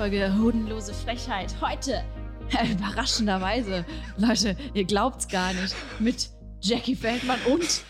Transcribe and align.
Folge 0.00 0.34
Hodenlose 0.40 0.94
Frechheit. 0.94 1.54
Heute, 1.60 2.02
überraschenderweise, 2.72 3.84
Leute, 4.16 4.56
ihr 4.72 4.84
glaubt's 4.84 5.28
gar 5.28 5.52
nicht, 5.52 5.74
mit 5.98 6.30
Jackie 6.62 6.96
Feldmann 6.96 7.38
und 7.52 7.82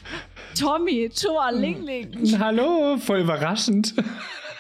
Tommy 0.58 1.08
Thor 1.08 1.52
Lingling. 1.52 2.36
Hallo, 2.40 2.96
voll 2.96 3.20
überraschend. 3.20 3.94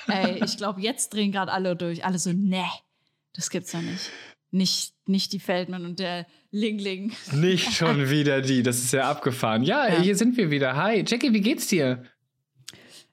Ey, 0.06 0.40
ich 0.44 0.58
glaube, 0.58 0.80
jetzt 0.80 1.12
drehen 1.12 1.32
gerade 1.32 1.50
alle 1.50 1.74
durch. 1.74 2.04
Alle 2.04 2.20
so, 2.20 2.32
ne, 2.32 2.66
das 3.34 3.50
gibt's 3.50 3.72
ja 3.72 3.82
nicht. 3.82 4.10
Nicht, 4.52 4.94
nicht 5.06 5.32
die 5.32 5.40
Feldmann 5.40 5.84
und 5.86 5.98
der 5.98 6.28
Lingling. 6.52 7.10
Nicht 7.32 7.72
schon 7.72 8.08
wieder 8.10 8.42
die, 8.42 8.62
das 8.62 8.78
ist 8.78 8.92
ja 8.92 9.10
abgefahren. 9.10 9.64
Ja, 9.64 9.88
Ja. 9.88 10.00
hier 10.00 10.14
sind 10.14 10.36
wir 10.36 10.52
wieder. 10.52 10.76
Hi, 10.76 11.02
Jackie, 11.04 11.32
wie 11.32 11.40
geht's 11.40 11.66
dir? 11.66 12.04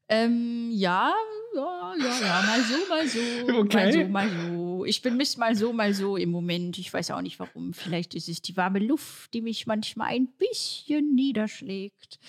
Ähm, 0.10 0.70
ja, 0.72 1.12
ja, 1.56 1.96
ja, 1.98 2.20
ja, 2.20 2.42
mal 2.42 2.62
so, 2.64 2.90
mal 2.90 3.08
so. 3.08 3.20
Okay. 3.62 3.78
Mal 3.78 3.92
so, 3.92 4.08
mal 4.08 4.30
so. 4.30 4.86
Ich 4.86 5.02
bin 5.02 5.18
mich 5.18 5.38
mal 5.38 5.56
so, 5.56 5.74
mal 5.74 5.94
so 5.94 6.18
im 6.18 6.30
Moment. 6.30 6.78
Ich 6.78 6.94
weiß 6.94 7.12
auch 7.12 7.22
nicht 7.22 7.40
warum. 7.40 7.74
Vielleicht 7.74 8.16
ist 8.16 8.30
es 8.30 8.42
die 8.42 8.56
warme 8.58 8.80
Luft, 8.80 9.34
die 9.34 9.42
mich 9.42 9.68
manchmal 9.68 10.10
ein 10.10 10.28
bisschen 10.28 11.16
niederschlägt. 11.16 12.20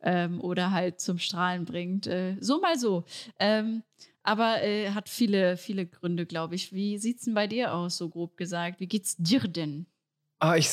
Ähm, 0.00 0.40
oder 0.40 0.70
halt 0.70 1.00
zum 1.00 1.18
Strahlen 1.18 1.64
bringt. 1.64 2.06
Äh, 2.06 2.36
so 2.40 2.60
mal 2.60 2.78
so. 2.78 3.04
Ähm, 3.40 3.82
aber 4.22 4.62
äh, 4.62 4.90
hat 4.90 5.08
viele, 5.08 5.56
viele 5.56 5.86
Gründe, 5.86 6.24
glaube 6.26 6.54
ich. 6.54 6.72
Wie 6.72 6.98
sieht's 6.98 7.24
denn 7.24 7.34
bei 7.34 7.46
dir 7.46 7.74
aus, 7.74 7.96
so 7.96 8.08
grob 8.08 8.36
gesagt? 8.36 8.78
Wie 8.78 8.86
geht's 8.86 9.16
dir 9.16 9.40
denn? 9.40 9.86
Ah, 10.40 10.56
ich, 10.56 10.70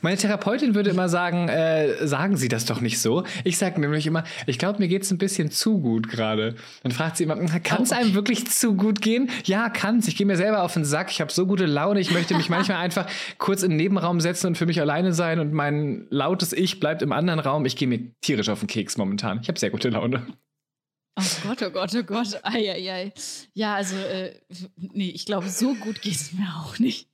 meine 0.00 0.16
Therapeutin 0.16 0.74
würde 0.74 0.88
immer 0.88 1.10
sagen, 1.10 1.48
äh, 1.48 2.06
sagen 2.06 2.38
Sie 2.38 2.48
das 2.48 2.64
doch 2.64 2.80
nicht 2.80 2.98
so. 3.00 3.24
Ich 3.44 3.58
sage 3.58 3.78
nämlich 3.78 4.06
immer, 4.06 4.24
ich 4.46 4.58
glaube, 4.58 4.78
mir 4.78 4.88
geht's 4.88 5.10
ein 5.10 5.18
bisschen 5.18 5.50
zu 5.50 5.78
gut 5.78 6.08
gerade. 6.08 6.54
Dann 6.82 6.92
fragt 6.92 7.18
sie 7.18 7.24
immer, 7.24 7.36
kann 7.36 7.82
es 7.82 7.92
Oh, 7.92 7.96
einem 7.96 8.14
wirklich 8.14 8.50
zu 8.50 8.74
gut 8.74 9.02
gehen? 9.02 9.28
Ja, 9.44 9.68
kann's. 9.68 10.08
Ich 10.08 10.16
gehe 10.16 10.26
mir 10.26 10.38
selber 10.38 10.62
auf 10.62 10.72
den 10.72 10.86
Sack. 10.86 11.10
Ich 11.10 11.20
habe 11.20 11.30
so 11.30 11.46
gute 11.46 11.66
Laune. 11.66 12.00
Ich 12.00 12.12
möchte 12.12 12.34
mich 12.34 12.48
manchmal 12.48 12.78
einfach 12.82 13.06
kurz 13.36 13.62
in 13.62 13.72
den 13.72 13.76
Nebenraum 13.76 14.20
setzen 14.20 14.46
und 14.46 14.58
für 14.58 14.66
mich 14.66 14.80
alleine 14.80 15.12
sein 15.12 15.38
und 15.38 15.52
mein 15.52 16.06
lautes 16.08 16.54
Ich 16.54 16.80
bleibt 16.80 17.02
im 17.02 17.12
anderen 17.12 17.40
Raum. 17.40 17.66
Ich 17.66 17.76
gehe 17.76 17.88
mir 17.88 18.00
tierisch 18.22 18.48
auf 18.48 18.60
den 18.60 18.68
Keks 18.68 18.96
momentan. 18.96 19.40
Ich 19.42 19.48
habe 19.48 19.58
sehr 19.58 19.70
gute 19.70 19.90
Laune. 19.90 20.26
Oh 21.14 21.22
Gott, 21.42 21.62
oh 21.62 21.70
Gott, 21.70 21.94
oh 21.94 22.02
Gott. 22.02 22.40
Eieiei. 22.42 23.12
Ja, 23.52 23.74
also, 23.74 23.96
äh, 23.96 24.34
nee, 24.76 25.10
ich 25.10 25.26
glaube, 25.26 25.48
so 25.48 25.74
gut 25.74 26.00
geht 26.00 26.14
es 26.14 26.32
mir 26.32 26.48
auch 26.56 26.78
nicht. 26.78 27.08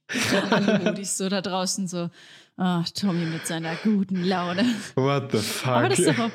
Alle 0.51 0.79
Modis 0.79 1.17
so 1.17 1.29
da 1.29 1.41
draußen 1.41 1.89
so, 1.89 2.09
ach, 2.57 2.89
Tommy 2.91 3.27
mit 3.27 3.47
seiner 3.47 3.75
guten 3.77 4.23
Laune. 4.23 4.65
What 4.95 5.33
the 5.33 5.39
fuck? 5.39 5.69
Aber 5.69 5.89
das 5.89 5.99
ist 5.99 6.09
doch 6.09 6.19
auch, 6.27 6.31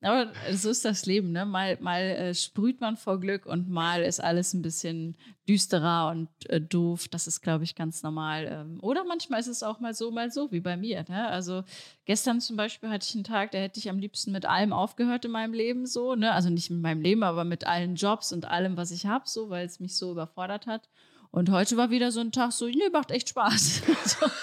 aber 0.00 0.32
so 0.52 0.70
ist 0.70 0.84
das 0.84 1.06
Leben, 1.06 1.32
ne? 1.32 1.44
Mal, 1.44 1.76
mal 1.80 2.00
äh, 2.00 2.34
sprüht 2.34 2.80
man 2.80 2.96
vor 2.96 3.18
Glück 3.18 3.46
und 3.46 3.68
mal 3.68 4.02
ist 4.02 4.22
alles 4.22 4.54
ein 4.54 4.62
bisschen 4.62 5.16
düsterer 5.48 6.10
und 6.10 6.28
äh, 6.48 6.60
doof. 6.60 7.08
Das 7.08 7.26
ist, 7.26 7.40
glaube 7.40 7.64
ich, 7.64 7.74
ganz 7.74 8.04
normal. 8.04 8.46
Ähm, 8.48 8.78
oder 8.80 9.04
manchmal 9.04 9.40
ist 9.40 9.48
es 9.48 9.64
auch 9.64 9.80
mal 9.80 9.94
so, 9.94 10.12
mal 10.12 10.30
so, 10.30 10.52
wie 10.52 10.60
bei 10.60 10.76
mir. 10.76 11.04
Ne? 11.08 11.26
Also 11.26 11.64
gestern 12.04 12.40
zum 12.40 12.56
Beispiel 12.56 12.90
hatte 12.90 13.06
ich 13.08 13.14
einen 13.16 13.24
Tag, 13.24 13.50
da 13.50 13.58
hätte 13.58 13.80
ich 13.80 13.90
am 13.90 13.98
liebsten 13.98 14.30
mit 14.30 14.46
allem 14.46 14.72
aufgehört 14.72 15.24
in 15.24 15.32
meinem 15.32 15.52
Leben 15.52 15.84
so. 15.86 16.14
Ne? 16.14 16.32
Also 16.32 16.48
nicht 16.48 16.70
mit 16.70 16.80
meinem 16.80 17.00
Leben, 17.00 17.24
aber 17.24 17.42
mit 17.44 17.66
allen 17.66 17.96
Jobs 17.96 18.32
und 18.32 18.44
allem, 18.44 18.76
was 18.76 18.92
ich 18.92 19.06
habe, 19.06 19.24
so, 19.26 19.50
weil 19.50 19.66
es 19.66 19.80
mich 19.80 19.96
so 19.96 20.12
überfordert 20.12 20.68
hat. 20.68 20.88
Und 21.32 21.50
heute 21.50 21.76
war 21.76 21.90
wieder 21.90 22.12
so 22.12 22.20
ein 22.20 22.30
Tag 22.32 22.52
so, 22.52 22.66
nee, 22.66 22.88
macht 22.92 23.10
echt 23.10 23.30
Spaß. 23.30 23.82
so. 24.04 24.26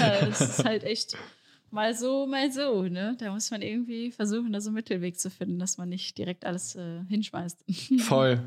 Ja, 0.00 0.26
Es 0.26 0.40
ist 0.40 0.64
halt 0.64 0.82
echt 0.84 1.16
mal 1.70 1.94
so, 1.94 2.26
mal 2.26 2.50
so, 2.52 2.82
ne? 2.82 3.16
Da 3.18 3.32
muss 3.32 3.50
man 3.50 3.62
irgendwie 3.62 4.10
versuchen, 4.10 4.52
da 4.52 4.60
so 4.60 4.70
einen 4.70 4.76
Mittelweg 4.76 5.18
zu 5.18 5.30
finden, 5.30 5.58
dass 5.58 5.78
man 5.78 5.88
nicht 5.88 6.16
direkt 6.18 6.44
alles 6.44 6.76
äh, 6.76 7.04
hinschmeißt. 7.08 7.64
Voll. 7.98 8.46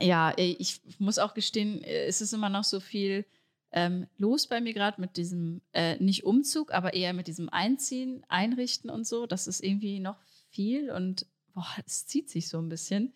ja, 0.00 0.30
ey, 0.30 0.56
ich 0.58 0.80
muss 0.98 1.18
auch 1.18 1.34
gestehen, 1.34 1.82
äh, 1.82 2.06
es 2.06 2.20
ist 2.20 2.32
immer 2.32 2.48
noch 2.48 2.64
so 2.64 2.80
viel 2.80 3.24
ähm, 3.72 4.06
los 4.18 4.46
bei 4.46 4.60
mir 4.60 4.74
gerade 4.74 5.00
mit 5.00 5.16
diesem, 5.16 5.62
äh, 5.72 5.96
nicht 5.96 6.24
Umzug, 6.24 6.72
aber 6.72 6.94
eher 6.94 7.12
mit 7.14 7.26
diesem 7.26 7.48
Einziehen, 7.48 8.24
Einrichten 8.28 8.90
und 8.90 9.06
so. 9.06 9.26
Das 9.26 9.46
ist 9.46 9.62
irgendwie 9.62 9.98
noch 9.98 10.18
viel 10.50 10.90
und 10.90 11.26
boah, 11.54 11.66
es 11.86 12.06
zieht 12.06 12.30
sich 12.30 12.48
so 12.48 12.58
ein 12.58 12.68
bisschen. 12.68 13.12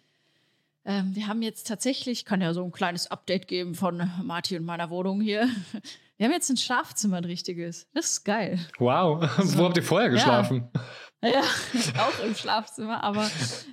Ähm, 0.84 1.14
wir 1.14 1.26
haben 1.26 1.42
jetzt 1.42 1.66
tatsächlich, 1.66 2.20
ich 2.20 2.24
kann 2.24 2.40
ja 2.40 2.54
so 2.54 2.64
ein 2.64 2.72
kleines 2.72 3.10
Update 3.10 3.48
geben 3.48 3.74
von 3.74 4.10
Martin 4.22 4.58
und 4.58 4.64
meiner 4.64 4.88
Wohnung 4.88 5.20
hier. 5.20 5.48
Wir 6.16 6.26
haben 6.26 6.32
jetzt 6.32 6.48
ein 6.48 6.56
Schlafzimmer, 6.56 7.18
ein 7.18 7.24
richtiges. 7.24 7.88
Das 7.92 8.12
ist 8.12 8.24
geil. 8.24 8.58
Wow. 8.78 9.28
Wo 9.56 9.64
habt 9.64 9.76
ihr 9.76 9.82
vorher 9.82 10.08
geschlafen? 10.08 10.68
Ja, 11.22 11.40
auch 11.98 12.24
im 12.24 12.34
Schlafzimmer, 12.34 13.02
aber 13.02 13.28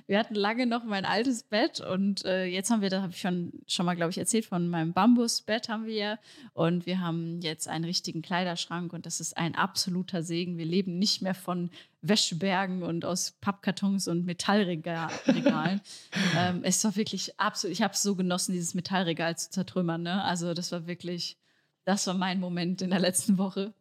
wir 0.06 0.18
hatten 0.18 0.34
lange 0.34 0.66
noch 0.66 0.84
mein 0.84 1.04
altes 1.04 1.42
Bett 1.42 1.80
und 1.80 2.24
äh, 2.24 2.46
jetzt 2.46 2.70
haben 2.70 2.80
wir, 2.80 2.88
da 2.88 3.02
habe 3.02 3.12
ich 3.12 3.20
schon, 3.20 3.52
schon 3.66 3.84
mal, 3.84 3.94
glaube 3.94 4.10
ich, 4.10 4.18
erzählt, 4.18 4.46
von 4.46 4.68
meinem 4.68 4.92
Bambusbett 4.92 5.68
haben 5.68 5.84
wir 5.84 5.94
ja 5.94 6.18
und 6.54 6.86
wir 6.86 7.00
haben 7.00 7.40
jetzt 7.42 7.68
einen 7.68 7.84
richtigen 7.84 8.22
Kleiderschrank 8.22 8.92
und 8.92 9.04
das 9.04 9.20
ist 9.20 9.36
ein 9.36 9.54
absoluter 9.54 10.22
Segen. 10.22 10.56
Wir 10.56 10.64
leben 10.64 10.98
nicht 10.98 11.20
mehr 11.20 11.34
von 11.34 11.70
Wäschebergen 12.00 12.82
und 12.82 13.04
aus 13.04 13.32
Pappkartons 13.40 14.08
und 14.08 14.24
Metallregalen. 14.24 15.10
ähm, 16.36 16.60
es 16.62 16.82
war 16.82 16.96
wirklich 16.96 17.38
absolut, 17.38 17.72
ich 17.72 17.82
habe 17.82 17.94
es 17.94 18.02
so 18.02 18.16
genossen, 18.16 18.52
dieses 18.52 18.74
Metallregal 18.74 19.36
zu 19.36 19.50
zertrümmern. 19.50 20.02
Ne? 20.02 20.22
Also 20.24 20.54
das 20.54 20.72
war 20.72 20.86
wirklich, 20.86 21.36
das 21.84 22.06
war 22.06 22.14
mein 22.14 22.40
Moment 22.40 22.82
in 22.82 22.90
der 22.90 23.00
letzten 23.00 23.38
Woche. 23.38 23.74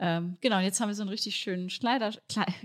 Ähm, 0.00 0.36
genau, 0.40 0.58
und 0.58 0.64
jetzt 0.64 0.80
haben 0.80 0.88
wir 0.88 0.94
so 0.94 1.02
einen 1.02 1.10
richtig 1.10 1.36
schönen 1.36 1.68
Kle 1.68 2.12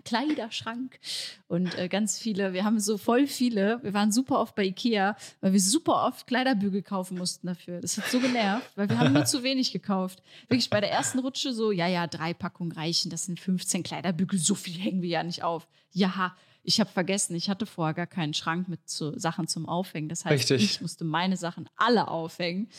Kleiderschrank 0.03 0.99
und 1.47 1.77
äh, 1.77 1.87
ganz 1.87 2.17
viele, 2.17 2.53
wir 2.53 2.63
haben 2.63 2.79
so 2.79 2.97
voll 2.97 3.27
viele, 3.27 3.79
wir 3.83 3.93
waren 3.93 4.11
super 4.11 4.39
oft 4.39 4.55
bei 4.55 4.65
Ikea, 4.65 5.15
weil 5.39 5.53
wir 5.53 5.59
super 5.61 6.07
oft 6.07 6.25
Kleiderbügel 6.25 6.81
kaufen 6.81 7.19
mussten 7.19 7.45
dafür. 7.45 7.81
Das 7.81 7.97
hat 7.97 8.09
so 8.09 8.19
genervt, 8.19 8.71
weil 8.75 8.89
wir 8.89 8.97
haben 8.97 9.13
nur 9.13 9.25
zu 9.25 9.43
wenig 9.43 9.71
gekauft. 9.71 10.23
Wirklich 10.47 10.71
bei 10.71 10.81
der 10.81 10.91
ersten 10.91 11.19
Rutsche 11.19 11.53
so, 11.53 11.71
ja, 11.71 11.87
ja, 11.87 12.07
drei 12.07 12.33
Packungen 12.33 12.71
reichen, 12.71 13.11
das 13.11 13.25
sind 13.25 13.39
15 13.39 13.83
Kleiderbügel, 13.83 14.39
so 14.39 14.55
viel 14.55 14.79
hängen 14.79 15.03
wir 15.03 15.09
ja 15.09 15.23
nicht 15.23 15.43
auf. 15.43 15.67
Ja, 15.91 16.35
ich 16.63 16.79
habe 16.79 16.89
vergessen, 16.89 17.35
ich 17.35 17.49
hatte 17.49 17.67
vorher 17.67 17.93
gar 17.93 18.07
keinen 18.07 18.33
Schrank 18.33 18.67
mit 18.67 18.89
so 18.89 19.17
Sachen 19.17 19.47
zum 19.47 19.69
Aufhängen. 19.69 20.09
Das 20.09 20.25
heißt, 20.25 20.51
Richtig. 20.51 20.63
ich 20.63 20.81
musste 20.81 21.03
meine 21.03 21.37
Sachen 21.37 21.69
alle 21.75 22.07
aufhängen. 22.07 22.69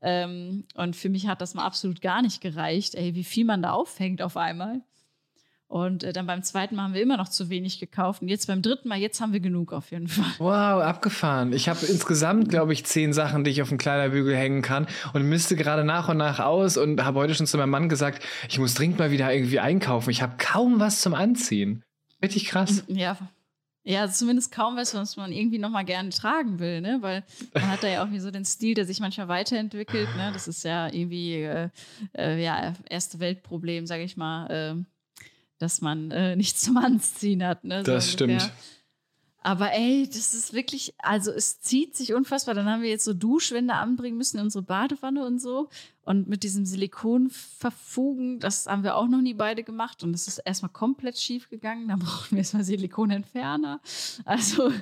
Ähm, 0.00 0.64
und 0.74 0.96
für 0.96 1.08
mich 1.08 1.26
hat 1.26 1.40
das 1.40 1.54
mal 1.54 1.64
absolut 1.64 2.00
gar 2.00 2.22
nicht 2.22 2.40
gereicht, 2.40 2.94
ey, 2.94 3.14
wie 3.14 3.24
viel 3.24 3.44
man 3.44 3.62
da 3.62 3.72
aufhängt 3.72 4.22
auf 4.22 4.36
einmal. 4.36 4.82
Und 5.68 6.02
äh, 6.02 6.14
dann 6.14 6.26
beim 6.26 6.42
zweiten 6.42 6.76
Mal 6.76 6.84
haben 6.84 6.94
wir 6.94 7.02
immer 7.02 7.18
noch 7.18 7.28
zu 7.28 7.50
wenig 7.50 7.78
gekauft. 7.78 8.22
Und 8.22 8.28
jetzt 8.28 8.46
beim 8.46 8.62
dritten 8.62 8.88
Mal, 8.88 8.98
jetzt 8.98 9.20
haben 9.20 9.34
wir 9.34 9.40
genug 9.40 9.74
auf 9.74 9.90
jeden 9.90 10.08
Fall. 10.08 10.32
Wow, 10.38 10.82
abgefahren. 10.82 11.52
Ich 11.52 11.68
habe 11.68 11.84
insgesamt, 11.84 12.48
glaube 12.48 12.72
ich, 12.72 12.86
zehn 12.86 13.12
Sachen, 13.12 13.44
die 13.44 13.50
ich 13.50 13.60
auf 13.60 13.68
den 13.68 13.76
Kleiderbügel 13.76 14.34
hängen 14.34 14.62
kann 14.62 14.86
und 15.12 15.28
misste 15.28 15.56
gerade 15.56 15.84
nach 15.84 16.08
und 16.08 16.16
nach 16.16 16.40
aus 16.40 16.78
und 16.78 17.04
habe 17.04 17.18
heute 17.18 17.34
schon 17.34 17.46
zu 17.46 17.58
meinem 17.58 17.70
Mann 17.70 17.90
gesagt, 17.90 18.24
ich 18.48 18.58
muss 18.58 18.74
dringend 18.74 18.98
mal 18.98 19.10
wieder 19.10 19.32
irgendwie 19.32 19.60
einkaufen. 19.60 20.08
Ich 20.08 20.22
habe 20.22 20.36
kaum 20.38 20.80
was 20.80 21.02
zum 21.02 21.12
Anziehen. 21.12 21.84
Richtig 22.22 22.46
krass. 22.46 22.84
Ja. 22.88 23.18
Ja, 23.88 24.06
zumindest 24.06 24.52
kaum 24.52 24.76
was, 24.76 24.92
was 24.92 25.16
man 25.16 25.32
irgendwie 25.32 25.58
noch 25.58 25.70
mal 25.70 25.82
gerne 25.82 26.10
tragen 26.10 26.58
will, 26.58 26.82
ne? 26.82 26.98
Weil 27.00 27.24
man 27.54 27.68
hat 27.68 27.82
da 27.82 27.88
ja 27.88 28.04
auch 28.04 28.10
wie 28.10 28.18
so 28.20 28.30
den 28.30 28.44
Stil, 28.44 28.74
der 28.74 28.84
sich 28.84 29.00
manchmal 29.00 29.28
weiterentwickelt, 29.28 30.14
ne? 30.14 30.30
Das 30.30 30.46
ist 30.46 30.62
ja 30.62 30.88
irgendwie 30.92 31.36
äh, 31.42 31.70
äh, 32.14 32.42
ja 32.42 32.74
erste 32.90 33.18
Weltproblem, 33.18 33.86
sage 33.86 34.02
ich 34.02 34.18
mal, 34.18 34.46
äh, 34.50 34.84
dass 35.58 35.80
man 35.80 36.10
äh, 36.10 36.36
nichts 36.36 36.60
zum 36.62 36.76
Anziehen 36.76 37.42
hat, 37.42 37.64
ne? 37.64 37.82
So 37.82 37.92
Das 37.92 38.12
ungefähr. 38.14 38.40
stimmt. 38.40 38.52
Aber 39.40 39.72
ey, 39.72 40.06
das 40.06 40.34
ist 40.34 40.52
wirklich, 40.52 40.94
also 40.98 41.30
es 41.30 41.60
zieht 41.60 41.96
sich 41.96 42.12
unfassbar. 42.12 42.54
Dann 42.54 42.66
haben 42.66 42.82
wir 42.82 42.90
jetzt 42.90 43.04
so 43.04 43.14
Duschwände 43.14 43.74
anbringen 43.74 44.18
müssen 44.18 44.38
in 44.38 44.44
unsere 44.44 44.62
Badewanne 44.62 45.24
und 45.24 45.40
so. 45.40 45.68
Und 46.02 46.28
mit 46.28 46.42
diesem 46.42 46.66
Silikon 46.66 47.30
verfugen, 47.30 48.40
das 48.40 48.66
haben 48.66 48.82
wir 48.82 48.96
auch 48.96 49.08
noch 49.08 49.20
nie 49.20 49.34
beide 49.34 49.62
gemacht. 49.62 50.02
Und 50.02 50.12
das 50.12 50.26
ist 50.26 50.38
erstmal 50.38 50.72
komplett 50.72 51.18
schief 51.18 51.48
gegangen. 51.48 51.88
Dann 51.88 51.98
brauchen 52.00 52.32
wir 52.32 52.38
erstmal 52.38 52.64
Silikonentferner. 52.64 53.80
Also 54.24 54.72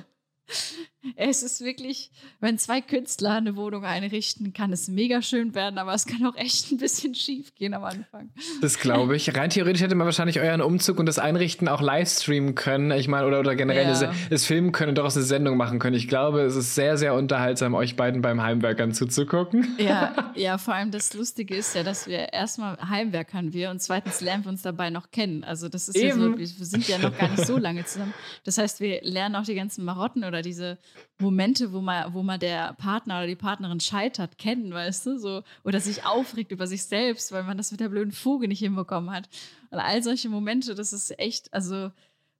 Es 1.15 1.43
ist 1.43 1.63
wirklich, 1.63 2.11
wenn 2.39 2.57
zwei 2.57 2.81
Künstler 2.81 3.35
eine 3.35 3.55
Wohnung 3.55 3.85
einrichten, 3.85 4.53
kann 4.53 4.73
es 4.73 4.87
mega 4.87 5.21
schön 5.21 5.55
werden, 5.55 5.77
aber 5.77 5.93
es 5.93 6.05
kann 6.05 6.25
auch 6.25 6.35
echt 6.35 6.71
ein 6.71 6.77
bisschen 6.77 7.15
schief 7.15 7.55
gehen 7.55 7.73
am 7.73 7.83
Anfang. 7.83 8.29
Das 8.61 8.79
glaube 8.79 9.15
ich. 9.15 9.35
Rein 9.35 9.49
theoretisch 9.49 9.81
hätte 9.81 9.95
man 9.95 10.05
wahrscheinlich 10.05 10.39
euren 10.39 10.61
Umzug 10.61 10.99
und 10.99 11.05
das 11.05 11.19
Einrichten 11.19 11.67
auch 11.67 11.81
live 11.81 12.09
streamen 12.09 12.55
können. 12.55 12.91
Ich 12.91 13.07
meine, 13.07 13.27
oder, 13.27 13.39
oder 13.39 13.55
generell 13.55 13.87
ja. 13.87 14.13
es 14.29 14.45
filmen 14.45 14.71
können 14.71 14.89
und 14.89 14.97
daraus 14.97 15.15
eine 15.15 15.25
Sendung 15.25 15.57
machen 15.57 15.79
können. 15.79 15.95
Ich 15.95 16.07
glaube, 16.07 16.41
es 16.41 16.55
ist 16.55 16.75
sehr, 16.75 16.97
sehr 16.97 17.13
unterhaltsam, 17.13 17.73
euch 17.73 17.95
beiden 17.95 18.21
beim 18.21 18.41
Heimwerkern 18.41 18.93
zuzugucken. 18.93 19.75
Ja, 19.77 20.31
ja, 20.35 20.57
vor 20.57 20.73
allem 20.73 20.91
das 20.91 21.13
Lustige 21.13 21.55
ist 21.55 21.75
ja, 21.75 21.83
dass 21.83 22.07
wir 22.07 22.33
erstmal 22.33 22.77
Heimwerkern 22.89 23.53
wir 23.53 23.69
und 23.69 23.81
zweitens 23.81 24.21
lernen 24.21 24.45
wir 24.45 24.49
uns 24.49 24.61
dabei 24.61 24.89
noch 24.89 25.11
kennen. 25.11 25.43
Also 25.43 25.69
das 25.69 25.89
ist 25.89 25.95
Eben. 25.95 26.07
ja 26.07 26.15
so, 26.15 26.37
wir 26.37 26.47
sind 26.47 26.87
ja 26.87 26.97
noch 26.97 27.17
gar 27.17 27.29
nicht 27.29 27.45
so 27.45 27.57
lange 27.57 27.85
zusammen. 27.85 28.13
Das 28.43 28.57
heißt, 28.57 28.79
wir 28.79 29.01
lernen 29.01 29.35
auch 29.35 29.43
die 29.43 29.55
ganzen 29.55 29.85
Marotten 29.85 30.23
oder 30.23 30.41
diese 30.41 30.77
Momente, 31.19 31.73
wo 31.73 31.81
man, 31.81 32.13
wo 32.13 32.23
man 32.23 32.39
der 32.39 32.73
Partner 32.73 33.17
oder 33.17 33.27
die 33.27 33.35
Partnerin 33.35 33.79
scheitert, 33.79 34.37
kennen, 34.37 34.73
weißt 34.73 35.05
du, 35.05 35.17
so 35.17 35.43
oder 35.63 35.79
sich 35.79 36.05
aufregt 36.05 36.51
über 36.51 36.67
sich 36.67 36.83
selbst, 36.83 37.31
weil 37.31 37.43
man 37.43 37.57
das 37.57 37.71
mit 37.71 37.79
der 37.79 37.89
blöden 37.89 38.11
Fuge 38.11 38.47
nicht 38.47 38.59
hinbekommen 38.59 39.11
hat. 39.11 39.29
Und 39.69 39.79
all 39.79 40.01
solche 40.03 40.29
Momente, 40.29 40.75
das 40.75 40.93
ist 40.93 41.17
echt, 41.19 41.53
also 41.53 41.91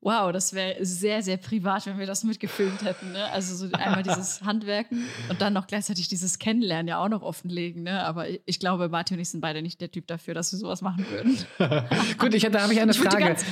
wow, 0.02 0.32
das 0.32 0.54
wäre 0.54 0.84
sehr, 0.86 1.22
sehr 1.24 1.38
privat, 1.38 1.86
wenn 1.86 1.98
wir 1.98 2.06
das 2.06 2.24
mitgefilmt 2.24 2.84
hätten. 2.84 3.12
Ne? 3.12 3.26
Also 3.32 3.56
so 3.56 3.74
einmal 3.74 4.04
dieses 4.04 4.42
Handwerken 4.46 5.04
und 5.30 5.42
dann 5.42 5.54
noch 5.54 5.68
gleichzeitig 5.68 6.08
dieses 6.08 6.40
Kennenlernen 6.40 6.88
ja 6.88 7.04
auch 7.04 7.10
noch 7.10 7.24
offenlegen. 7.24 7.84
Ne? 7.84 8.04
Aber 8.04 8.28
ich 8.46 8.60
glaube, 8.60 8.90
Martin 8.90 9.18
und 9.18 9.22
ich 9.22 9.30
sind 9.30 9.42
beide 9.42 9.62
nicht 9.62 9.82
der 9.82 9.92
Typ 9.92 10.08
dafür, 10.08 10.34
dass 10.34 10.52
wir 10.52 10.60
sowas 10.60 10.82
machen 10.82 11.06
würden. 11.10 11.38
Gut, 12.18 12.34
ich, 12.34 12.44
da 12.44 12.62
habe 12.62 12.74
ich 12.74 12.80
eine 12.80 12.92
ich 12.92 13.00
Frage. 13.00 13.24
Ganz, 13.24 13.46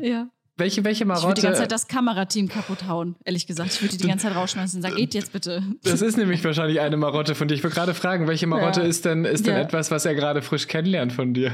ja. 0.00 0.28
Welche, 0.58 0.84
welche 0.84 1.04
Marotte? 1.04 1.22
Ich 1.22 1.28
würde 1.28 1.40
die 1.40 1.46
ganze 1.46 1.60
Zeit 1.62 1.72
das 1.72 1.86
Kamerateam 1.86 2.48
kaputt 2.48 2.86
hauen, 2.88 3.16
ehrlich 3.24 3.46
gesagt. 3.46 3.74
Ich 3.74 3.82
würde 3.82 3.92
die 3.96 4.02
die 4.02 4.08
ganze 4.08 4.26
Zeit 4.26 4.36
rausschmeißen 4.36 4.78
und 4.78 4.82
sagen, 4.82 4.96
geht 4.96 5.12
jetzt 5.12 5.32
bitte. 5.32 5.62
Das 5.82 6.00
ist 6.00 6.16
nämlich 6.16 6.42
wahrscheinlich 6.44 6.80
eine 6.80 6.96
Marotte 6.96 7.34
von 7.34 7.46
dir. 7.46 7.54
Ich 7.54 7.62
wollte 7.62 7.76
gerade 7.76 7.92
fragen, 7.92 8.26
welche 8.26 8.46
Marotte 8.46 8.80
ja. 8.80 8.86
ist 8.86 9.04
denn, 9.04 9.26
ist 9.26 9.46
denn 9.46 9.54
ja. 9.54 9.60
etwas, 9.60 9.90
was 9.90 10.06
er 10.06 10.14
gerade 10.14 10.40
frisch 10.40 10.66
kennenlernt 10.66 11.12
von 11.12 11.34
dir? 11.34 11.52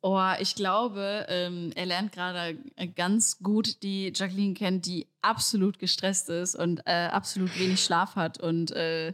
Oh, 0.00 0.22
ich 0.40 0.54
glaube, 0.54 1.26
ähm, 1.28 1.70
er 1.74 1.84
lernt 1.84 2.12
gerade 2.12 2.56
ganz 2.94 3.40
gut 3.40 3.82
die 3.82 4.12
Jacqueline 4.14 4.54
kennen, 4.54 4.80
die 4.80 5.06
absolut 5.20 5.78
gestresst 5.78 6.30
ist 6.30 6.54
und 6.54 6.80
äh, 6.86 7.08
absolut 7.12 7.58
wenig 7.58 7.82
Schlaf 7.82 8.16
hat 8.16 8.40
und 8.40 8.70
äh, 8.70 9.12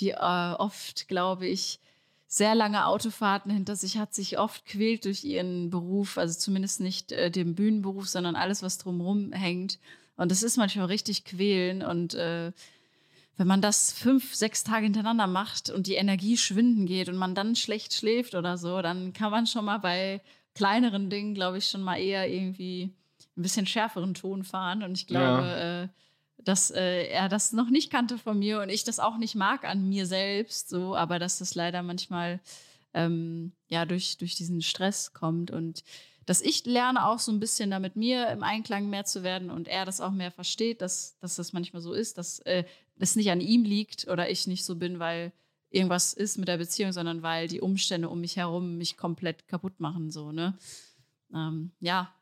die 0.00 0.10
äh, 0.10 0.16
oft, 0.16 1.06
glaube 1.06 1.46
ich, 1.46 1.78
sehr 2.32 2.54
lange 2.54 2.86
Autofahrten 2.86 3.52
hinter 3.52 3.76
sich 3.76 3.98
hat, 3.98 4.14
sich 4.14 4.38
oft 4.38 4.64
quält 4.64 5.04
durch 5.04 5.22
ihren 5.22 5.68
Beruf, 5.68 6.16
also 6.16 6.38
zumindest 6.38 6.80
nicht 6.80 7.12
äh, 7.12 7.30
den 7.30 7.54
Bühnenberuf, 7.54 8.08
sondern 8.08 8.36
alles, 8.36 8.62
was 8.62 8.78
drumherum 8.78 9.32
hängt. 9.32 9.78
Und 10.16 10.30
das 10.30 10.42
ist 10.42 10.56
manchmal 10.56 10.86
richtig 10.86 11.26
quälen. 11.26 11.82
Und 11.82 12.14
äh, 12.14 12.52
wenn 13.36 13.46
man 13.46 13.60
das 13.60 13.92
fünf, 13.92 14.34
sechs 14.34 14.64
Tage 14.64 14.84
hintereinander 14.84 15.26
macht 15.26 15.68
und 15.68 15.86
die 15.86 15.96
Energie 15.96 16.38
schwinden 16.38 16.86
geht 16.86 17.10
und 17.10 17.16
man 17.16 17.34
dann 17.34 17.54
schlecht 17.54 17.92
schläft 17.92 18.34
oder 18.34 18.56
so, 18.56 18.80
dann 18.80 19.12
kann 19.12 19.30
man 19.30 19.46
schon 19.46 19.66
mal 19.66 19.78
bei 19.78 20.22
kleineren 20.54 21.10
Dingen, 21.10 21.34
glaube 21.34 21.58
ich, 21.58 21.68
schon 21.68 21.82
mal 21.82 21.98
eher 21.98 22.30
irgendwie 22.30 22.94
ein 23.36 23.42
bisschen 23.42 23.66
schärferen 23.66 24.14
Ton 24.14 24.42
fahren. 24.42 24.82
Und 24.82 24.96
ich 24.96 25.06
glaube, 25.06 25.46
ja. 25.46 25.82
äh, 25.82 25.88
dass 26.38 26.70
äh, 26.70 27.06
er 27.06 27.28
das 27.28 27.52
noch 27.52 27.70
nicht 27.70 27.90
kannte 27.90 28.18
von 28.18 28.38
mir 28.38 28.60
und 28.60 28.68
ich 28.68 28.84
das 28.84 28.98
auch 28.98 29.16
nicht 29.16 29.34
mag 29.34 29.64
an 29.64 29.88
mir 29.88 30.06
selbst, 30.06 30.68
so, 30.68 30.96
aber 30.96 31.18
dass 31.18 31.38
das 31.38 31.54
leider 31.54 31.82
manchmal 31.82 32.40
ähm, 32.94 33.52
ja 33.68 33.84
durch, 33.86 34.18
durch 34.18 34.34
diesen 34.34 34.62
Stress 34.62 35.12
kommt 35.12 35.50
und 35.50 35.84
dass 36.26 36.40
ich 36.40 36.64
lerne 36.64 37.06
auch 37.06 37.18
so 37.18 37.32
ein 37.32 37.40
bisschen 37.40 37.70
da 37.70 37.78
mit 37.78 37.96
mir 37.96 38.28
im 38.28 38.42
Einklang 38.42 38.88
mehr 38.88 39.04
zu 39.04 39.22
werden 39.22 39.50
und 39.50 39.66
er 39.68 39.84
das 39.84 40.00
auch 40.00 40.12
mehr 40.12 40.30
versteht, 40.30 40.80
dass, 40.80 41.18
dass 41.18 41.36
das 41.36 41.52
manchmal 41.52 41.82
so 41.82 41.92
ist, 41.92 42.18
dass 42.18 42.38
äh, 42.40 42.64
es 42.98 43.16
nicht 43.16 43.30
an 43.30 43.40
ihm 43.40 43.64
liegt 43.64 44.06
oder 44.08 44.30
ich 44.30 44.46
nicht 44.46 44.64
so 44.64 44.76
bin, 44.76 44.98
weil 44.98 45.32
irgendwas 45.70 46.12
ist 46.12 46.38
mit 46.38 46.48
der 46.48 46.58
Beziehung, 46.58 46.92
sondern 46.92 47.22
weil 47.22 47.48
die 47.48 47.60
Umstände 47.60 48.08
um 48.08 48.20
mich 48.20 48.36
herum 48.36 48.76
mich 48.76 48.96
komplett 48.96 49.48
kaputt 49.48 49.80
machen, 49.80 50.10
so, 50.10 50.32
ne? 50.32 50.56
Ähm, 51.34 51.72
ja, 51.80 52.14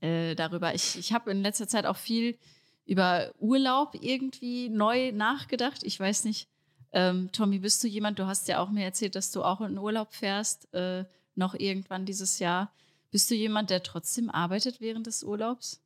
äh, 0.00 0.34
darüber. 0.34 0.74
Ich, 0.74 0.98
ich 0.98 1.12
habe 1.12 1.30
in 1.30 1.42
letzter 1.42 1.68
Zeit 1.68 1.86
auch 1.86 1.96
viel 1.96 2.38
über 2.86 3.32
Urlaub 3.38 3.94
irgendwie 4.00 4.68
neu 4.68 5.12
nachgedacht. 5.12 5.82
Ich 5.82 5.98
weiß 5.98 6.24
nicht, 6.24 6.48
ähm, 6.92 7.30
Tommy, 7.32 7.58
bist 7.58 7.82
du 7.82 7.88
jemand, 7.88 8.18
du 8.18 8.26
hast 8.26 8.46
ja 8.48 8.60
auch 8.60 8.70
mir 8.70 8.84
erzählt, 8.84 9.16
dass 9.16 9.30
du 9.30 9.42
auch 9.42 9.60
in 9.60 9.78
Urlaub 9.78 10.12
fährst, 10.12 10.72
äh, 10.74 11.04
noch 11.34 11.54
irgendwann 11.54 12.06
dieses 12.06 12.38
Jahr. 12.38 12.70
Bist 13.10 13.30
du 13.30 13.34
jemand, 13.34 13.70
der 13.70 13.82
trotzdem 13.82 14.30
arbeitet 14.30 14.80
während 14.80 15.06
des 15.06 15.24
Urlaubs? 15.24 15.80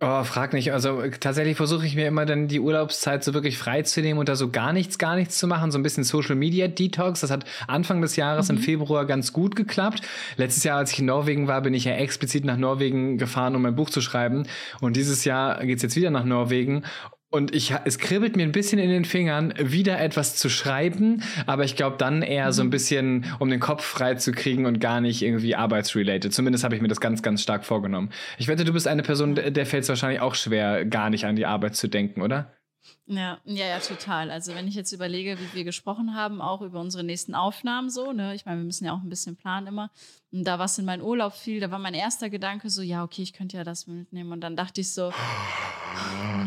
Oh, 0.00 0.22
frag 0.22 0.52
nicht. 0.52 0.72
Also 0.72 1.02
tatsächlich 1.18 1.56
versuche 1.56 1.84
ich 1.84 1.96
mir 1.96 2.06
immer 2.06 2.24
dann 2.24 2.46
die 2.46 2.60
Urlaubszeit 2.60 3.24
so 3.24 3.34
wirklich 3.34 3.58
frei 3.58 3.82
zu 3.82 4.00
nehmen 4.00 4.20
und 4.20 4.28
da 4.28 4.36
so 4.36 4.48
gar 4.48 4.72
nichts, 4.72 4.96
gar 4.96 5.16
nichts 5.16 5.38
zu 5.38 5.48
machen. 5.48 5.72
So 5.72 5.78
ein 5.78 5.82
bisschen 5.82 6.04
Social 6.04 6.36
Media 6.36 6.68
Detox. 6.68 7.18
Das 7.20 7.32
hat 7.32 7.44
Anfang 7.66 8.00
des 8.00 8.14
Jahres 8.14 8.48
mhm. 8.48 8.58
im 8.58 8.62
Februar 8.62 9.06
ganz 9.06 9.32
gut 9.32 9.56
geklappt. 9.56 10.02
Letztes 10.36 10.62
Jahr, 10.62 10.78
als 10.78 10.92
ich 10.92 11.00
in 11.00 11.06
Norwegen 11.06 11.48
war, 11.48 11.62
bin 11.62 11.74
ich 11.74 11.82
ja 11.82 11.94
explizit 11.94 12.44
nach 12.44 12.56
Norwegen 12.56 13.18
gefahren, 13.18 13.56
um 13.56 13.62
mein 13.62 13.74
Buch 13.74 13.90
zu 13.90 14.00
schreiben. 14.00 14.46
Und 14.80 14.94
dieses 14.94 15.24
Jahr 15.24 15.66
geht's 15.66 15.82
jetzt 15.82 15.96
wieder 15.96 16.10
nach 16.10 16.24
Norwegen. 16.24 16.84
Und 17.30 17.54
ich, 17.54 17.74
es 17.84 17.98
kribbelt 17.98 18.36
mir 18.36 18.44
ein 18.44 18.52
bisschen 18.52 18.78
in 18.78 18.88
den 18.88 19.04
Fingern, 19.04 19.52
wieder 19.58 20.00
etwas 20.00 20.36
zu 20.36 20.48
schreiben, 20.48 21.22
aber 21.46 21.64
ich 21.64 21.76
glaube 21.76 21.98
dann 21.98 22.22
eher 22.22 22.52
so 22.52 22.62
ein 22.62 22.68
mhm. 22.68 22.70
bisschen, 22.70 23.26
um 23.38 23.50
den 23.50 23.60
Kopf 23.60 23.84
frei 23.84 24.14
zu 24.14 24.32
kriegen 24.32 24.64
und 24.64 24.80
gar 24.80 25.02
nicht 25.02 25.20
irgendwie 25.20 25.54
arbeitsrelated. 25.54 26.32
Zumindest 26.32 26.64
habe 26.64 26.74
ich 26.74 26.80
mir 26.80 26.88
das 26.88 27.00
ganz, 27.00 27.22
ganz 27.22 27.42
stark 27.42 27.66
vorgenommen. 27.66 28.10
Ich 28.38 28.48
wette, 28.48 28.64
du 28.64 28.72
bist 28.72 28.88
eine 28.88 29.02
Person, 29.02 29.34
der 29.34 29.66
fällt 29.66 29.82
es 29.82 29.90
wahrscheinlich 29.90 30.20
auch 30.20 30.34
schwer, 30.34 30.86
gar 30.86 31.10
nicht 31.10 31.26
an 31.26 31.36
die 31.36 31.44
Arbeit 31.44 31.76
zu 31.76 31.88
denken, 31.88 32.22
oder? 32.22 32.54
Ja, 33.06 33.38
ja, 33.44 33.66
ja, 33.66 33.78
total. 33.78 34.30
Also 34.30 34.54
wenn 34.54 34.68
ich 34.68 34.74
jetzt 34.74 34.92
überlege, 34.92 35.38
wie 35.38 35.56
wir 35.56 35.64
gesprochen 35.64 36.14
haben, 36.14 36.40
auch 36.40 36.62
über 36.62 36.80
unsere 36.80 37.04
nächsten 37.04 37.34
Aufnahmen 37.34 37.90
so, 37.90 38.12
ne, 38.12 38.34
ich 38.34 38.46
meine, 38.46 38.60
wir 38.60 38.64
müssen 38.64 38.84
ja 38.84 38.92
auch 38.92 39.02
ein 39.02 39.08
bisschen 39.08 39.36
planen 39.36 39.66
immer. 39.66 39.90
Und 40.30 40.44
da 40.44 40.58
was 40.58 40.78
in 40.78 40.84
meinen 40.84 41.02
Urlaub 41.02 41.34
fiel, 41.34 41.60
da 41.60 41.70
war 41.70 41.78
mein 41.78 41.94
erster 41.94 42.28
Gedanke 42.30 42.70
so, 42.70 42.82
ja, 42.82 43.02
okay, 43.02 43.22
ich 43.22 43.32
könnte 43.32 43.56
ja 43.56 43.64
das 43.64 43.86
mitnehmen. 43.86 44.32
Und 44.32 44.40
dann 44.40 44.56
dachte 44.56 44.80
ich 44.80 44.90
so, 44.90 45.10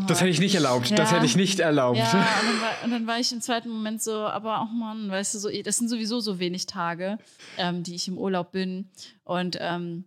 das 0.06 0.20
hätte 0.20 0.30
ich 0.30 0.40
nicht 0.40 0.54
erlaubt. 0.54 0.90
Ja. 0.90 0.96
Das 0.96 1.12
hätte 1.12 1.26
ich 1.26 1.36
nicht 1.36 1.60
erlaubt. 1.60 1.98
Ja, 1.98 2.04
und 2.04 2.12
dann, 2.12 2.60
war, 2.60 2.84
und 2.84 2.90
dann, 2.90 3.06
war, 3.06 3.18
ich 3.18 3.32
im 3.32 3.40
zweiten 3.40 3.68
Moment 3.68 4.02
so, 4.02 4.14
aber 4.14 4.60
auch 4.60 4.68
oh 4.70 4.74
Mann, 4.74 5.10
weißt 5.10 5.34
du, 5.34 5.38
so, 5.38 5.48
das 5.62 5.76
sind 5.76 5.88
sowieso 5.88 6.20
so 6.20 6.38
wenig 6.38 6.66
Tage, 6.66 7.18
ähm, 7.58 7.82
die 7.82 7.94
ich 7.94 8.08
im 8.08 8.18
Urlaub 8.18 8.52
bin. 8.52 8.90
Und 9.24 9.56
ähm, 9.60 10.04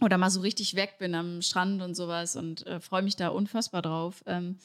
oder 0.00 0.18
mal 0.18 0.30
so 0.30 0.40
richtig 0.40 0.76
weg 0.76 0.96
bin 0.98 1.14
am 1.14 1.42
Strand 1.42 1.82
und 1.82 1.94
sowas 1.94 2.36
und 2.36 2.66
äh, 2.66 2.80
freue 2.80 3.02
mich 3.02 3.16
da 3.16 3.28
unfassbar 3.28 3.82
drauf. 3.82 4.22
Ähm, 4.26 4.56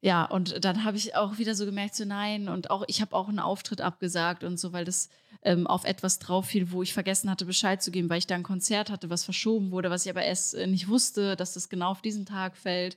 ja, 0.00 0.24
und 0.24 0.64
dann 0.64 0.84
habe 0.84 0.96
ich 0.96 1.16
auch 1.16 1.38
wieder 1.38 1.54
so 1.54 1.64
gemerkt, 1.64 1.96
so 1.96 2.04
nein, 2.04 2.48
und 2.48 2.70
auch 2.70 2.84
ich 2.86 3.00
habe 3.00 3.16
auch 3.16 3.28
einen 3.28 3.40
Auftritt 3.40 3.80
abgesagt 3.80 4.44
und 4.44 4.58
so, 4.58 4.72
weil 4.72 4.84
das 4.84 5.08
ähm, 5.42 5.66
auf 5.66 5.84
etwas 5.84 6.20
drauf 6.20 6.46
fiel, 6.46 6.70
wo 6.70 6.82
ich 6.82 6.92
vergessen 6.92 7.30
hatte, 7.30 7.44
Bescheid 7.44 7.82
zu 7.82 7.90
geben, 7.90 8.08
weil 8.08 8.18
ich 8.18 8.26
da 8.26 8.36
ein 8.36 8.44
Konzert 8.44 8.90
hatte, 8.90 9.10
was 9.10 9.24
verschoben 9.24 9.70
wurde, 9.72 9.90
was 9.90 10.06
ich 10.06 10.10
aber 10.10 10.22
erst 10.22 10.54
äh, 10.54 10.66
nicht 10.66 10.88
wusste, 10.88 11.34
dass 11.34 11.54
das 11.54 11.68
genau 11.68 11.90
auf 11.90 12.02
diesen 12.02 12.26
Tag 12.26 12.56
fällt. 12.56 12.96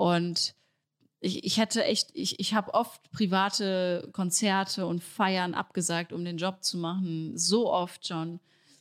Und 0.00 0.54
ich, 1.20 1.44
ich 1.44 1.58
hätte 1.58 1.84
echt, 1.84 2.08
ich, 2.14 2.40
ich 2.40 2.54
habe 2.54 2.72
oft 2.72 3.10
private 3.10 4.08
Konzerte 4.12 4.86
und 4.86 5.04
Feiern 5.04 5.52
abgesagt, 5.52 6.14
um 6.14 6.24
den 6.24 6.38
Job 6.38 6.64
zu 6.64 6.78
machen. 6.78 7.36
So 7.36 7.70
oft 7.70 8.06
schon. 8.06 8.40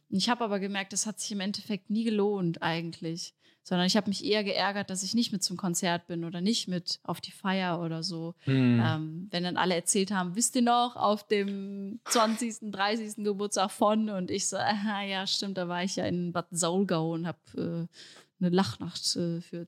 Ich 0.10 0.30
habe 0.30 0.46
aber 0.46 0.60
gemerkt, 0.60 0.94
das 0.94 1.06
hat 1.06 1.20
sich 1.20 1.34
im 1.34 1.42
Endeffekt 1.42 1.90
nie 1.90 2.06
gelohnt 2.06 2.62
eigentlich 2.62 3.34
sondern 3.70 3.86
ich 3.86 3.96
habe 3.96 4.10
mich 4.10 4.26
eher 4.26 4.44
geärgert, 4.44 4.90
dass 4.90 5.04
ich 5.04 5.14
nicht 5.14 5.32
mit 5.32 5.44
zum 5.44 5.56
Konzert 5.56 6.08
bin 6.08 6.26
oder 6.26 6.42
nicht 6.42 6.68
mit 6.68 7.00
auf 7.04 7.22
die 7.22 7.32
Feier 7.32 7.80
oder 7.80 8.02
so. 8.02 8.34
Hm. 8.46 8.82
Ähm, 8.84 9.28
wenn 9.30 9.44
dann 9.44 9.58
alle 9.58 9.76
erzählt 9.76 10.10
haben, 10.10 10.36
wisst 10.36 10.56
ihr 10.56 10.64
noch, 10.64 10.96
auf 10.96 11.28
dem 11.28 12.00
20., 12.06 12.72
30. 12.72 13.24
Geburtstag 13.24 13.70
von 13.70 14.10
und 14.10 14.32
ich 14.32 14.48
so, 14.48 14.58
aha, 14.58 15.04
ja, 15.04 15.28
stimmt, 15.28 15.60
da 15.60 15.68
war 15.68 15.84
ich 15.84 15.98
ja 15.98 16.06
in 16.06 16.32
Bad 16.32 16.48
Saulgau 16.50 17.14
und 17.14 17.28
habe 17.28 17.88
äh, 17.88 17.96
eine 18.40 18.50
Lachnacht 18.50 19.16
äh, 19.16 19.42
für 19.42 19.68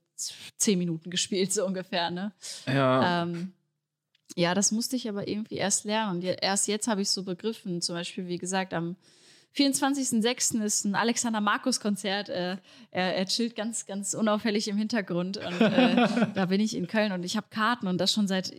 zehn 0.56 0.78
Minuten 0.78 1.10
gespielt, 1.10 1.52
so 1.52 1.66
ungefähr. 1.66 2.10
Ne? 2.10 2.32
Ja. 2.66 3.22
Ähm, 3.22 3.52
ja, 4.36 4.54
das 4.54 4.72
musste 4.72 4.96
ich 4.96 5.08
aber 5.08 5.28
irgendwie 5.28 5.56
erst 5.56 5.84
lernen. 5.84 6.16
Und 6.16 6.24
erst 6.24 6.68
jetzt 6.68 6.88
habe 6.88 7.02
ich 7.02 7.10
so 7.10 7.22
begriffen, 7.22 7.82
zum 7.82 7.94
Beispiel, 7.94 8.28
wie 8.28 8.38
gesagt, 8.38 8.72
am 8.72 8.96
24.06. 9.54 10.62
ist 10.62 10.84
ein 10.84 10.94
Alexander 10.94 11.40
Markus 11.40 11.80
Konzert. 11.80 12.30
Äh, 12.30 12.56
er, 12.90 13.16
er 13.16 13.26
chillt 13.26 13.54
ganz, 13.54 13.86
ganz 13.86 14.14
unauffällig 14.14 14.68
im 14.68 14.78
Hintergrund 14.78 15.36
und 15.36 15.60
äh, 15.60 16.30
da 16.34 16.46
bin 16.46 16.60
ich 16.60 16.74
in 16.74 16.86
Köln 16.86 17.12
und 17.12 17.24
ich 17.24 17.36
habe 17.36 17.48
Karten 17.50 17.86
und 17.86 17.98
das 17.98 18.12
schon 18.12 18.26
seit, 18.26 18.52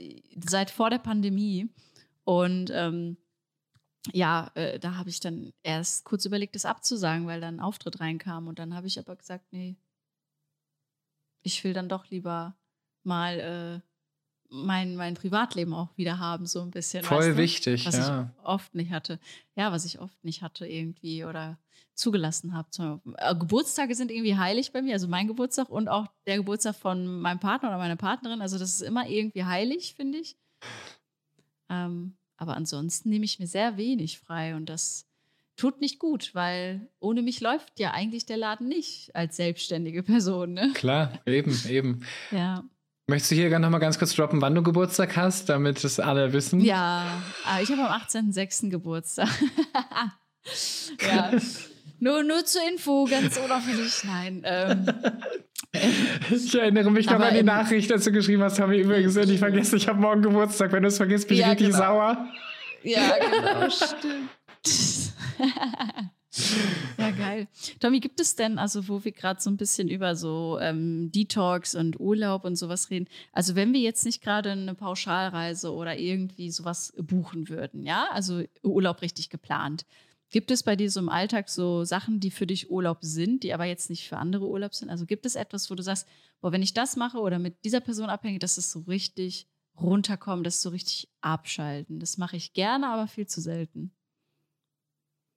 seit 0.48 0.70
vor 0.70 0.89
der 0.91 1.00
Pandemie. 1.00 1.70
Und 2.25 2.70
ähm, 2.72 3.17
ja, 4.12 4.51
äh, 4.53 4.79
da 4.79 4.96
habe 4.96 5.10
ich 5.10 5.20
dann 5.20 5.51
erst 5.63 6.03
kurz 6.03 6.25
überlegt, 6.25 6.55
das 6.55 6.65
abzusagen, 6.65 7.25
weil 7.25 7.41
dann 7.41 7.55
ein 7.55 7.60
Auftritt 7.60 8.00
reinkam 8.00 8.48
und 8.48 8.60
dann 8.60 8.75
habe 8.75 8.88
ich 8.88 9.00
aber 9.00 9.15
gesagt, 9.15 9.46
nee, 9.51 9.75
ich 11.43 11.63
will 11.63 11.73
dann 11.73 11.89
doch 11.89 12.09
lieber 12.09 12.55
mal 13.03 13.39
äh, 13.39 13.93
mein, 14.50 14.95
mein 14.95 15.15
Privatleben 15.15 15.73
auch 15.73 15.97
wieder 15.97 16.19
haben, 16.19 16.45
so 16.45 16.62
ein 16.62 16.71
bisschen. 16.71 17.03
Voll 17.03 17.19
weißt 17.19 17.29
du? 17.29 17.38
wichtig, 17.38 17.85
was 17.85 17.97
ja. 17.97 18.31
ich 18.38 18.45
oft 18.45 18.75
nicht 18.75 18.91
hatte. 18.91 19.19
Ja, 19.55 19.71
was 19.71 19.85
ich 19.85 20.00
oft 20.00 20.23
nicht 20.23 20.41
hatte 20.41 20.67
irgendwie 20.67 21.25
oder 21.25 21.57
zugelassen 21.95 22.53
habe. 22.53 23.01
Äh, 23.17 23.35
Geburtstage 23.35 23.95
sind 23.95 24.12
irgendwie 24.12 24.38
heilig 24.38 24.71
bei 24.71 24.81
mir, 24.81 24.93
also 24.93 25.07
mein 25.07 25.27
Geburtstag 25.27 25.69
und 25.69 25.89
auch 25.89 26.07
der 26.27 26.38
Geburtstag 26.38 26.75
von 26.75 27.05
meinem 27.19 27.39
Partner 27.39 27.69
oder 27.69 27.77
meiner 27.77 27.95
Partnerin. 27.95 28.41
Also 28.41 28.57
das 28.57 28.71
ist 28.75 28.81
immer 28.81 29.07
irgendwie 29.07 29.43
heilig, 29.43 29.95
finde 29.95 30.19
ich. 30.19 30.38
Ähm, 31.69 32.15
aber 32.38 32.55
ansonsten 32.55 33.09
nehme 33.09 33.25
ich 33.25 33.39
mir 33.39 33.47
sehr 33.47 33.77
wenig 33.77 34.19
frei 34.19 34.55
und 34.55 34.67
das 34.67 35.07
tut 35.55 35.81
nicht 35.81 36.00
gut, 36.00 36.31
weil 36.33 36.88
ohne 37.00 37.22
mich 37.22 37.41
läuft 37.41 37.79
ja 37.79 37.91
eigentlich 37.91 38.25
der 38.25 38.38
Laden 38.38 38.67
nicht 38.67 39.15
als 39.15 39.38
selbstständige 39.38 40.03
Person. 40.03 40.53
Ne? 40.53 40.72
Klar, 40.74 41.19
eben, 41.25 41.60
eben. 41.69 42.05
Ja. 42.31 42.63
Möchtest 43.07 43.31
du 43.31 43.36
hier 43.36 43.50
gerne 43.50 43.65
noch 43.65 43.72
mal 43.72 43.79
ganz 43.79 44.00
kurz 44.00 44.15
droppen, 44.15 44.41
wann 44.41 44.55
du 44.55 44.63
Geburtstag 44.63 45.17
hast, 45.17 45.50
damit 45.50 45.83
es 45.83 46.00
alle 46.00 46.31
wissen? 46.31 46.62
Ja, 46.62 47.22
ah, 47.45 47.60
ich 47.62 47.69
habe 47.69 47.81
am 47.89 48.01
18.06. 48.01 48.69
Geburtstag. 48.69 49.27
ja. 51.05 51.31
Nur, 52.00 52.24
nur 52.24 52.45
zur 52.45 52.62
Info, 52.69 53.05
ganz 53.05 53.38
unauffällig. 53.38 54.03
Nein. 54.05 54.41
Ähm, 54.45 54.86
Ich 56.29 56.53
erinnere 56.53 56.91
mich 56.91 57.07
noch 57.07 57.19
an 57.19 57.33
die 57.33 57.41
Nachricht, 57.43 57.91
als 57.91 58.03
du 58.03 58.12
geschrieben 58.12 58.43
hast, 58.43 58.60
habe 58.60 58.75
ich 58.75 58.83
übrigens 58.83 59.15
nicht 59.15 59.39
vergessen, 59.39 59.77
ich 59.77 59.88
habe 59.88 60.00
morgen 60.00 60.22
Geburtstag. 60.22 60.72
Wenn 60.72 60.83
du 60.83 60.89
es 60.89 60.98
vergisst, 60.98 61.27
bin 61.27 61.36
ich 61.38 61.41
Ja, 61.41 61.50
richtig 61.50 61.67
genau. 61.72 61.79
sauer. 61.79 62.27
ja, 62.83 63.15
genau, 63.17 63.69
stimmt. 63.72 64.29
ja, 66.97 67.12
geil. 67.12 67.47
Tommy, 67.79 68.00
gibt 68.00 68.19
es 68.19 68.35
denn, 68.35 68.57
also 68.57 68.88
wo 68.88 69.03
wir 69.03 69.12
gerade 69.12 69.41
so 69.41 69.50
ein 69.50 69.57
bisschen 69.57 69.88
über 69.88 70.15
so 70.15 70.57
ähm, 70.62 71.12
Detox 71.12 71.75
und 71.75 72.00
Urlaub 72.00 72.45
und 72.45 72.55
sowas 72.55 72.89
reden, 72.89 73.07
also 73.31 73.55
wenn 73.55 73.73
wir 73.73 73.81
jetzt 73.81 74.05
nicht 74.05 74.21
gerade 74.21 74.51
eine 74.51 74.75
Pauschalreise 74.75 75.73
oder 75.73 75.97
irgendwie 75.97 76.51
sowas 76.51 76.93
buchen 76.97 77.50
würden, 77.50 77.83
ja, 77.83 78.07
also 78.12 78.43
Urlaub 78.63 79.01
richtig 79.01 79.29
geplant, 79.29 79.85
gibt 80.29 80.50
es 80.50 80.63
bei 80.63 80.75
dir 80.75 80.89
so 80.89 81.00
im 81.00 81.09
Alltag 81.09 81.50
so 81.50 81.83
Sachen, 81.83 82.19
die 82.19 82.31
für 82.31 82.47
dich 82.47 82.71
Urlaub 82.71 83.00
sind, 83.01 83.43
die 83.43 83.53
aber 83.53 83.65
jetzt 83.65 83.89
nicht 83.89 84.07
für 84.07 84.17
andere 84.17 84.47
Urlaub 84.47 84.73
sind? 84.73 84.89
Also 84.89 85.05
gibt 85.05 85.25
es 85.25 85.35
etwas, 85.35 85.69
wo 85.69 85.75
du 85.75 85.83
sagst, 85.83 86.07
boah, 86.41 86.51
wenn 86.51 86.63
ich 86.63 86.73
das 86.73 86.95
mache 86.95 87.19
oder 87.19 87.38
mit 87.38 87.63
dieser 87.63 87.81
Person 87.81 88.09
abhänge, 88.09 88.39
das 88.39 88.57
ist 88.57 88.71
so 88.71 88.79
richtig 88.79 89.47
runterkommen, 89.79 90.43
das 90.43 90.62
so 90.62 90.69
richtig 90.69 91.07
abschalten. 91.21 92.00
Das 92.00 92.17
mache 92.17 92.35
ich 92.35 92.53
gerne, 92.53 92.88
aber 92.88 93.07
viel 93.07 93.27
zu 93.27 93.41
selten. 93.41 93.91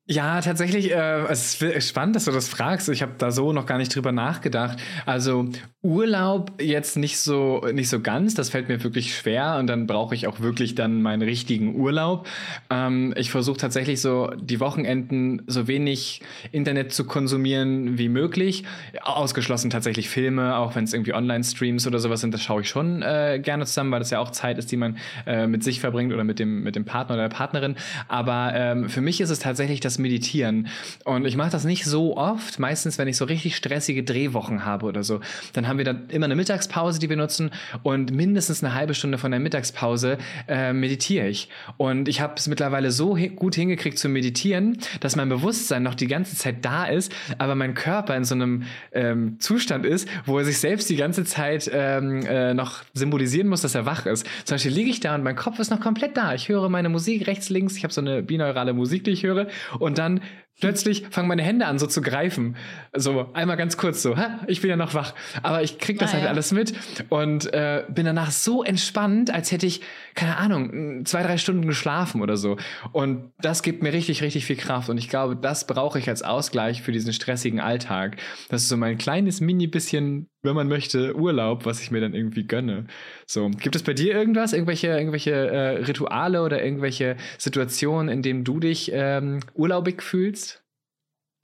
Ja, 0.08 0.40
tatsächlich, 0.40 0.92
äh, 0.92 1.24
es 1.28 1.60
ist 1.60 1.88
spannend, 1.88 2.14
dass 2.14 2.26
du 2.26 2.30
das 2.30 2.48
fragst. 2.48 2.88
Ich 2.90 3.02
habe 3.02 3.14
da 3.18 3.32
so 3.32 3.52
noch 3.52 3.66
gar 3.66 3.76
nicht 3.76 3.92
drüber 3.92 4.12
nachgedacht. 4.12 4.78
Also 5.04 5.48
Urlaub 5.82 6.62
jetzt 6.62 6.96
nicht 6.96 7.18
so 7.18 7.66
nicht 7.72 7.88
so 7.88 7.98
ganz. 8.00 8.34
Das 8.34 8.50
fällt 8.50 8.68
mir 8.68 8.84
wirklich 8.84 9.16
schwer 9.16 9.56
und 9.58 9.66
dann 9.66 9.88
brauche 9.88 10.14
ich 10.14 10.28
auch 10.28 10.38
wirklich 10.38 10.76
dann 10.76 11.02
meinen 11.02 11.22
richtigen 11.22 11.74
Urlaub. 11.74 12.28
Ähm, 12.70 13.14
ich 13.16 13.32
versuche 13.32 13.56
tatsächlich 13.56 14.00
so 14.00 14.30
die 14.40 14.60
Wochenenden 14.60 15.42
so 15.48 15.66
wenig 15.66 16.22
Internet 16.52 16.92
zu 16.92 17.04
konsumieren 17.04 17.98
wie 17.98 18.08
möglich. 18.08 18.62
Ausgeschlossen 19.02 19.70
tatsächlich 19.70 20.08
Filme, 20.08 20.56
auch 20.56 20.76
wenn 20.76 20.84
es 20.84 20.92
irgendwie 20.92 21.14
Online-Streams 21.14 21.84
oder 21.84 21.98
sowas 21.98 22.20
sind. 22.20 22.32
Das 22.32 22.42
schaue 22.42 22.60
ich 22.62 22.68
schon 22.68 23.02
äh, 23.02 23.40
gerne 23.42 23.66
zusammen, 23.66 23.90
weil 23.90 23.98
das 24.00 24.10
ja 24.10 24.20
auch 24.20 24.30
Zeit 24.30 24.56
ist, 24.58 24.70
die 24.70 24.76
man 24.76 24.98
äh, 25.26 25.48
mit 25.48 25.64
sich 25.64 25.80
verbringt 25.80 26.12
oder 26.12 26.22
mit 26.22 26.38
dem 26.38 26.62
mit 26.62 26.76
dem 26.76 26.84
Partner 26.84 27.16
oder 27.16 27.28
der 27.28 27.34
Partnerin. 27.36 27.74
Aber 28.06 28.52
ähm, 28.54 28.88
für 28.88 29.00
mich 29.00 29.20
ist 29.20 29.30
es 29.30 29.40
tatsächlich 29.40 29.80
das 29.80 29.95
Meditieren. 29.98 30.68
Und 31.04 31.26
ich 31.26 31.36
mache 31.36 31.50
das 31.50 31.64
nicht 31.64 31.84
so 31.84 32.16
oft. 32.16 32.58
Meistens, 32.58 32.98
wenn 32.98 33.08
ich 33.08 33.16
so 33.16 33.24
richtig 33.24 33.56
stressige 33.56 34.02
Drehwochen 34.02 34.64
habe 34.64 34.86
oder 34.86 35.02
so, 35.02 35.20
dann 35.52 35.68
haben 35.68 35.78
wir 35.78 35.84
dann 35.84 36.08
immer 36.10 36.26
eine 36.26 36.36
Mittagspause, 36.36 36.98
die 36.98 37.08
wir 37.08 37.16
nutzen. 37.16 37.50
Und 37.82 38.12
mindestens 38.12 38.62
eine 38.62 38.74
halbe 38.74 38.94
Stunde 38.94 39.18
von 39.18 39.30
der 39.30 39.40
Mittagspause 39.40 40.18
äh, 40.48 40.72
meditiere 40.72 41.28
ich. 41.28 41.48
Und 41.76 42.08
ich 42.08 42.20
habe 42.20 42.34
es 42.36 42.48
mittlerweile 42.48 42.90
so 42.90 43.16
hi 43.16 43.28
gut 43.28 43.54
hingekriegt 43.54 43.98
zu 43.98 44.08
meditieren, 44.08 44.78
dass 45.00 45.16
mein 45.16 45.28
Bewusstsein 45.28 45.82
noch 45.82 45.94
die 45.94 46.06
ganze 46.06 46.36
Zeit 46.36 46.64
da 46.64 46.86
ist, 46.86 47.12
aber 47.38 47.54
mein 47.54 47.74
Körper 47.74 48.16
in 48.16 48.24
so 48.24 48.34
einem 48.34 48.64
ähm, 48.92 49.36
Zustand 49.38 49.84
ist, 49.84 50.08
wo 50.24 50.38
er 50.38 50.44
sich 50.44 50.58
selbst 50.58 50.88
die 50.90 50.96
ganze 50.96 51.24
Zeit 51.24 51.70
ähm, 51.72 52.24
äh, 52.26 52.54
noch 52.54 52.82
symbolisieren 52.94 53.48
muss, 53.48 53.62
dass 53.62 53.74
er 53.74 53.86
wach 53.86 54.06
ist. 54.06 54.26
Zum 54.44 54.54
Beispiel 54.54 54.72
liege 54.72 54.90
ich 54.90 55.00
da 55.00 55.14
und 55.14 55.22
mein 55.22 55.36
Kopf 55.36 55.58
ist 55.58 55.70
noch 55.70 55.80
komplett 55.80 56.16
da. 56.16 56.34
Ich 56.34 56.48
höre 56.48 56.68
meine 56.68 56.88
Musik 56.88 57.26
rechts, 57.26 57.50
links. 57.50 57.76
Ich 57.76 57.84
habe 57.84 57.92
so 57.92 58.00
eine 58.00 58.22
binaurale 58.22 58.72
Musik, 58.72 59.04
die 59.04 59.10
ich 59.10 59.22
höre. 59.22 59.46
Und 59.78 59.85
dann 59.94 60.20
plötzlich 60.60 61.04
fangen 61.10 61.28
meine 61.28 61.42
Hände 61.42 61.66
an, 61.66 61.78
so 61.78 61.86
zu 61.86 62.00
greifen. 62.02 62.56
So 62.94 63.30
einmal 63.34 63.56
ganz 63.56 63.76
kurz 63.76 64.02
so, 64.02 64.16
ha, 64.16 64.40
ich 64.46 64.60
bin 64.60 64.70
ja 64.70 64.76
noch 64.76 64.94
wach. 64.94 65.14
Aber 65.42 65.62
ich 65.62 65.78
krieg 65.78 65.98
das 65.98 66.10
Ah, 66.10 66.14
halt 66.14 66.24
ja. 66.24 66.30
alles 66.30 66.52
mit 66.52 66.72
und 67.08 67.52
äh, 67.52 67.84
bin 67.88 68.06
danach 68.06 68.30
so 68.30 68.62
entspannt, 68.62 69.32
als 69.32 69.52
hätte 69.52 69.66
ich, 69.66 69.80
keine 70.14 70.36
Ahnung, 70.36 71.04
zwei, 71.04 71.22
drei 71.22 71.36
Stunden 71.38 71.66
geschlafen 71.66 72.22
oder 72.22 72.36
so. 72.36 72.56
Und 72.92 73.32
das 73.38 73.62
gibt 73.62 73.82
mir 73.82 73.92
richtig, 73.92 74.22
richtig 74.22 74.46
viel 74.46 74.56
Kraft. 74.56 74.88
Und 74.88 74.98
ich 74.98 75.08
glaube, 75.08 75.36
das 75.36 75.66
brauche 75.66 75.98
ich 75.98 76.08
als 76.08 76.22
Ausgleich 76.22 76.82
für 76.82 76.92
diesen 76.92 77.12
stressigen 77.12 77.60
Alltag. 77.60 78.16
Das 78.48 78.62
ist 78.62 78.68
so 78.68 78.76
mein 78.76 78.98
kleines 78.98 79.40
Mini-bisschen, 79.40 80.28
wenn 80.42 80.54
man 80.54 80.68
möchte, 80.68 81.16
Urlaub, 81.16 81.66
was 81.66 81.80
ich 81.82 81.90
mir 81.90 82.00
dann 82.00 82.14
irgendwie 82.14 82.44
gönne. 82.46 82.86
So, 83.26 83.48
gibt 83.50 83.74
es 83.74 83.82
bei 83.82 83.94
dir 83.94 84.14
irgendwas, 84.14 84.52
irgendwelche, 84.52 84.86
irgendwelche 84.88 85.32
äh, 85.32 85.68
Rituale 85.84 86.42
oder 86.42 86.62
irgendwelche 86.64 87.16
Situationen, 87.36 88.08
in 88.08 88.22
denen 88.22 88.44
du 88.44 88.60
dich 88.60 88.90
ähm, 88.94 89.40
urlaubig 89.54 90.02
fühlst? 90.02 90.45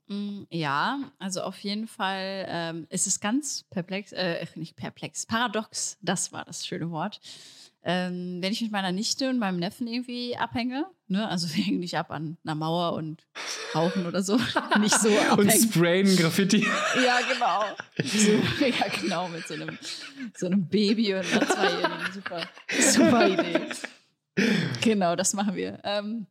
Mm, 0.07 0.43
Ja, 0.49 0.99
also 1.19 1.41
auf 1.41 1.57
jeden 1.59 1.87
Fall 1.87 2.45
ähm, 2.49 2.87
ist 2.89 3.07
es 3.07 3.19
ganz 3.19 3.63
perplex, 3.69 4.11
äh, 4.11 4.45
nicht 4.55 4.75
perplex, 4.75 5.25
paradox, 5.25 5.97
das 6.01 6.31
war 6.31 6.43
das 6.45 6.65
schöne 6.65 6.91
Wort. 6.91 7.19
Ähm, 7.85 8.37
wenn 8.41 8.53
ich 8.53 8.61
mit 8.61 8.71
meiner 8.71 8.93
Nichte 8.93 9.29
und 9.29 9.39
meinem 9.39 9.59
Neffen 9.59 9.87
irgendwie 9.87 10.37
abhänge, 10.37 10.85
ne, 11.07 11.27
also 11.27 11.47
wir 11.53 11.63
hängen 11.63 11.79
nicht 11.79 11.97
ab 11.97 12.11
an 12.11 12.37
einer 12.45 12.55
Mauer 12.55 12.93
und 12.93 13.25
rauchen 13.75 14.05
oder 14.05 14.23
so, 14.23 14.37
nicht 14.79 14.97
so 14.99 15.09
Und 15.09 15.31
abhängen. 15.49 15.71
sprayen 15.71 16.15
Graffiti. 16.15 16.65
Ja, 17.05 17.19
genau. 17.27 17.63
So, 18.03 18.31
ja, 18.65 18.87
genau, 19.01 19.27
mit 19.27 19.45
so 19.47 19.53
einem, 19.55 19.77
so 20.35 20.45
einem 20.45 20.65
Baby 20.67 21.13
und 21.15 21.25
einer 21.33 21.47
Zweijährigen. 21.47 22.13
Super, 22.13 22.47
super 22.79 23.27
Idee. 23.29 23.59
Genau, 24.81 25.15
das 25.15 25.33
machen 25.33 25.55
wir. 25.55 25.79
Ähm, 25.83 26.25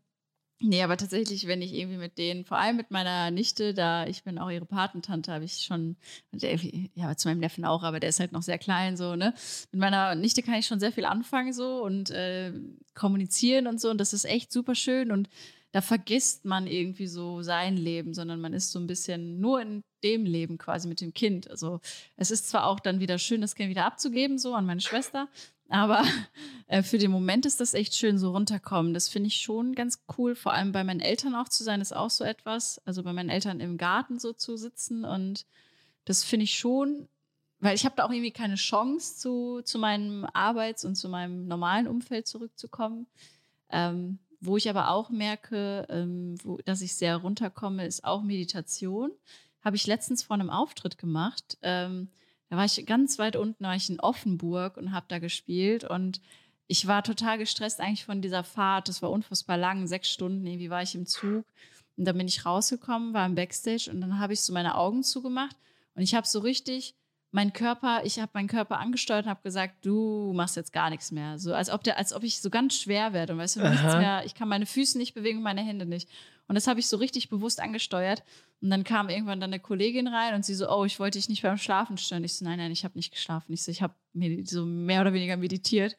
nee, 0.63 0.83
aber 0.83 0.97
tatsächlich, 0.97 1.47
wenn 1.47 1.63
ich 1.63 1.75
irgendwie 1.75 1.99
mit 1.99 2.19
denen, 2.19 2.45
vor 2.45 2.59
allem 2.59 2.77
mit 2.77 2.91
meiner 2.91 3.31
Nichte, 3.31 3.75
da 3.75 4.07
ich 4.07 4.23
bin 4.25 4.39
auch 4.39 4.51
ihre 4.51 4.65
Patentante, 4.65 5.33
habe 5.33 5.45
ich 5.45 5.63
schon, 5.63 5.97
ja, 6.95 7.17
zu 7.17 7.29
meinem 7.29 7.41
Neffen 7.41 7.65
auch, 7.65 7.83
aber 7.83 8.01
der 8.01 8.11
ist 8.11 8.21
halt 8.21 8.33
noch 8.33 8.43
sehr 8.43 8.59
klein, 8.59 8.97
so, 8.97 9.17
ne? 9.17 9.35
Mit 9.73 9.81
meiner 9.81 10.15
Nichte 10.15 10.43
kann 10.43 10.55
ich 10.55 10.67
schon 10.67 10.81
sehr 10.81 10.93
viel 10.93 11.05
anfangen, 11.05 11.53
so, 11.53 11.83
und 11.83 12.11
äh, 12.11 12.53
kommunizieren 12.95 13.67
und 13.67 13.81
so, 13.81 13.91
und 13.91 13.99
das 13.99 14.13
ist 14.13 14.25
echt 14.25 14.53
super 14.53 14.75
schön 14.75 15.11
und 15.11 15.29
da 15.73 15.81
vergisst 15.81 16.45
man 16.45 16.67
irgendwie 16.67 17.07
so 17.07 17.43
sein 17.43 17.77
Leben, 17.79 18.13
sondern 18.13 18.41
man 18.41 18.53
ist 18.53 18.73
so 18.73 18.79
ein 18.79 18.87
bisschen 18.87 19.41
nur 19.41 19.61
in 19.63 19.83
dem 20.05 20.27
Leben 20.27 20.59
quasi 20.59 20.87
mit 20.87 21.01
dem 21.01 21.15
Kind. 21.15 21.51
Also 21.51 21.81
es 22.17 22.31
ist 22.31 22.51
zwar 22.51 22.67
auch 22.67 22.79
dann 22.79 23.01
wieder 23.01 23.19
schön, 23.19 23.41
das 23.41 23.55
Kind 23.55 23.71
wieder 23.71 23.87
abzugeben, 23.87 24.39
so 24.39 24.55
an 24.55 24.67
meine 24.67 24.83
Schwester, 24.83 25.29
aber 25.73 26.05
äh, 26.67 26.83
für 26.83 26.99
den 26.99 27.11
Moment 27.11 27.47
ist 27.47 27.61
das 27.61 27.75
echt 27.75 27.95
schön, 27.95 28.19
so 28.19 28.33
runterkommen. 28.33 28.95
Das 28.95 29.09
finde 29.09 29.29
ich 29.29 29.37
schon 29.37 29.75
ganz 29.75 30.05
cool. 30.17 30.35
Vor 30.35 30.53
allem 30.53 30.73
bei 30.73 30.85
meinen 30.85 31.01
Eltern 31.01 31.35
auch 31.35 31.49
zu 31.49 31.65
sein, 31.65 31.81
ist 31.81 31.95
auch 31.95 32.11
so 32.11 32.25
etwas. 32.25 32.81
Also 32.85 33.03
bei 33.03 33.13
meinen 33.13 33.31
Eltern 33.31 33.61
im 33.61 33.79
Garten 33.79 34.19
so 34.19 34.33
zu 34.33 34.57
sitzen 34.57 35.05
und 35.05 35.47
das 36.05 36.25
finde 36.25 36.45
ich 36.45 36.59
schon, 36.59 37.09
weil 37.61 37.77
ich 37.77 37.85
habe 37.85 37.95
da 37.97 38.05
auch 38.05 38.11
irgendwie 38.11 38.33
keine 38.33 38.57
Chance, 38.57 39.19
zu, 39.19 39.63
zu 39.63 39.79
meinem 39.79 40.27
Arbeits- 40.33 40.85
und 40.85 40.97
zu 40.97 41.09
meinem 41.09 41.47
normalen 41.47 41.87
Umfeld 41.87 42.27
zurückzukommen. 42.27 43.07
Ähm, 43.71 44.19
wo 44.41 44.57
ich 44.57 44.69
aber 44.69 44.91
auch 44.91 45.11
merke, 45.11 45.87
ähm, 45.89 46.35
wo, 46.43 46.59
dass 46.65 46.81
ich 46.81 46.95
sehr 46.97 47.17
runterkomme, 47.19 47.87
ist 47.87 48.03
auch 48.03 48.23
Meditation. 48.23 49.13
Habe 49.65 49.77
ich 49.77 49.87
letztens 49.87 50.25
vor 50.25 50.35
einem 50.35 50.51
Auftritt 50.51 50.99
gemacht. 50.99 51.57
Ähm, 51.63 52.09
da 52.53 52.59
war 52.59 52.67
ich 52.67 52.85
ganz 52.85 53.19
weit 53.19 53.35
unten, 53.35 53.65
war 53.65 53.75
ich 53.77 53.89
in 53.89 53.99
Offenburg 53.99 54.77
und 54.77 54.93
habe 54.93 55.07
da 55.09 55.19
gespielt. 55.21 55.85
Und 55.85 56.21
ich 56.67 56.87
war 56.87 57.03
total 57.03 57.39
gestresst 57.39 57.81
eigentlich 57.81 58.05
von 58.05 58.21
dieser 58.21 58.45
Fahrt. 58.45 58.91
Das 58.91 59.01
war 59.01 59.11
unfassbar 59.11 59.57
lang, 59.57 59.87
sechs 59.87 60.11
Stunden 60.11 60.47
irgendwie 60.47 60.69
war 60.69 60.83
ich 60.83 60.95
im 60.95 61.07
Zug. 61.07 61.47
Und 61.97 62.05
dann 62.05 62.19
bin 62.19 62.29
ich 62.29 62.45
rausgekommen, 62.45 63.15
war 63.15 63.25
im 63.25 63.37
Backstage 63.37 63.91
und 63.91 64.03
dann 64.03 64.19
habe 64.19 64.35
ich 64.35 64.43
so 64.43 64.53
meine 64.53 64.75
Augen 64.75 65.03
zugemacht. 65.03 65.57
Und 65.95 66.03
ich 66.03 66.15
habe 66.15 66.27
so 66.27 66.41
richtig 66.41 66.95
mein 67.31 67.55
Körper, 67.55 68.03
ich 68.05 68.21
habe 68.21 68.33
meinen 68.35 68.49
Körper 68.49 68.79
angesteuert 68.79 69.25
und 69.25 69.31
habe 69.31 69.43
gesagt, 69.43 69.87
du 69.87 70.35
machst 70.35 70.57
jetzt 70.57 70.75
gar 70.75 70.91
nichts 70.91 71.11
mehr. 71.11 71.39
So 71.39 71.55
als 71.55 71.71
ob 71.71 71.83
der, 71.83 71.97
als 71.97 72.13
ob 72.13 72.23
ich 72.23 72.43
so 72.43 72.51
ganz 72.51 72.75
schwer 72.75 73.15
werde 73.15 73.33
und 73.33 73.39
weißt 73.39 73.57
du, 73.57 73.61
nichts 73.67 73.83
mehr, 73.83 74.27
ich 74.27 74.35
kann 74.35 74.49
meine 74.49 74.67
Füße 74.67 74.99
nicht 74.99 75.15
bewegen 75.15 75.41
meine 75.41 75.63
Hände 75.63 75.87
nicht. 75.87 76.07
Und 76.53 76.57
das 76.57 76.67
habe 76.67 76.81
ich 76.81 76.87
so 76.87 76.99
richtig 76.99 77.31
bewusst 77.31 77.61
angesteuert. 77.61 78.23
Und 78.61 78.69
dann 78.69 78.85
kam 78.85 79.09
irgendwann 79.09 79.41
dann 79.41 79.55
eine 79.55 79.59
Kollegin 79.59 80.07
rein 80.07 80.35
und 80.35 80.45
sie 80.45 80.55
so, 80.55 80.69
oh, 80.69 80.85
ich 80.85 81.01
wollte 81.01 81.19
dich 81.19 81.31
nicht 81.31 81.41
beim 81.41 81.57
Schlafen 81.57 81.97
stören. 81.97 82.25
Ich 82.25 82.35
so, 82.35 82.45
nein, 82.45 82.59
nein, 82.59 82.71
ich 82.71 82.85
habe 82.85 82.99
nicht 82.99 83.11
geschlafen. 83.11 83.55
Ich 83.55 83.63
so, 83.63 83.71
ich 83.71 83.81
habe 83.81 83.95
so 84.45 84.67
mehr 84.67 85.01
oder 85.01 85.15
weniger 85.15 85.39
meditiert. 85.39 85.97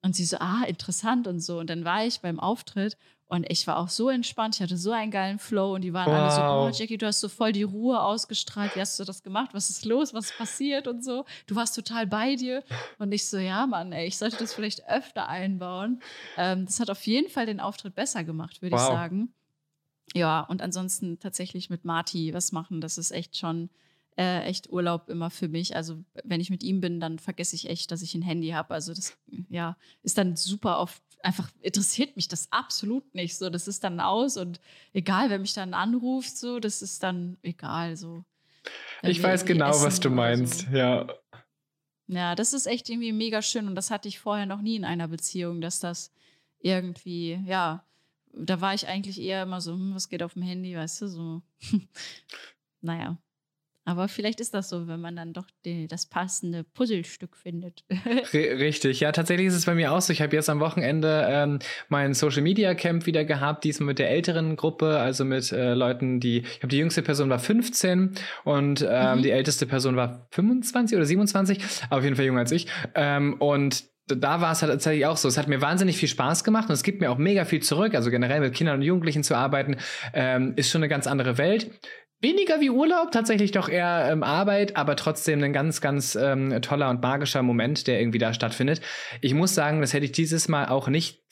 Und 0.00 0.16
sie 0.16 0.24
so, 0.24 0.38
ah, 0.38 0.64
interessant 0.66 1.26
und 1.26 1.40
so. 1.40 1.58
Und 1.58 1.68
dann 1.68 1.84
war 1.84 2.06
ich 2.06 2.20
beim 2.20 2.40
Auftritt 2.40 2.96
Und 3.32 3.50
ich 3.50 3.66
war 3.66 3.78
auch 3.78 3.88
so 3.88 4.10
entspannt, 4.10 4.56
ich 4.56 4.60
hatte 4.60 4.76
so 4.76 4.92
einen 4.92 5.10
geilen 5.10 5.38
Flow 5.38 5.74
und 5.74 5.80
die 5.80 5.94
waren 5.94 6.10
wow. 6.10 6.20
alle 6.20 6.30
so, 6.32 6.40
boah, 6.42 6.70
Jackie, 6.70 6.98
du 6.98 7.06
hast 7.06 7.20
so 7.20 7.30
voll 7.30 7.52
die 7.52 7.62
Ruhe 7.62 7.98
ausgestrahlt, 7.98 8.76
wie 8.76 8.80
hast 8.80 9.00
du 9.00 9.04
das 9.04 9.22
gemacht, 9.22 9.54
was 9.54 9.70
ist 9.70 9.86
los, 9.86 10.12
was 10.12 10.26
ist 10.26 10.36
passiert 10.36 10.86
und 10.86 11.02
so. 11.02 11.24
Du 11.46 11.56
warst 11.56 11.74
total 11.74 12.06
bei 12.06 12.36
dir. 12.36 12.62
Und 12.98 13.10
ich 13.10 13.26
so, 13.26 13.38
ja, 13.38 13.66
Mann, 13.66 13.92
ey, 13.92 14.06
ich 14.06 14.18
sollte 14.18 14.36
das 14.36 14.52
vielleicht 14.52 14.86
öfter 14.86 15.28
einbauen. 15.28 16.02
Ähm, 16.36 16.66
das 16.66 16.78
hat 16.78 16.90
auf 16.90 17.06
jeden 17.06 17.30
Fall 17.30 17.46
den 17.46 17.58
Auftritt 17.58 17.94
besser 17.94 18.22
gemacht, 18.22 18.60
würde 18.60 18.76
wow. 18.76 18.82
ich 18.82 18.88
sagen. 18.88 19.32
Ja, 20.14 20.40
und 20.40 20.62
ansonsten 20.62 21.18
tatsächlich 21.18 21.70
mit 21.70 21.84
Marty 21.84 22.34
was 22.34 22.52
machen, 22.52 22.80
das 22.80 22.98
ist 22.98 23.12
echt 23.12 23.36
schon 23.36 23.70
äh, 24.16 24.42
echt 24.42 24.70
Urlaub 24.70 25.08
immer 25.08 25.30
für 25.30 25.48
mich. 25.48 25.74
Also 25.74 26.04
wenn 26.24 26.40
ich 26.40 26.50
mit 26.50 26.62
ihm 26.62 26.80
bin, 26.80 27.00
dann 27.00 27.18
vergesse 27.18 27.56
ich 27.56 27.68
echt, 27.68 27.90
dass 27.90 28.02
ich 28.02 28.14
ein 28.14 28.22
Handy 28.22 28.50
habe. 28.50 28.74
Also 28.74 28.92
das 28.92 29.16
ja, 29.48 29.76
ist 30.02 30.18
dann 30.18 30.36
super 30.36 30.78
oft 30.78 31.02
einfach 31.22 31.48
interessiert 31.60 32.16
mich 32.16 32.28
das 32.28 32.50
absolut 32.50 33.14
nicht. 33.14 33.36
So, 33.36 33.48
das 33.48 33.68
ist 33.68 33.84
dann 33.84 34.00
aus 34.00 34.36
und 34.36 34.60
egal, 34.92 35.30
wer 35.30 35.38
mich 35.38 35.54
dann 35.54 35.74
anruft, 35.74 36.36
so, 36.36 36.60
das 36.60 36.82
ist 36.82 37.02
dann 37.02 37.38
egal. 37.42 37.96
So. 37.96 38.24
Ich 39.02 39.22
weiß 39.22 39.44
genau, 39.44 39.70
was 39.82 40.00
du 40.00 40.10
meinst, 40.10 40.66
so. 40.70 40.76
ja. 40.76 41.06
Ja, 42.08 42.34
das 42.34 42.52
ist 42.52 42.66
echt 42.66 42.90
irgendwie 42.90 43.12
mega 43.12 43.40
schön 43.40 43.68
und 43.68 43.74
das 43.74 43.90
hatte 43.90 44.08
ich 44.08 44.18
vorher 44.18 44.44
noch 44.44 44.60
nie 44.60 44.76
in 44.76 44.84
einer 44.84 45.08
Beziehung, 45.08 45.60
dass 45.60 45.80
das 45.80 46.12
irgendwie, 46.58 47.40
ja, 47.46 47.86
da 48.32 48.60
war 48.60 48.74
ich 48.74 48.88
eigentlich 48.88 49.20
eher 49.20 49.42
immer 49.42 49.60
so, 49.60 49.72
hm, 49.72 49.94
was 49.94 50.08
geht 50.08 50.22
auf 50.22 50.34
dem 50.34 50.42
Handy, 50.42 50.76
weißt 50.76 51.02
du, 51.02 51.08
so. 51.08 51.42
naja. 52.80 53.18
Aber 53.84 54.06
vielleicht 54.06 54.38
ist 54.38 54.54
das 54.54 54.68
so, 54.68 54.86
wenn 54.86 55.00
man 55.00 55.16
dann 55.16 55.32
doch 55.32 55.46
die, 55.64 55.88
das 55.88 56.06
passende 56.06 56.62
Puzzlestück 56.62 57.36
findet. 57.36 57.84
Richtig, 58.32 59.00
ja, 59.00 59.10
tatsächlich 59.10 59.48
ist 59.48 59.54
es 59.54 59.66
bei 59.66 59.74
mir 59.74 59.90
auch 59.90 60.00
so. 60.00 60.12
Ich 60.12 60.22
habe 60.22 60.36
jetzt 60.36 60.48
am 60.48 60.60
Wochenende 60.60 61.26
ähm, 61.28 61.58
mein 61.88 62.14
Social 62.14 62.42
Media 62.42 62.74
Camp 62.74 63.06
wieder 63.06 63.24
gehabt, 63.24 63.64
diesmal 63.64 63.88
mit 63.88 63.98
der 63.98 64.10
älteren 64.10 64.54
Gruppe, 64.54 64.98
also 64.98 65.24
mit 65.24 65.50
äh, 65.50 65.74
Leuten, 65.74 66.20
die, 66.20 66.38
ich 66.38 66.60
glaube, 66.60 66.68
die 66.68 66.78
jüngste 66.78 67.02
Person 67.02 67.28
war 67.28 67.40
15 67.40 68.14
und 68.44 68.86
ähm, 68.88 69.18
mhm. 69.18 69.22
die 69.22 69.30
älteste 69.30 69.66
Person 69.66 69.96
war 69.96 70.28
25 70.30 70.96
oder 70.96 71.04
27, 71.04 71.60
aber 71.90 71.98
auf 71.98 72.04
jeden 72.04 72.14
Fall 72.14 72.24
jünger 72.24 72.40
als 72.40 72.52
ich. 72.52 72.68
Ähm, 72.94 73.34
und 73.40 73.91
da 74.06 74.40
war 74.40 74.52
es 74.52 74.62
halt 74.62 74.72
tatsächlich 74.72 75.06
auch 75.06 75.16
so. 75.16 75.28
Es 75.28 75.38
hat 75.38 75.48
mir 75.48 75.60
wahnsinnig 75.60 75.96
viel 75.96 76.08
Spaß 76.08 76.44
gemacht 76.44 76.68
und 76.68 76.74
es 76.74 76.82
gibt 76.82 77.00
mir 77.00 77.10
auch 77.10 77.18
mega 77.18 77.44
viel 77.44 77.62
zurück. 77.62 77.94
Also 77.94 78.10
generell 78.10 78.40
mit 78.40 78.54
Kindern 78.54 78.76
und 78.76 78.82
Jugendlichen 78.82 79.22
zu 79.22 79.36
arbeiten, 79.36 79.76
ähm, 80.12 80.54
ist 80.56 80.70
schon 80.70 80.80
eine 80.80 80.88
ganz 80.88 81.06
andere 81.06 81.38
Welt 81.38 81.70
weniger 82.22 82.60
wie 82.60 82.70
Urlaub, 82.70 83.10
tatsächlich 83.10 83.50
doch 83.50 83.68
eher 83.68 84.08
ähm, 84.10 84.22
Arbeit, 84.22 84.76
aber 84.76 84.96
trotzdem 84.96 85.42
ein 85.42 85.52
ganz, 85.52 85.80
ganz 85.80 86.14
ähm, 86.14 86.62
toller 86.62 86.88
und 86.88 87.02
magischer 87.02 87.42
Moment, 87.42 87.86
der 87.86 88.00
irgendwie 88.00 88.18
da 88.18 88.32
stattfindet. 88.32 88.80
Ich 89.20 89.34
muss 89.34 89.54
sagen, 89.54 89.80
das 89.80 89.92
hätte 89.92 90.06
ich 90.06 90.12
dieses 90.12 90.48
Mal 90.48 90.68
auch 90.68 90.88
nicht 90.88 91.22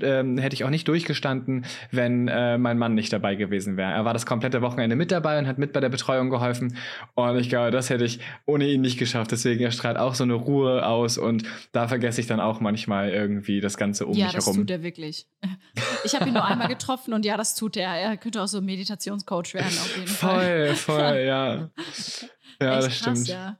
ähm, 0.00 0.38
hätte 0.38 0.54
ich 0.54 0.64
auch 0.64 0.70
nicht 0.70 0.88
durchgestanden, 0.88 1.66
wenn 1.90 2.26
äh, 2.28 2.56
mein 2.56 2.78
Mann 2.78 2.94
nicht 2.94 3.12
dabei 3.12 3.34
gewesen 3.34 3.76
wäre. 3.76 3.92
Er 3.92 4.04
war 4.04 4.14
das 4.14 4.24
komplette 4.24 4.62
Wochenende 4.62 4.96
mit 4.96 5.12
dabei 5.12 5.38
und 5.38 5.46
hat 5.46 5.58
mit 5.58 5.72
bei 5.72 5.80
der 5.80 5.90
Betreuung 5.90 6.30
geholfen. 6.30 6.78
Und 7.14 7.38
ich 7.38 7.50
glaube, 7.50 7.70
das 7.70 7.90
hätte 7.90 8.04
ich 8.04 8.20
ohne 8.46 8.66
ihn 8.66 8.80
nicht 8.80 8.98
geschafft. 8.98 9.30
Deswegen 9.30 9.62
er 9.62 9.70
strahlt 9.70 9.98
auch 9.98 10.14
so 10.14 10.24
eine 10.24 10.34
Ruhe 10.34 10.86
aus 10.86 11.18
und 11.18 11.44
da 11.72 11.86
vergesse 11.86 12.20
ich 12.20 12.26
dann 12.26 12.40
auch 12.40 12.60
manchmal 12.60 13.10
irgendwie 13.10 13.60
das 13.60 13.76
Ganze 13.76 14.06
um 14.06 14.14
ja, 14.14 14.26
mich 14.26 14.34
herum. 14.34 14.46
Ja, 14.46 14.52
das 14.52 14.56
tut 14.56 14.70
er 14.70 14.82
wirklich. 14.82 15.26
Ich 16.04 16.16
habe 16.16 16.26
ihn 16.26 16.34
nur 16.34 16.44
einmal 16.44 16.66
getroffen 16.66 17.14
und 17.14 17.24
ja, 17.24 17.36
das 17.36 17.54
tut 17.54 17.76
er. 17.76 17.94
Er 17.94 18.16
könnte 18.16 18.42
auch 18.42 18.48
so 18.48 18.60
Meditationscoach 18.60 19.54
werden 19.54 19.66
auf 19.66 19.96
jeden 19.96 20.08
Fall. 20.08 20.11
Voll, 20.12 20.74
voll, 20.74 21.24
ja. 21.26 21.70
Ja, 22.60 22.78
Echt 22.78 22.86
das 22.86 22.98
stimmt. 22.98 23.16
Krass, 23.16 23.28
ja. 23.28 23.58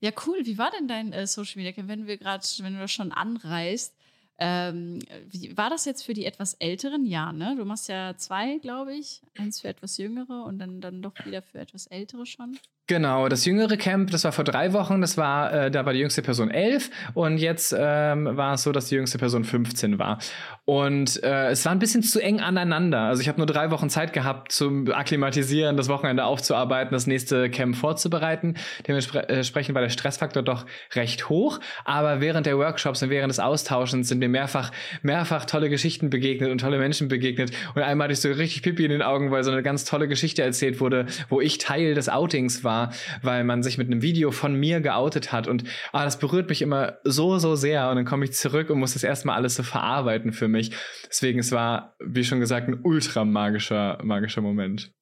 ja, 0.00 0.10
cool. 0.26 0.38
Wie 0.44 0.56
war 0.56 0.70
denn 0.70 0.88
dein 0.88 1.12
äh, 1.12 1.26
Social 1.26 1.62
Media? 1.62 1.86
Wenn 1.86 2.06
wir 2.06 2.16
gerade, 2.16 2.42
wenn 2.60 2.72
du 2.72 2.80
das 2.80 2.90
schon 2.90 3.12
anreißt, 3.12 3.94
ähm, 4.38 5.00
wie, 5.28 5.56
war 5.56 5.70
das 5.70 5.84
jetzt 5.84 6.02
für 6.02 6.14
die 6.14 6.24
etwas 6.24 6.54
älteren? 6.54 7.04
Ja, 7.04 7.32
ne? 7.32 7.54
Du 7.56 7.64
machst 7.64 7.88
ja 7.88 8.16
zwei, 8.16 8.58
glaube 8.58 8.94
ich. 8.94 9.20
Eins 9.36 9.60
für 9.60 9.68
etwas 9.68 9.98
jüngere 9.98 10.44
und 10.44 10.58
dann, 10.58 10.80
dann 10.80 11.02
doch 11.02 11.12
wieder 11.24 11.42
für 11.42 11.60
etwas 11.60 11.86
ältere 11.88 12.24
schon. 12.26 12.58
Genau, 12.92 13.26
das 13.26 13.46
jüngere 13.46 13.78
Camp, 13.78 14.10
das 14.10 14.24
war 14.24 14.32
vor 14.32 14.44
drei 14.44 14.74
Wochen, 14.74 15.00
das 15.00 15.16
war, 15.16 15.50
äh, 15.50 15.70
da 15.70 15.86
war 15.86 15.94
die 15.94 16.00
jüngste 16.00 16.20
Person 16.20 16.50
elf 16.50 16.90
und 17.14 17.38
jetzt 17.38 17.74
ähm, 17.74 18.36
war 18.36 18.52
es 18.52 18.64
so, 18.64 18.70
dass 18.70 18.88
die 18.88 18.96
jüngste 18.96 19.16
Person 19.16 19.44
15 19.44 19.98
war. 19.98 20.18
Und 20.66 21.22
äh, 21.24 21.48
es 21.48 21.64
war 21.64 21.72
ein 21.72 21.78
bisschen 21.78 22.02
zu 22.02 22.20
eng 22.20 22.40
aneinander. 22.40 23.00
Also 23.00 23.22
ich 23.22 23.28
habe 23.28 23.38
nur 23.38 23.46
drei 23.46 23.70
Wochen 23.70 23.88
Zeit 23.88 24.12
gehabt 24.12 24.52
zum 24.52 24.92
Akklimatisieren, 24.92 25.78
das 25.78 25.88
Wochenende 25.88 26.24
aufzuarbeiten, 26.24 26.92
das 26.92 27.06
nächste 27.06 27.48
Camp 27.48 27.76
vorzubereiten. 27.76 28.56
Dementsprechend 28.86 29.74
war 29.74 29.82
der 29.82 29.88
Stressfaktor 29.88 30.42
doch 30.42 30.66
recht 30.94 31.30
hoch. 31.30 31.60
Aber 31.86 32.20
während 32.20 32.44
der 32.44 32.58
Workshops 32.58 33.02
und 33.02 33.08
während 33.08 33.30
des 33.30 33.40
Austauschens 33.40 34.08
sind 34.08 34.18
mir 34.18 34.28
mehrfach, 34.28 34.70
mehrfach 35.00 35.46
tolle 35.46 35.70
Geschichten 35.70 36.10
begegnet 36.10 36.50
und 36.50 36.60
tolle 36.60 36.78
Menschen 36.78 37.08
begegnet. 37.08 37.52
Und 37.74 37.82
einmal 37.82 38.04
hatte 38.04 38.12
ich 38.12 38.20
so 38.20 38.28
richtig 38.28 38.62
Pipi 38.62 38.84
in 38.84 38.90
den 38.90 39.02
Augen, 39.02 39.30
weil 39.30 39.42
so 39.42 39.50
eine 39.50 39.62
ganz 39.62 39.84
tolle 39.84 40.06
Geschichte 40.06 40.42
erzählt 40.42 40.78
wurde, 40.78 41.06
wo 41.30 41.40
ich 41.40 41.56
Teil 41.56 41.94
des 41.94 42.08
Outings 42.08 42.62
war 42.62 42.81
war, 42.82 42.92
weil 43.22 43.44
man 43.44 43.62
sich 43.62 43.78
mit 43.78 43.88
einem 43.88 44.02
Video 44.02 44.30
von 44.30 44.54
mir 44.54 44.80
geoutet 44.80 45.32
hat. 45.32 45.46
Und 45.46 45.64
ah, 45.92 46.04
das 46.04 46.18
berührt 46.18 46.48
mich 46.48 46.62
immer 46.62 46.98
so, 47.04 47.38
so 47.38 47.54
sehr. 47.54 47.88
Und 47.90 47.96
dann 47.96 48.04
komme 48.04 48.24
ich 48.24 48.32
zurück 48.32 48.70
und 48.70 48.78
muss 48.78 48.94
das 48.94 49.02
erstmal 49.02 49.36
alles 49.36 49.56
so 49.56 49.62
verarbeiten 49.62 50.32
für 50.32 50.48
mich. 50.48 50.72
Deswegen, 51.08 51.38
es 51.38 51.52
war, 51.52 51.94
wie 52.00 52.24
schon 52.24 52.40
gesagt, 52.40 52.68
ein 52.68 52.80
ultra 52.82 53.24
magischer, 53.24 53.98
magischer 54.02 54.40
Moment. 54.40 54.92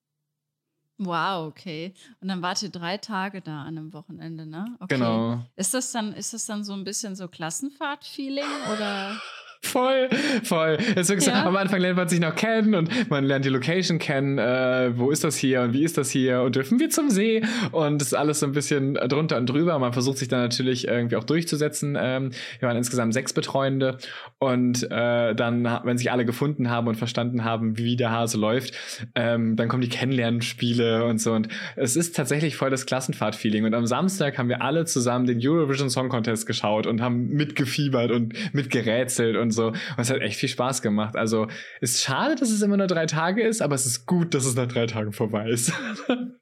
Wow, 1.03 1.47
okay. 1.47 1.95
Und 2.19 2.27
dann 2.27 2.43
wart 2.43 2.61
ihr 2.61 2.69
drei 2.69 2.97
Tage 2.97 3.41
da 3.41 3.63
an 3.63 3.75
einem 3.77 3.93
Wochenende, 3.93 4.45
ne? 4.45 4.65
Okay. 4.79 4.95
Genau. 4.95 5.43
Ist 5.55 5.73
das 5.73 5.91
dann, 5.91 6.13
ist 6.13 6.33
das 6.33 6.45
dann 6.45 6.63
so 6.63 6.73
ein 6.73 6.83
bisschen 6.83 7.15
so 7.15 7.27
Klassenfahrt-Feeling 7.27 8.45
oder? 8.71 9.19
Voll, 9.63 10.09
voll. 10.43 10.77
Es 10.95 11.09
ist 11.09 11.27
ja. 11.27 11.45
am 11.45 11.55
Anfang 11.55 11.79
lernt 11.79 11.95
man 11.95 12.09
sich 12.09 12.19
noch 12.19 12.35
kennen 12.35 12.73
und 12.73 13.09
man 13.09 13.23
lernt 13.23 13.45
die 13.45 13.49
Location 13.49 13.99
kennen. 13.99 14.39
Äh, 14.39 14.97
wo 14.97 15.11
ist 15.11 15.23
das 15.23 15.37
hier 15.37 15.61
und 15.61 15.73
wie 15.73 15.83
ist 15.83 15.97
das 15.97 16.09
hier 16.09 16.41
und 16.41 16.55
dürfen 16.55 16.79
wir 16.79 16.89
zum 16.89 17.09
See? 17.09 17.43
Und 17.71 18.01
das 18.01 18.09
ist 18.09 18.13
alles 18.15 18.39
so 18.39 18.47
ein 18.47 18.53
bisschen 18.53 18.95
drunter 18.95 19.37
und 19.37 19.47
drüber. 19.47 19.77
Man 19.77 19.93
versucht 19.93 20.17
sich 20.17 20.27
dann 20.27 20.41
natürlich 20.41 20.87
irgendwie 20.87 21.15
auch 21.15 21.23
durchzusetzen. 21.23 21.95
Ähm, 21.99 22.31
wir 22.59 22.67
waren 22.67 22.75
insgesamt 22.75 23.13
sechs 23.13 23.33
Betreuende 23.33 23.97
und 24.39 24.83
äh, 24.91 25.35
dann, 25.35 25.63
wenn 25.83 25.97
sich 25.97 26.11
alle 26.11 26.25
gefunden 26.25 26.69
haben 26.69 26.87
und 26.87 26.95
verstanden 26.95 27.45
haben, 27.45 27.77
wie 27.77 27.95
der 27.95 28.11
Hase 28.11 28.39
läuft, 28.39 28.73
ähm, 29.13 29.55
dann 29.55 29.69
kommen 29.69 29.81
die 29.81 29.89
Kennenlernspiele 29.89 31.05
und 31.05 31.21
so. 31.21 31.33
Und 31.33 31.49
es 31.75 31.95
ist 31.95 32.15
tatsächlich 32.15 32.55
voll 32.55 32.71
das 32.71 32.87
Klassenfahrt-Feeling. 32.87 33.65
Und 33.65 33.75
am 33.75 33.85
Samstag 33.85 34.39
haben 34.39 34.49
wir 34.49 34.63
alle 34.63 34.85
zusammen 34.85 35.27
den 35.27 35.39
Eurovision 35.41 35.89
Song 35.91 36.09
Contest 36.09 36.47
geschaut 36.47 36.87
und 36.87 36.99
haben 36.99 37.29
mitgefiebert 37.29 38.11
und 38.11 38.33
mitgerätselt 38.53 39.37
und 39.37 39.50
so. 39.51 39.67
Und 39.67 39.79
es 39.97 40.09
hat 40.09 40.21
echt 40.21 40.37
viel 40.37 40.49
Spaß 40.49 40.81
gemacht. 40.81 41.15
Also 41.15 41.47
ist 41.79 42.01
schade, 42.01 42.35
dass 42.35 42.49
es 42.49 42.61
immer 42.61 42.77
nur 42.77 42.87
drei 42.87 43.05
Tage 43.05 43.43
ist, 43.43 43.61
aber 43.61 43.75
es 43.75 43.85
ist 43.85 44.05
gut, 44.05 44.33
dass 44.33 44.45
es 44.45 44.55
nach 44.55 44.67
drei 44.67 44.85
Tagen 44.87 45.13
vorbei 45.13 45.49
ist. 45.49 45.71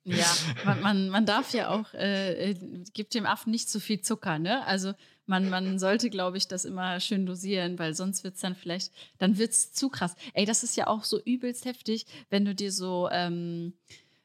Ja, 0.05 0.25
man, 0.65 0.81
man, 0.81 1.09
man 1.09 1.25
darf 1.27 1.53
ja 1.53 1.69
auch, 1.69 1.93
äh, 1.93 2.51
äh 2.51 2.55
gibt 2.93 3.13
dem 3.13 3.27
Affen 3.27 3.51
nicht 3.51 3.69
zu 3.69 3.79
viel 3.79 4.01
Zucker, 4.01 4.39
ne? 4.39 4.65
Also 4.65 4.93
man, 5.27 5.49
man 5.49 5.77
sollte, 5.77 6.09
glaube 6.09 6.37
ich, 6.37 6.47
das 6.47 6.65
immer 6.65 6.99
schön 6.99 7.27
dosieren, 7.27 7.77
weil 7.77 7.93
sonst 7.93 8.23
wird 8.23 8.33
es 8.33 8.41
dann 8.41 8.55
vielleicht, 8.55 8.91
dann 9.19 9.37
wird 9.37 9.51
es 9.51 9.71
zu 9.71 9.89
krass. 9.89 10.15
Ey, 10.33 10.45
das 10.45 10.63
ist 10.63 10.75
ja 10.75 10.87
auch 10.87 11.03
so 11.03 11.21
übelst 11.23 11.65
heftig, 11.65 12.07
wenn 12.31 12.43
du 12.43 12.55
dir 12.55 12.71
so, 12.71 13.07
ähm, 13.11 13.73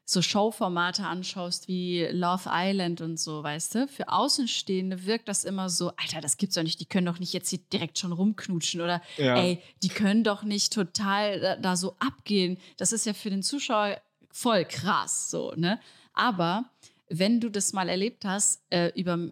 so 0.07 0.21
Showformate 0.21 1.03
anschaust 1.03 1.67
wie 1.67 2.05
Love 2.11 2.47
Island 2.51 3.01
und 3.01 3.19
so, 3.19 3.41
weißt 3.41 3.75
du, 3.75 3.87
für 3.87 4.07
Außenstehende 4.09 5.05
wirkt 5.05 5.27
das 5.27 5.43
immer 5.43 5.67
so, 5.67 5.91
Alter, 5.97 6.21
das 6.21 6.37
gibt's 6.37 6.55
doch 6.55 6.63
nicht, 6.63 6.79
die 6.79 6.85
können 6.85 7.07
doch 7.07 7.19
nicht 7.19 7.33
jetzt 7.33 7.49
hier 7.49 7.59
direkt 7.73 7.97
schon 7.97 8.11
rumknutschen 8.11 8.81
oder 8.81 9.01
ja. 9.17 9.35
ey, 9.35 9.61
die 9.81 9.89
können 9.89 10.23
doch 10.23 10.43
nicht 10.43 10.71
total 10.71 11.39
da, 11.39 11.55
da, 11.55 11.75
so 11.75 11.95
abgehen. 11.97 12.57
Das 12.77 12.91
ist 12.91 13.07
ja 13.07 13.13
für 13.13 13.31
den 13.31 13.41
Zuschauer 13.41 13.99
voll 14.31 14.65
krass, 14.65 15.31
so, 15.31 15.53
ne? 15.55 15.79
Aber 16.13 16.65
wenn 17.09 17.39
du 17.39 17.49
das 17.49 17.73
mal 17.73 17.89
erlebt 17.89 18.25
hast, 18.25 18.61
äh, 18.69 18.91
über 18.95 19.31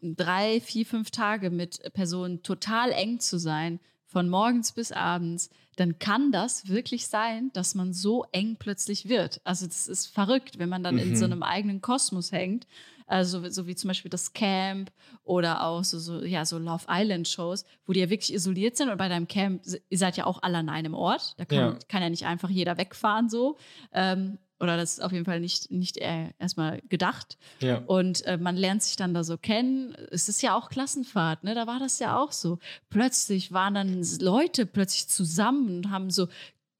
drei, 0.00 0.60
vier, 0.60 0.86
fünf 0.86 1.10
Tage 1.10 1.50
mit 1.50 1.80
Personen 1.94 2.42
total 2.42 2.92
eng 2.92 3.18
zu 3.18 3.38
sein, 3.38 3.80
von 4.12 4.28
morgens 4.28 4.72
bis 4.72 4.92
abends, 4.92 5.50
dann 5.76 5.98
kann 5.98 6.32
das 6.32 6.68
wirklich 6.68 7.06
sein, 7.06 7.50
dass 7.54 7.74
man 7.74 7.92
so 7.92 8.24
eng 8.32 8.56
plötzlich 8.58 9.08
wird. 9.08 9.40
Also 9.44 9.66
das 9.66 9.88
ist 9.88 10.06
verrückt, 10.06 10.58
wenn 10.58 10.68
man 10.68 10.82
dann 10.82 10.96
mhm. 10.96 11.00
in 11.00 11.16
so 11.16 11.26
mhm. 11.26 11.32
einem 11.32 11.42
eigenen 11.42 11.80
Kosmos 11.80 12.30
hängt. 12.30 12.66
Also 13.06 13.48
so 13.50 13.66
wie 13.66 13.74
zum 13.74 13.88
Beispiel 13.88 14.10
das 14.10 14.32
Camp 14.32 14.90
oder 15.24 15.64
auch 15.64 15.84
so, 15.84 15.98
so, 15.98 16.22
ja, 16.22 16.44
so 16.44 16.58
Love 16.58 16.86
Island 16.88 17.28
Shows, 17.28 17.64
wo 17.84 17.92
die 17.92 18.00
ja 18.00 18.10
wirklich 18.10 18.32
isoliert 18.32 18.76
sind 18.76 18.88
und 18.90 18.96
bei 18.96 19.08
deinem 19.08 19.28
Camp, 19.28 19.64
ihr 19.88 19.98
seid 19.98 20.16
ja 20.16 20.24
auch 20.24 20.42
alle 20.42 20.58
an 20.58 20.68
einem 20.68 20.94
Ort. 20.94 21.34
Da 21.38 21.44
kann 21.44 21.58
ja, 21.58 21.78
kann 21.88 22.02
ja 22.02 22.10
nicht 22.10 22.26
einfach 22.26 22.48
jeder 22.48 22.78
wegfahren 22.78 23.28
so. 23.28 23.56
Ähm, 23.92 24.38
oder 24.62 24.76
das 24.76 24.92
ist 24.92 25.02
auf 25.02 25.10
jeden 25.10 25.24
Fall 25.24 25.40
nicht, 25.40 25.70
nicht 25.72 25.96
erstmal 25.96 26.80
gedacht. 26.88 27.36
Ja. 27.60 27.78
Und 27.86 28.24
äh, 28.26 28.38
man 28.38 28.56
lernt 28.56 28.82
sich 28.84 28.94
dann 28.94 29.12
da 29.12 29.24
so 29.24 29.36
kennen. 29.36 29.94
Es 30.12 30.28
ist 30.28 30.40
ja 30.40 30.56
auch 30.56 30.70
Klassenfahrt, 30.70 31.42
ne? 31.42 31.54
Da 31.54 31.66
war 31.66 31.80
das 31.80 31.98
ja 31.98 32.16
auch 32.16 32.30
so. 32.30 32.58
Plötzlich 32.88 33.52
waren 33.52 33.74
dann 33.74 34.06
Leute 34.20 34.64
plötzlich 34.64 35.08
zusammen 35.08 35.78
und 35.78 35.90
haben 35.90 36.10
so 36.10 36.28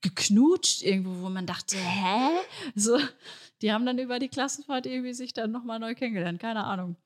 geknutscht 0.00 0.82
irgendwo, 0.82 1.24
wo 1.24 1.28
man 1.28 1.44
dachte, 1.46 1.76
hä? 1.76 2.30
So, 2.76 2.98
die 3.62 3.72
haben 3.72 3.84
dann 3.84 3.98
über 3.98 4.20
die 4.20 4.28
Klassenfahrt 4.28 4.86
irgendwie 4.86 5.12
sich 5.14 5.32
dann 5.32 5.50
nochmal 5.50 5.80
neu 5.80 5.94
kennengelernt, 5.94 6.40
keine 6.40 6.64
Ahnung. 6.64 6.96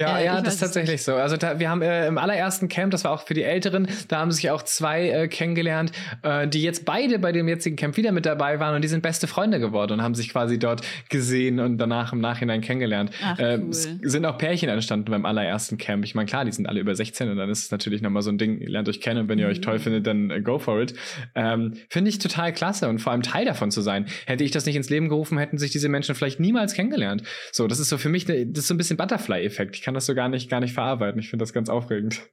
Ja, 0.00 0.18
äh, 0.18 0.24
ja, 0.24 0.40
das 0.40 0.54
ist 0.54 0.60
tatsächlich 0.60 0.92
nicht. 0.92 1.04
so. 1.04 1.14
Also 1.14 1.36
da, 1.36 1.60
wir 1.60 1.70
haben 1.70 1.80
äh, 1.80 2.08
im 2.08 2.18
allerersten 2.18 2.68
Camp, 2.68 2.90
das 2.90 3.04
war 3.04 3.12
auch 3.12 3.26
für 3.26 3.34
die 3.34 3.44
Älteren, 3.44 3.86
da 4.08 4.18
haben 4.18 4.32
sich 4.32 4.50
auch 4.50 4.62
zwei 4.62 5.08
äh, 5.08 5.28
kennengelernt, 5.28 5.92
äh, 6.22 6.48
die 6.48 6.62
jetzt 6.62 6.84
beide 6.84 7.20
bei 7.20 7.30
dem 7.30 7.46
jetzigen 7.46 7.76
Camp 7.76 7.96
wieder 7.96 8.10
mit 8.10 8.26
dabei 8.26 8.58
waren 8.58 8.74
und 8.74 8.82
die 8.82 8.88
sind 8.88 9.02
beste 9.02 9.28
Freunde 9.28 9.60
geworden 9.60 9.92
und 9.92 10.02
haben 10.02 10.16
sich 10.16 10.30
quasi 10.30 10.58
dort 10.58 10.80
gesehen 11.10 11.60
und 11.60 11.78
danach 11.78 12.12
im 12.12 12.20
Nachhinein 12.20 12.60
kennengelernt. 12.60 13.12
Ach, 13.22 13.38
äh, 13.38 13.58
cool. 13.60 13.70
Es 13.70 13.88
sind 14.02 14.26
auch 14.26 14.36
Pärchen 14.36 14.68
entstanden 14.68 15.12
beim 15.12 15.24
allerersten 15.24 15.78
Camp. 15.78 16.04
Ich 16.04 16.16
meine, 16.16 16.26
klar, 16.26 16.44
die 16.44 16.50
sind 16.50 16.68
alle 16.68 16.80
über 16.80 16.94
16 16.94 17.30
und 17.30 17.36
dann 17.36 17.48
ist 17.48 17.64
es 17.64 17.70
natürlich 17.70 18.02
nochmal 18.02 18.22
so 18.22 18.30
ein 18.30 18.38
Ding, 18.38 18.58
ihr 18.58 18.70
lernt 18.70 18.88
euch 18.88 19.00
kennen 19.00 19.20
und 19.20 19.28
wenn 19.28 19.38
ihr 19.38 19.46
mhm. 19.46 19.52
euch 19.52 19.60
toll 19.60 19.78
mhm. 19.78 19.82
findet, 19.82 20.06
dann 20.08 20.30
äh, 20.30 20.40
go 20.40 20.58
for 20.58 20.82
it. 20.82 20.94
Ähm, 21.36 21.74
Finde 21.88 22.08
ich 22.08 22.18
total 22.18 22.52
klasse 22.52 22.88
und 22.88 22.98
vor 22.98 23.12
allem 23.12 23.22
Teil 23.22 23.44
davon 23.44 23.70
zu 23.70 23.80
sein. 23.80 24.06
Hätte 24.26 24.42
ich 24.42 24.50
das 24.50 24.66
nicht 24.66 24.74
ins 24.74 24.90
Leben 24.90 25.08
gerufen, 25.08 25.38
hätten 25.38 25.58
sich 25.58 25.70
diese 25.70 25.88
Menschen 25.88 26.16
vielleicht 26.16 26.40
niemals 26.40 26.74
kennengelernt. 26.74 27.22
So, 27.52 27.68
das 27.68 27.78
ist 27.78 27.90
so 27.90 27.96
für 27.96 28.08
mich, 28.08 28.26
ne, 28.26 28.44
das 28.44 28.64
ist 28.64 28.68
so 28.68 28.74
ein 28.74 28.78
bisschen 28.78 28.96
Butterfly-Effekt 28.96 29.83
kann 29.84 29.94
das 29.94 30.06
so 30.06 30.14
gar 30.14 30.28
nicht, 30.28 30.48
gar 30.48 30.60
nicht 30.60 30.72
verarbeiten. 30.72 31.20
Ich 31.20 31.28
finde 31.28 31.42
das 31.42 31.52
ganz 31.52 31.68
aufregend. 31.68 32.28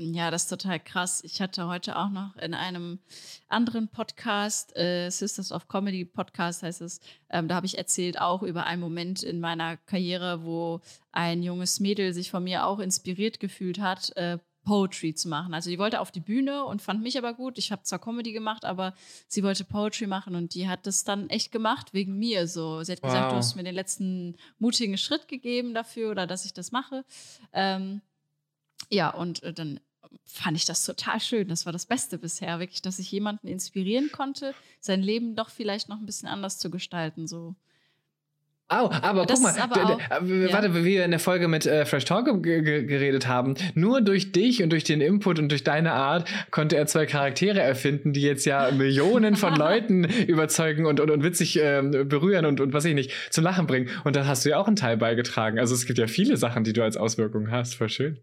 Ja, 0.00 0.30
das 0.30 0.44
ist 0.44 0.48
total 0.50 0.78
krass. 0.78 1.24
Ich 1.24 1.40
hatte 1.40 1.66
heute 1.66 1.96
auch 1.96 2.10
noch 2.10 2.36
in 2.36 2.54
einem 2.54 3.00
anderen 3.48 3.88
Podcast, 3.88 4.76
äh, 4.76 5.10
Sisters 5.10 5.50
of 5.50 5.66
Comedy 5.66 6.04
Podcast 6.04 6.62
heißt 6.62 6.82
es, 6.82 7.00
ähm, 7.30 7.48
da 7.48 7.56
habe 7.56 7.66
ich 7.66 7.78
erzählt 7.78 8.20
auch 8.20 8.44
über 8.44 8.64
einen 8.64 8.80
Moment 8.80 9.24
in 9.24 9.40
meiner 9.40 9.76
Karriere, 9.76 10.44
wo 10.44 10.80
ein 11.10 11.42
junges 11.42 11.80
Mädel 11.80 12.12
sich 12.12 12.30
von 12.30 12.44
mir 12.44 12.64
auch 12.64 12.78
inspiriert 12.78 13.40
gefühlt 13.40 13.80
hat, 13.80 14.16
äh, 14.16 14.38
Poetry 14.68 15.14
zu 15.14 15.30
machen. 15.30 15.54
Also 15.54 15.70
die 15.70 15.78
wollte 15.78 15.98
auf 15.98 16.10
die 16.10 16.20
Bühne 16.20 16.62
und 16.66 16.82
fand 16.82 17.02
mich 17.02 17.16
aber 17.16 17.32
gut. 17.32 17.56
Ich 17.56 17.72
habe 17.72 17.84
zwar 17.84 17.98
Comedy 17.98 18.32
gemacht, 18.32 18.66
aber 18.66 18.92
sie 19.26 19.42
wollte 19.42 19.64
Poetry 19.64 20.06
machen 20.06 20.34
und 20.34 20.52
die 20.52 20.68
hat 20.68 20.86
das 20.86 21.04
dann 21.04 21.30
echt 21.30 21.52
gemacht 21.52 21.94
wegen 21.94 22.18
mir. 22.18 22.46
So, 22.46 22.82
sie 22.82 22.92
hat 22.92 23.02
wow. 23.02 23.10
gesagt, 23.10 23.32
du 23.32 23.36
hast 23.36 23.56
mir 23.56 23.64
den 23.64 23.74
letzten 23.74 24.36
mutigen 24.58 24.98
Schritt 24.98 25.26
gegeben 25.26 25.72
dafür 25.72 26.10
oder 26.10 26.26
dass 26.26 26.44
ich 26.44 26.52
das 26.52 26.70
mache. 26.70 27.06
Ähm, 27.54 28.02
ja, 28.90 29.08
und 29.08 29.42
äh, 29.42 29.54
dann 29.54 29.80
fand 30.26 30.58
ich 30.58 30.66
das 30.66 30.84
total 30.84 31.18
schön. 31.18 31.48
Das 31.48 31.64
war 31.64 31.72
das 31.72 31.86
Beste 31.86 32.18
bisher, 32.18 32.58
wirklich, 32.58 32.82
dass 32.82 32.98
ich 32.98 33.10
jemanden 33.10 33.48
inspirieren 33.48 34.12
konnte, 34.12 34.54
sein 34.80 35.00
Leben 35.00 35.34
doch 35.34 35.48
vielleicht 35.48 35.88
noch 35.88 35.96
ein 35.96 36.04
bisschen 36.04 36.28
anders 36.28 36.58
zu 36.58 36.68
gestalten. 36.68 37.26
So. 37.26 37.54
Au, 38.70 38.90
aber 38.90 39.24
das 39.24 39.40
guck 39.40 39.54
mal, 39.54 39.62
aber 39.62 39.94
auch, 39.94 39.98
warte, 39.98 40.74
wie 40.74 40.84
wir 40.84 41.04
in 41.04 41.10
der 41.10 41.20
Folge 41.20 41.48
mit 41.48 41.64
äh, 41.64 41.86
Fresh 41.86 42.04
Talk 42.04 42.26
geredet 42.42 43.26
haben, 43.26 43.54
nur 43.74 44.02
durch 44.02 44.30
dich 44.32 44.62
und 44.62 44.70
durch 44.70 44.84
den 44.84 45.00
Input 45.00 45.38
und 45.38 45.48
durch 45.48 45.64
deine 45.64 45.92
Art 45.92 46.28
konnte 46.50 46.76
er 46.76 46.86
zwei 46.86 47.06
Charaktere 47.06 47.60
erfinden, 47.60 48.12
die 48.12 48.20
jetzt 48.20 48.44
ja 48.44 48.70
Millionen 48.70 49.36
von 49.36 49.56
Leuten 49.56 50.04
überzeugen 50.04 50.84
und, 50.84 51.00
und, 51.00 51.10
und 51.10 51.22
witzig 51.22 51.58
äh, 51.58 51.80
berühren 51.82 52.44
und, 52.44 52.60
und 52.60 52.74
was 52.74 52.84
ich 52.84 52.94
nicht 52.94 53.12
zum 53.30 53.44
Lachen 53.44 53.66
bringen. 53.66 53.88
Und 54.04 54.16
da 54.16 54.26
hast 54.26 54.44
du 54.44 54.50
ja 54.50 54.58
auch 54.58 54.66
einen 54.66 54.76
Teil 54.76 54.98
beigetragen. 54.98 55.58
Also 55.58 55.74
es 55.74 55.86
gibt 55.86 55.98
ja 55.98 56.06
viele 56.06 56.36
Sachen, 56.36 56.64
die 56.64 56.74
du 56.74 56.82
als 56.82 56.98
Auswirkung 56.98 57.50
hast. 57.50 57.74
Voll 57.74 57.88
schön. 57.88 58.20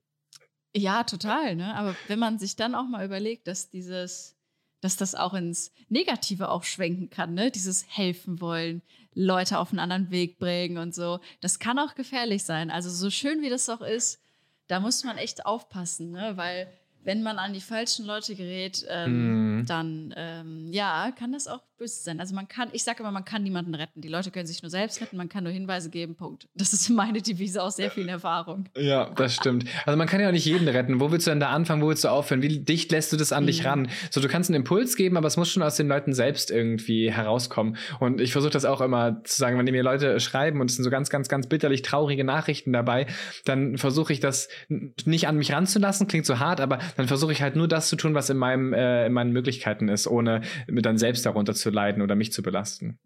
Ja, 0.75 1.05
total. 1.05 1.55
Ne? 1.55 1.73
Aber 1.73 1.95
wenn 2.07 2.19
man 2.19 2.37
sich 2.37 2.55
dann 2.55 2.75
auch 2.75 2.87
mal 2.87 3.03
überlegt, 3.03 3.47
dass 3.47 3.71
dieses, 3.71 4.35
dass 4.81 4.95
das 4.95 5.15
auch 5.15 5.33
ins 5.33 5.71
Negative 5.89 6.49
auch 6.49 6.65
schwenken 6.65 7.09
kann, 7.09 7.33
ne? 7.33 7.49
Dieses 7.49 7.85
helfen 7.89 8.41
wollen, 8.41 8.83
Leute 9.15 9.57
auf 9.57 9.71
einen 9.71 9.79
anderen 9.79 10.11
Weg 10.11 10.37
bringen 10.37 10.77
und 10.77 10.93
so. 10.93 11.19
Das 11.41 11.57
kann 11.57 11.79
auch 11.79 11.95
gefährlich 11.95 12.43
sein. 12.43 12.69
Also 12.69 12.89
so 12.89 13.09
schön 13.09 13.41
wie 13.41 13.49
das 13.49 13.69
auch 13.69 13.81
ist, 13.81 14.21
da 14.67 14.79
muss 14.79 15.03
man 15.03 15.17
echt 15.17 15.45
aufpassen, 15.45 16.11
ne? 16.11 16.33
weil 16.35 16.67
wenn 17.05 17.21
man 17.21 17.37
an 17.37 17.53
die 17.53 17.61
falschen 17.61 18.05
Leute 18.05 18.35
gerät, 18.35 18.85
ähm, 18.89 19.59
mm. 19.59 19.65
dann 19.67 20.13
ähm, 20.17 20.69
ja, 20.71 21.11
kann 21.17 21.31
das 21.31 21.47
auch 21.47 21.61
böse 21.77 22.03
sein. 22.03 22.19
Also 22.19 22.33
man 22.33 22.47
kann, 22.47 22.69
ich 22.71 22.83
sage 22.83 23.01
immer, 23.01 23.11
man 23.11 23.25
kann 23.25 23.43
niemanden 23.43 23.75
retten. 23.75 24.01
Die 24.01 24.07
Leute 24.07 24.31
können 24.31 24.47
sich 24.47 24.61
nur 24.63 24.69
selbst 24.69 25.01
retten, 25.01 25.15
man 25.17 25.29
kann 25.29 25.43
nur 25.43 25.53
Hinweise 25.53 25.89
geben, 25.89 26.15
Punkt. 26.15 26.47
Das 26.55 26.73
ist 26.73 26.89
meine 26.89 27.21
Devise 27.21 27.61
aus 27.61 27.75
sehr 27.75 27.91
vielen 27.91 28.09
Erfahrungen. 28.09 28.69
Ja, 28.75 29.11
das 29.11 29.35
stimmt. 29.35 29.65
Also 29.85 29.97
man 29.97 30.07
kann 30.07 30.19
ja 30.19 30.29
auch 30.29 30.33
nicht 30.33 30.45
jeden 30.45 30.67
retten. 30.67 30.99
Wo 30.99 31.11
willst 31.11 31.27
du 31.27 31.31
denn 31.31 31.39
da 31.39 31.49
anfangen, 31.49 31.81
wo 31.81 31.89
willst 31.89 32.03
du 32.03 32.07
aufhören? 32.07 32.41
Wie 32.41 32.59
dicht 32.59 32.91
lässt 32.91 33.13
du 33.13 33.17
das 33.17 33.31
an 33.31 33.43
mm. 33.43 33.47
dich 33.47 33.61
mhm. 33.61 33.67
ran? 33.67 33.89
So, 34.09 34.19
du 34.19 34.27
kannst 34.27 34.49
einen 34.49 34.57
Impuls 34.57 34.95
geben, 34.95 35.15
aber 35.15 35.27
es 35.27 35.37
muss 35.37 35.51
schon 35.51 35.61
aus 35.61 35.75
den 35.75 35.87
Leuten 35.87 36.13
selbst 36.13 36.49
irgendwie 36.49 37.11
herauskommen. 37.11 37.77
Und 37.99 38.19
ich 38.19 38.31
versuche 38.31 38.51
das 38.51 38.65
auch 38.65 38.81
immer 38.81 39.23
zu 39.23 39.37
sagen, 39.37 39.57
wenn 39.59 39.65
mir 39.65 39.83
Leute 39.83 40.19
schreiben 40.19 40.61
und 40.61 40.71
es 40.71 40.77
sind 40.77 40.83
so 40.83 40.89
ganz, 40.89 41.09
ganz, 41.11 41.29
ganz 41.29 41.47
bitterlich 41.47 41.83
traurige 41.83 42.23
Nachrichten 42.23 42.73
dabei, 42.73 43.05
dann 43.43 43.77
versuche 43.77 44.13
ich 44.13 44.19
das 44.19 44.47
nicht 44.69 45.27
an 45.27 45.37
mich 45.37 45.51
ranzulassen, 45.51 46.07
klingt 46.07 46.25
so 46.25 46.39
hart, 46.39 46.61
aber 46.61 46.79
dann 46.95 47.07
versuche 47.07 47.31
ich 47.31 47.41
halt 47.41 47.55
nur 47.55 47.67
das 47.67 47.89
zu 47.89 47.95
tun, 47.95 48.13
was 48.13 48.29
in, 48.29 48.37
meinem, 48.37 48.73
äh, 48.73 49.05
in 49.05 49.13
meinen 49.13 49.31
Möglichkeiten 49.31 49.89
ist, 49.89 50.07
ohne 50.07 50.41
mit 50.67 50.85
dann 50.85 50.97
selbst 50.97 51.25
darunter 51.25 51.53
zu 51.53 51.69
leiden 51.69 52.01
oder 52.01 52.15
mich 52.15 52.31
zu 52.31 52.41
belasten. 52.41 52.99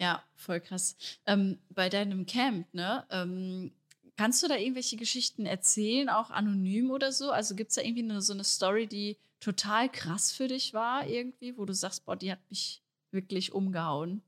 Ja, 0.00 0.22
voll 0.34 0.60
krass. 0.60 0.96
Ähm, 1.26 1.58
bei 1.70 1.88
deinem 1.88 2.26
Camp, 2.26 2.72
ne? 2.74 3.04
Ähm, 3.10 3.72
kannst 4.16 4.42
du 4.42 4.48
da 4.48 4.56
irgendwelche 4.56 4.96
Geschichten 4.96 5.46
erzählen, 5.46 6.08
auch 6.08 6.30
anonym 6.30 6.90
oder 6.90 7.12
so? 7.12 7.30
Also 7.30 7.54
gibt 7.54 7.70
es 7.70 7.76
da 7.76 7.82
irgendwie 7.82 8.02
eine, 8.02 8.20
so 8.20 8.32
eine 8.32 8.44
Story, 8.44 8.86
die 8.86 9.16
total 9.40 9.88
krass 9.88 10.32
für 10.32 10.48
dich 10.48 10.74
war, 10.74 11.06
irgendwie, 11.06 11.56
wo 11.56 11.64
du 11.64 11.74
sagst, 11.74 12.04
boah, 12.04 12.16
die 12.16 12.32
hat 12.32 12.40
mich 12.50 12.82
wirklich 13.10 13.52
umgehauen? 13.52 14.22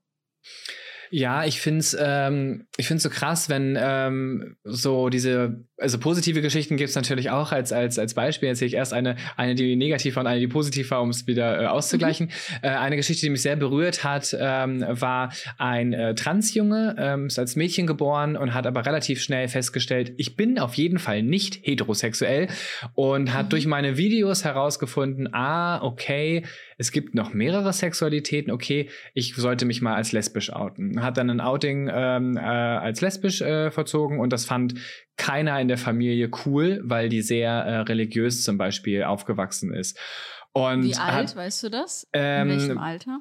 Ja, 1.10 1.44
ich 1.44 1.60
finde 1.60 1.80
es 1.80 1.96
ähm, 1.98 2.66
ich 2.76 2.86
find's 2.86 3.02
so 3.02 3.10
krass, 3.10 3.48
wenn 3.48 3.76
ähm, 3.78 4.56
so 4.64 5.08
diese, 5.08 5.64
also 5.78 5.98
positive 5.98 6.42
Geschichten 6.42 6.76
gibt 6.76 6.90
es 6.90 6.96
natürlich 6.96 7.30
auch 7.30 7.52
als, 7.52 7.72
als, 7.72 7.98
als 7.98 8.14
Beispiel. 8.14 8.48
Erzähle 8.48 8.68
ich 8.68 8.74
erst 8.74 8.92
eine, 8.92 9.16
eine, 9.36 9.54
die 9.54 9.76
negativ 9.76 10.16
war 10.16 10.22
und 10.22 10.26
eine, 10.26 10.40
die 10.40 10.48
positiv 10.48 10.90
war, 10.90 11.02
um 11.02 11.10
es 11.10 11.26
wieder 11.26 11.62
äh, 11.62 11.66
auszugleichen. 11.66 12.26
Mhm. 12.26 12.58
Äh, 12.62 12.68
eine 12.68 12.96
Geschichte, 12.96 13.24
die 13.24 13.30
mich 13.30 13.42
sehr 13.42 13.56
berührt 13.56 14.04
hat, 14.04 14.36
ähm, 14.38 14.84
war 14.88 15.32
ein 15.58 15.92
äh, 15.92 16.14
Transjunge, 16.14 16.96
ähm, 16.98 17.26
ist 17.26 17.38
als 17.38 17.56
Mädchen 17.56 17.86
geboren 17.86 18.36
und 18.36 18.52
hat 18.52 18.66
aber 18.66 18.84
relativ 18.84 19.22
schnell 19.22 19.48
festgestellt, 19.48 20.12
ich 20.16 20.36
bin 20.36 20.58
auf 20.58 20.74
jeden 20.74 20.98
Fall 20.98 21.22
nicht 21.22 21.60
heterosexuell 21.62 22.48
und 22.94 23.32
hat 23.32 23.46
mhm. 23.46 23.50
durch 23.50 23.66
meine 23.66 23.96
Videos 23.96 24.44
herausgefunden, 24.44 25.32
ah, 25.32 25.82
okay, 25.82 26.44
es 26.78 26.92
gibt 26.92 27.14
noch 27.14 27.32
mehrere 27.32 27.72
Sexualitäten, 27.72 28.52
okay, 28.52 28.90
ich 29.14 29.34
sollte 29.34 29.64
mich 29.64 29.80
mal 29.80 29.94
als 29.94 30.12
lesbisch 30.12 30.52
outen. 30.52 30.95
Hat 31.02 31.16
dann 31.16 31.30
ein 31.30 31.40
Outing 31.40 31.90
ähm, 31.92 32.36
äh, 32.36 32.40
als 32.40 33.00
lesbisch 33.00 33.40
äh, 33.40 33.70
verzogen 33.70 34.20
und 34.20 34.32
das 34.32 34.44
fand 34.44 34.74
keiner 35.16 35.60
in 35.60 35.68
der 35.68 35.78
Familie 35.78 36.30
cool, 36.44 36.80
weil 36.84 37.08
die 37.08 37.22
sehr 37.22 37.50
äh, 37.50 37.78
religiös 37.80 38.42
zum 38.42 38.58
Beispiel 38.58 39.04
aufgewachsen 39.04 39.72
ist. 39.72 39.98
Und 40.52 40.84
Wie 40.84 40.96
alt, 40.96 41.30
hat, 41.30 41.36
weißt 41.36 41.64
du 41.64 41.68
das? 41.70 42.08
Ähm, 42.12 42.50
in 42.50 42.58
welchem 42.58 42.78
Alter? 42.78 43.20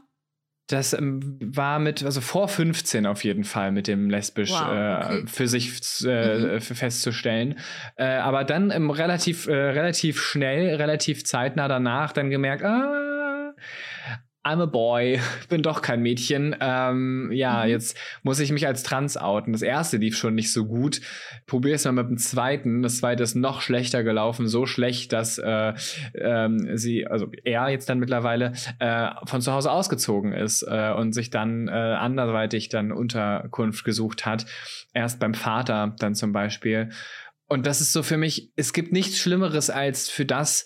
Das 0.68 0.94
ähm, 0.94 1.38
war 1.42 1.78
mit, 1.78 2.04
also 2.04 2.22
vor 2.22 2.48
15 2.48 3.06
auf 3.06 3.24
jeden 3.24 3.44
Fall 3.44 3.72
mit 3.72 3.88
dem 3.88 4.10
lesbisch 4.10 4.50
wow, 4.50 4.62
okay. 4.62 5.20
äh, 5.20 5.28
für 5.28 5.48
sich 5.48 5.72
äh, 6.06 6.56
mhm. 6.56 6.62
festzustellen. 6.62 7.60
Äh, 7.98 8.06
aber 8.06 8.46
dann 8.46 8.72
relativ, 8.72 9.48
äh, 9.48 9.54
relativ 9.54 10.20
schnell, 10.20 10.76
relativ 10.76 11.24
zeitnah 11.24 11.68
danach 11.68 12.14
dann 12.14 12.32
gemerkt, 12.32 12.64
ah, 12.64 13.54
I'm 14.46 14.62
a 14.62 14.68
boy, 14.68 15.20
bin 15.50 15.64
doch 15.64 15.82
kein 15.82 16.02
Mädchen. 16.02 16.56
Ähm, 16.60 17.32
ja, 17.34 17.64
mhm. 17.64 17.70
jetzt 17.70 17.98
muss 18.22 18.40
ich 18.40 18.52
mich 18.52 18.68
als 18.68 18.84
trans 18.84 19.18
outen. 19.18 19.54
Das 19.54 19.64
erste 19.64 19.98
lief 19.98 20.16
schon 20.16 20.36
nicht 20.36 20.54
so 20.54 20.66
gut. 20.66 21.02
Probier 21.48 21.74
es 21.74 21.86
mal 21.86 21.94
mit 21.94 22.10
dem 22.10 22.20
zweiten. 22.20 22.84
Das 22.84 22.98
zweite 22.98 23.24
ist 23.24 23.34
noch 23.34 23.62
schlechter 23.62 24.04
gelaufen, 24.04 24.48
so 24.48 24.68
schlecht, 24.68 25.14
dass 25.14 25.40
äh, 25.40 25.74
ähm, 26.14 26.78
sie, 26.78 27.08
also 27.08 27.32
er 27.44 27.70
jetzt 27.70 27.90
dann 27.90 27.98
mittlerweile 27.98 28.54
äh, 28.78 29.10
von 29.26 29.42
zu 29.42 29.52
Hause 29.52 29.72
ausgezogen 29.72 30.32
ist 30.32 30.62
äh, 30.62 30.94
und 30.94 31.14
sich 31.14 31.32
dann 31.32 31.68
äh, 31.68 31.72
anderweitig 31.72 32.70
dann 32.70 32.92
Unterkunft 32.92 33.84
gesucht 33.84 34.28
hat. 34.28 34.46
Erst 34.94 35.20
beim 35.20 35.34
Vater 35.34 35.96
dann 35.98 36.14
zum 36.14 36.34
Beispiel. 36.34 36.90
Und 37.48 37.66
das 37.66 37.82
ist 37.82 37.94
so 37.94 38.04
für 38.04 38.18
mich, 38.18 38.52
es 38.56 38.74
gibt 38.74 38.92
nichts 38.92 39.18
Schlimmeres 39.18 39.70
als 39.72 40.10
für 40.10 40.26
das 40.26 40.66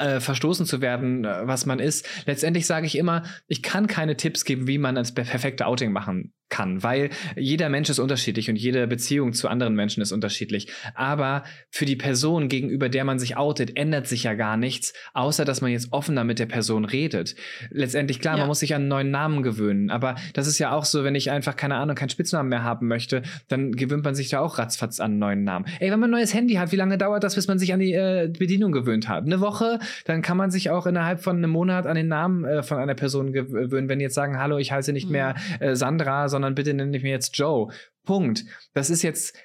äh, 0.00 0.20
verstoßen 0.20 0.66
zu 0.66 0.80
werden, 0.80 1.24
äh, 1.24 1.46
was 1.46 1.66
man 1.66 1.78
ist. 1.78 2.08
Letztendlich 2.26 2.66
sage 2.66 2.86
ich 2.86 2.96
immer, 2.96 3.22
ich 3.46 3.62
kann 3.62 3.86
keine 3.86 4.16
Tipps 4.16 4.44
geben, 4.44 4.66
wie 4.66 4.78
man 4.78 4.94
das 4.94 5.12
perfekte 5.12 5.66
Outing 5.66 5.92
machen 5.92 6.32
kann, 6.50 6.82
weil 6.82 7.10
jeder 7.36 7.68
Mensch 7.68 7.88
ist 7.88 7.98
unterschiedlich 7.98 8.50
und 8.50 8.56
jede 8.56 8.86
Beziehung 8.86 9.32
zu 9.32 9.48
anderen 9.48 9.74
Menschen 9.74 10.02
ist 10.02 10.12
unterschiedlich. 10.12 10.68
Aber 10.94 11.44
für 11.70 11.86
die 11.86 11.96
Person, 11.96 12.48
gegenüber 12.48 12.88
der 12.88 13.04
man 13.04 13.18
sich 13.18 13.36
outet, 13.36 13.76
ändert 13.76 14.06
sich 14.06 14.24
ja 14.24 14.34
gar 14.34 14.56
nichts, 14.56 14.92
außer 15.14 15.44
dass 15.44 15.60
man 15.60 15.70
jetzt 15.70 15.92
offener 15.92 16.24
mit 16.24 16.38
der 16.38 16.46
Person 16.46 16.84
redet. 16.84 17.36
Letztendlich, 17.70 18.20
klar, 18.20 18.34
ja. 18.34 18.40
man 18.40 18.48
muss 18.48 18.60
sich 18.60 18.74
an 18.74 18.82
einen 18.82 18.88
neuen 18.88 19.10
Namen 19.10 19.42
gewöhnen, 19.42 19.90
aber 19.90 20.16
das 20.34 20.46
ist 20.46 20.58
ja 20.58 20.72
auch 20.72 20.84
so, 20.84 21.04
wenn 21.04 21.14
ich 21.14 21.30
einfach, 21.30 21.56
keine 21.56 21.76
Ahnung, 21.76 21.96
keinen 21.96 22.10
Spitznamen 22.10 22.48
mehr 22.48 22.64
haben 22.64 22.88
möchte, 22.88 23.22
dann 23.48 23.72
gewöhnt 23.72 24.04
man 24.04 24.14
sich 24.14 24.28
da 24.28 24.40
auch 24.40 24.58
ratzfatz 24.58 25.00
an 25.00 25.12
einen 25.12 25.18
neuen 25.18 25.44
Namen. 25.44 25.66
Ey, 25.78 25.90
wenn 25.90 26.00
man 26.00 26.10
ein 26.10 26.12
neues 26.12 26.34
Handy 26.34 26.54
hat, 26.54 26.72
wie 26.72 26.76
lange 26.76 26.98
dauert 26.98 27.24
das, 27.24 27.36
bis 27.36 27.46
man 27.48 27.58
sich 27.58 27.72
an 27.72 27.80
die 27.80 27.92
äh, 27.92 28.30
Bedienung 28.36 28.72
gewöhnt 28.72 29.08
hat? 29.08 29.24
Eine 29.24 29.40
Woche, 29.40 29.78
dann 30.04 30.22
kann 30.22 30.36
man 30.36 30.50
sich 30.50 30.70
auch 30.70 30.86
innerhalb 30.86 31.22
von 31.22 31.36
einem 31.36 31.50
Monat 31.50 31.86
an 31.86 31.94
den 31.94 32.08
Namen 32.08 32.44
äh, 32.44 32.62
von 32.62 32.78
einer 32.78 32.94
Person 32.94 33.32
gewöhnen. 33.32 33.88
Wenn 33.88 33.98
die 33.98 34.04
jetzt 34.04 34.14
sagen, 34.14 34.38
hallo, 34.38 34.58
ich 34.58 34.72
heiße 34.72 34.92
nicht 34.92 35.06
mhm. 35.06 35.12
mehr 35.12 35.34
äh, 35.60 35.74
Sandra, 35.76 36.28
sondern 36.28 36.39
sondern 36.40 36.54
bitte 36.54 36.72
nenne 36.74 36.96
ich 36.96 37.02
mir 37.02 37.10
jetzt 37.10 37.36
Joe. 37.36 37.72
Punkt. 38.04 38.44
Das 38.72 38.88
ist 38.88 39.02
jetzt 39.02 39.36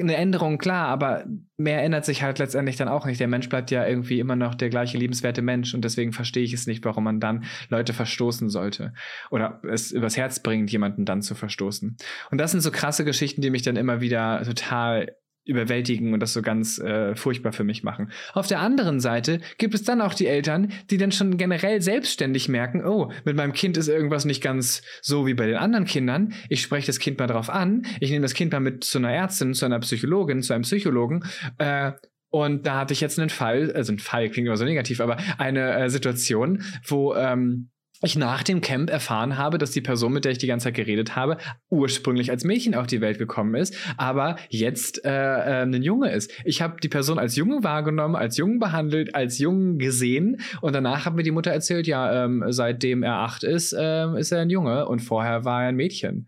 eine 0.00 0.16
Änderung, 0.16 0.58
klar, 0.58 0.88
aber 0.88 1.24
mehr 1.56 1.82
ändert 1.82 2.04
sich 2.04 2.22
halt 2.22 2.38
letztendlich 2.38 2.76
dann 2.76 2.88
auch 2.88 3.06
nicht. 3.06 3.20
Der 3.20 3.28
Mensch 3.28 3.48
bleibt 3.48 3.70
ja 3.70 3.86
irgendwie 3.86 4.18
immer 4.18 4.34
noch 4.34 4.54
der 4.54 4.70
gleiche 4.70 4.98
liebenswerte 4.98 5.42
Mensch 5.42 5.74
und 5.74 5.84
deswegen 5.84 6.12
verstehe 6.12 6.42
ich 6.42 6.52
es 6.52 6.66
nicht, 6.66 6.84
warum 6.84 7.04
man 7.04 7.20
dann 7.20 7.44
Leute 7.68 7.92
verstoßen 7.92 8.48
sollte 8.48 8.92
oder 9.30 9.60
es 9.68 9.92
übers 9.92 10.16
Herz 10.16 10.40
bringt, 10.42 10.70
jemanden 10.72 11.04
dann 11.04 11.22
zu 11.22 11.34
verstoßen. 11.34 11.96
Und 12.30 12.38
das 12.38 12.50
sind 12.50 12.60
so 12.60 12.70
krasse 12.70 13.04
Geschichten, 13.04 13.40
die 13.40 13.50
mich 13.50 13.62
dann 13.62 13.76
immer 13.76 14.00
wieder 14.00 14.42
total 14.44 15.14
überwältigen 15.48 16.12
und 16.12 16.20
das 16.20 16.32
so 16.32 16.42
ganz 16.42 16.78
äh, 16.78 17.16
furchtbar 17.16 17.52
für 17.52 17.64
mich 17.64 17.82
machen. 17.82 18.12
Auf 18.34 18.46
der 18.46 18.60
anderen 18.60 19.00
Seite 19.00 19.40
gibt 19.56 19.74
es 19.74 19.82
dann 19.82 20.00
auch 20.00 20.14
die 20.14 20.26
Eltern, 20.26 20.72
die 20.90 20.98
dann 20.98 21.10
schon 21.10 21.36
generell 21.38 21.80
selbstständig 21.80 22.48
merken, 22.48 22.84
oh, 22.84 23.10
mit 23.24 23.34
meinem 23.34 23.52
Kind 23.52 23.76
ist 23.76 23.88
irgendwas 23.88 24.24
nicht 24.24 24.42
ganz 24.42 24.82
so 25.00 25.26
wie 25.26 25.34
bei 25.34 25.46
den 25.46 25.56
anderen 25.56 25.86
Kindern. 25.86 26.34
Ich 26.48 26.60
spreche 26.60 26.86
das 26.86 26.98
Kind 26.98 27.18
mal 27.18 27.26
drauf 27.26 27.50
an, 27.50 27.86
ich 28.00 28.10
nehme 28.10 28.22
das 28.22 28.34
Kind 28.34 28.52
mal 28.52 28.60
mit 28.60 28.84
zu 28.84 28.98
einer 28.98 29.12
Ärztin, 29.12 29.54
zu 29.54 29.64
einer 29.64 29.80
Psychologin, 29.80 30.42
zu 30.42 30.52
einem 30.52 30.62
Psychologen 30.62 31.24
äh, 31.58 31.92
und 32.30 32.66
da 32.66 32.80
hatte 32.80 32.92
ich 32.92 33.00
jetzt 33.00 33.18
einen 33.18 33.30
Fall, 33.30 33.72
also 33.72 33.92
ein 33.92 33.98
Fall 33.98 34.28
klingt 34.28 34.46
immer 34.46 34.56
so 34.56 34.64
negativ, 34.64 35.00
aber 35.00 35.16
eine 35.38 35.78
äh, 35.78 35.88
Situation, 35.88 36.62
wo 36.86 37.14
ähm, 37.14 37.70
ich 38.02 38.16
nach 38.16 38.42
dem 38.42 38.60
Camp 38.60 38.90
erfahren 38.90 39.36
habe, 39.36 39.58
dass 39.58 39.72
die 39.72 39.80
Person, 39.80 40.12
mit 40.12 40.24
der 40.24 40.32
ich 40.32 40.38
die 40.38 40.46
ganze 40.46 40.64
Zeit 40.64 40.74
geredet 40.74 41.16
habe, 41.16 41.38
ursprünglich 41.68 42.30
als 42.30 42.44
Mädchen 42.44 42.74
auf 42.74 42.86
die 42.86 43.00
Welt 43.00 43.18
gekommen 43.18 43.54
ist, 43.54 43.76
aber 43.96 44.36
jetzt 44.48 45.04
äh, 45.04 45.10
äh, 45.10 45.62
ein 45.62 45.82
Junge 45.82 46.10
ist. 46.12 46.32
Ich 46.44 46.62
habe 46.62 46.76
die 46.80 46.88
Person 46.88 47.18
als 47.18 47.36
Junge 47.36 47.64
wahrgenommen, 47.64 48.14
als 48.14 48.36
Jungen 48.36 48.58
behandelt, 48.58 49.14
als 49.14 49.38
Jungen 49.38 49.78
gesehen 49.78 50.40
und 50.60 50.74
danach 50.74 51.06
hat 51.06 51.14
mir 51.14 51.24
die 51.24 51.30
Mutter 51.30 51.50
erzählt, 51.50 51.86
ja, 51.86 52.24
ähm, 52.24 52.44
seitdem 52.48 53.02
er 53.02 53.14
acht 53.14 53.42
ist, 53.42 53.74
ähm, 53.78 54.16
ist 54.16 54.32
er 54.32 54.40
ein 54.40 54.50
Junge 54.50 54.86
und 54.86 55.00
vorher 55.00 55.44
war 55.44 55.62
er 55.62 55.68
ein 55.70 55.76
Mädchen 55.76 56.26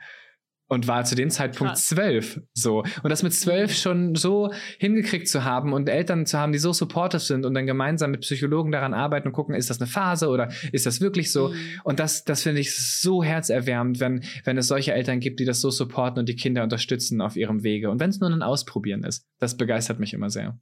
und 0.71 0.87
war 0.87 1.05
zu 1.05 1.17
dem 1.17 1.31
Zeitpunkt 1.31 1.73
Krass. 1.73 1.87
zwölf. 1.87 2.41
So. 2.55 2.85
Und 3.03 3.11
das 3.11 3.25
mit 3.25 3.35
zwölf 3.35 3.75
schon 3.75 4.15
so 4.15 4.53
hingekriegt 4.79 5.27
zu 5.29 5.43
haben 5.43 5.73
und 5.73 5.89
Eltern 5.89 6.27
zu 6.27 6.39
haben, 6.39 6.53
die 6.53 6.59
so 6.59 6.73
supportive 6.73 7.21
sind 7.21 7.45
und 7.45 7.55
dann 7.55 7.67
gemeinsam 7.67 8.13
mit 8.13 8.21
Psychologen 8.21 8.71
daran 8.71 8.95
arbeiten 8.95 9.27
und 9.27 9.33
gucken, 9.33 9.57
ist 9.57 9.69
das 9.69 9.81
eine 9.81 9.89
Phase 9.89 10.29
oder 10.29 10.53
ist 10.71 10.87
das 10.87 11.01
wirklich 11.01 11.33
so? 11.33 11.49
Mhm. 11.49 11.81
Und 11.83 11.99
das, 11.99 12.25
das 12.25 12.43
finde 12.43 12.61
ich 12.61 12.79
so 12.79 13.25
herzerwärmend, 13.25 13.99
wenn, 13.99 14.23
wenn 14.45 14.57
es 14.59 14.69
solche 14.69 14.93
Eltern 14.93 15.19
gibt, 15.19 15.41
die 15.41 15.45
das 15.45 15.61
so 15.61 15.71
supporten 15.71 16.21
und 16.21 16.29
die 16.29 16.37
Kinder 16.37 16.63
unterstützen 16.63 17.21
auf 17.21 17.35
ihrem 17.35 17.65
Wege. 17.65 17.91
Und 17.91 17.99
wenn 17.99 18.11
es 18.11 18.21
nur 18.21 18.31
ein 18.31 18.43
Ausprobieren 18.43 19.03
ist, 19.03 19.27
das 19.41 19.57
begeistert 19.57 19.99
mich 19.99 20.15
immer 20.15 20.31
sehr. 20.31 20.57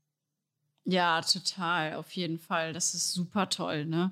Ja, 0.87 1.21
total, 1.21 1.97
auf 1.97 2.12
jeden 2.12 2.38
Fall. 2.38 2.73
Das 2.73 2.94
ist 2.94 3.12
super 3.12 3.51
toll, 3.51 3.85
ne? 3.85 4.11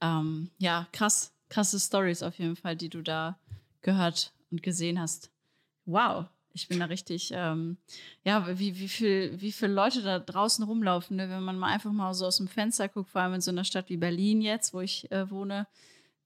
Ähm, 0.00 0.50
ja, 0.58 0.86
krass, 0.92 1.32
krasse 1.48 1.80
Stories 1.80 2.22
auf 2.22 2.38
jeden 2.38 2.54
Fall, 2.54 2.76
die 2.76 2.90
du 2.90 3.02
da 3.02 3.40
gehört 3.80 4.32
und 4.52 4.62
gesehen 4.62 5.00
hast 5.00 5.31
wow, 5.84 6.26
ich 6.54 6.68
bin 6.68 6.80
da 6.80 6.86
richtig, 6.86 7.30
ähm, 7.34 7.78
ja, 8.24 8.46
wie, 8.58 8.78
wie, 8.78 8.88
viel, 8.88 9.40
wie 9.40 9.52
viele 9.52 9.72
Leute 9.72 10.02
da 10.02 10.18
draußen 10.18 10.64
rumlaufen, 10.64 11.16
ne? 11.16 11.28
wenn 11.28 11.42
man 11.42 11.58
mal 11.58 11.72
einfach 11.72 11.92
mal 11.92 12.12
so 12.14 12.26
aus 12.26 12.36
dem 12.36 12.48
Fenster 12.48 12.88
guckt, 12.88 13.10
vor 13.10 13.22
allem 13.22 13.34
in 13.34 13.40
so 13.40 13.50
einer 13.50 13.64
Stadt 13.64 13.88
wie 13.88 13.96
Berlin 13.96 14.42
jetzt, 14.42 14.74
wo 14.74 14.80
ich 14.80 15.10
äh, 15.10 15.30
wohne, 15.30 15.66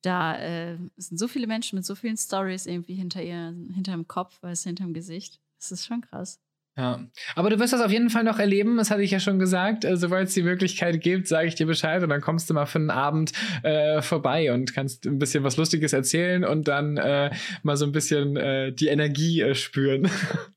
da 0.03 0.37
äh, 0.39 0.79
sind 0.97 1.19
so 1.19 1.29
viele 1.29 1.47
Menschen 1.47 1.77
mit 1.77 1.85
so 1.85 1.95
vielen 1.95 2.17
Stories 2.17 2.67
irgendwie 2.67 2.95
hinter 2.95 3.23
ihr, 3.23 3.55
hinter 3.75 3.93
dem 3.93 4.09
Kopf, 4.09 4.43
weißt 4.43 4.65
du, 4.65 4.69
hinter 4.69 4.85
dem 4.85 4.95
Gesicht. 4.95 5.41
Das 5.59 5.73
ist 5.73 5.87
schon 5.87 6.01
krass. 6.01 6.41
Ja, 6.77 7.01
aber 7.35 7.49
du 7.49 7.59
wirst 7.59 7.73
das 7.73 7.81
auf 7.81 7.91
jeden 7.91 8.11
Fall 8.11 8.23
noch 8.25 8.39
erleben, 8.39 8.77
das 8.77 8.91
hatte 8.91 9.03
ich 9.03 9.11
ja 9.11 9.19
schon 9.19 9.39
gesagt. 9.39 9.87
Äh, 9.87 9.97
Sobald 9.97 10.29
es 10.29 10.35
die 10.35 10.43
Möglichkeit 10.43 11.01
gibt, 11.01 11.27
sage 11.27 11.49
ich 11.49 11.55
dir 11.55 11.67
Bescheid 11.67 12.03
und 12.03 12.11
dann 12.11 12.21
kommst 12.21 12.51
du 12.51 12.55
mal 12.55 12.67
für 12.67 12.79
einen 12.79 12.91
Abend 12.91 13.33
äh, 13.63 14.03
vorbei 14.03 14.53
und 14.53 14.75
kannst 14.75 15.07
ein 15.07 15.19
bisschen 15.19 15.43
was 15.43 15.57
Lustiges 15.57 15.95
erzählen 15.95 16.45
und 16.45 16.69
dann 16.69 16.99
äh, 16.99 17.31
mal 17.63 17.79
so 17.79 17.87
ein 17.87 17.93
bisschen 17.93 18.37
äh, 18.37 18.73
die 18.73 18.89
Energie 18.89 19.41
äh, 19.41 19.55
spüren. 19.55 20.11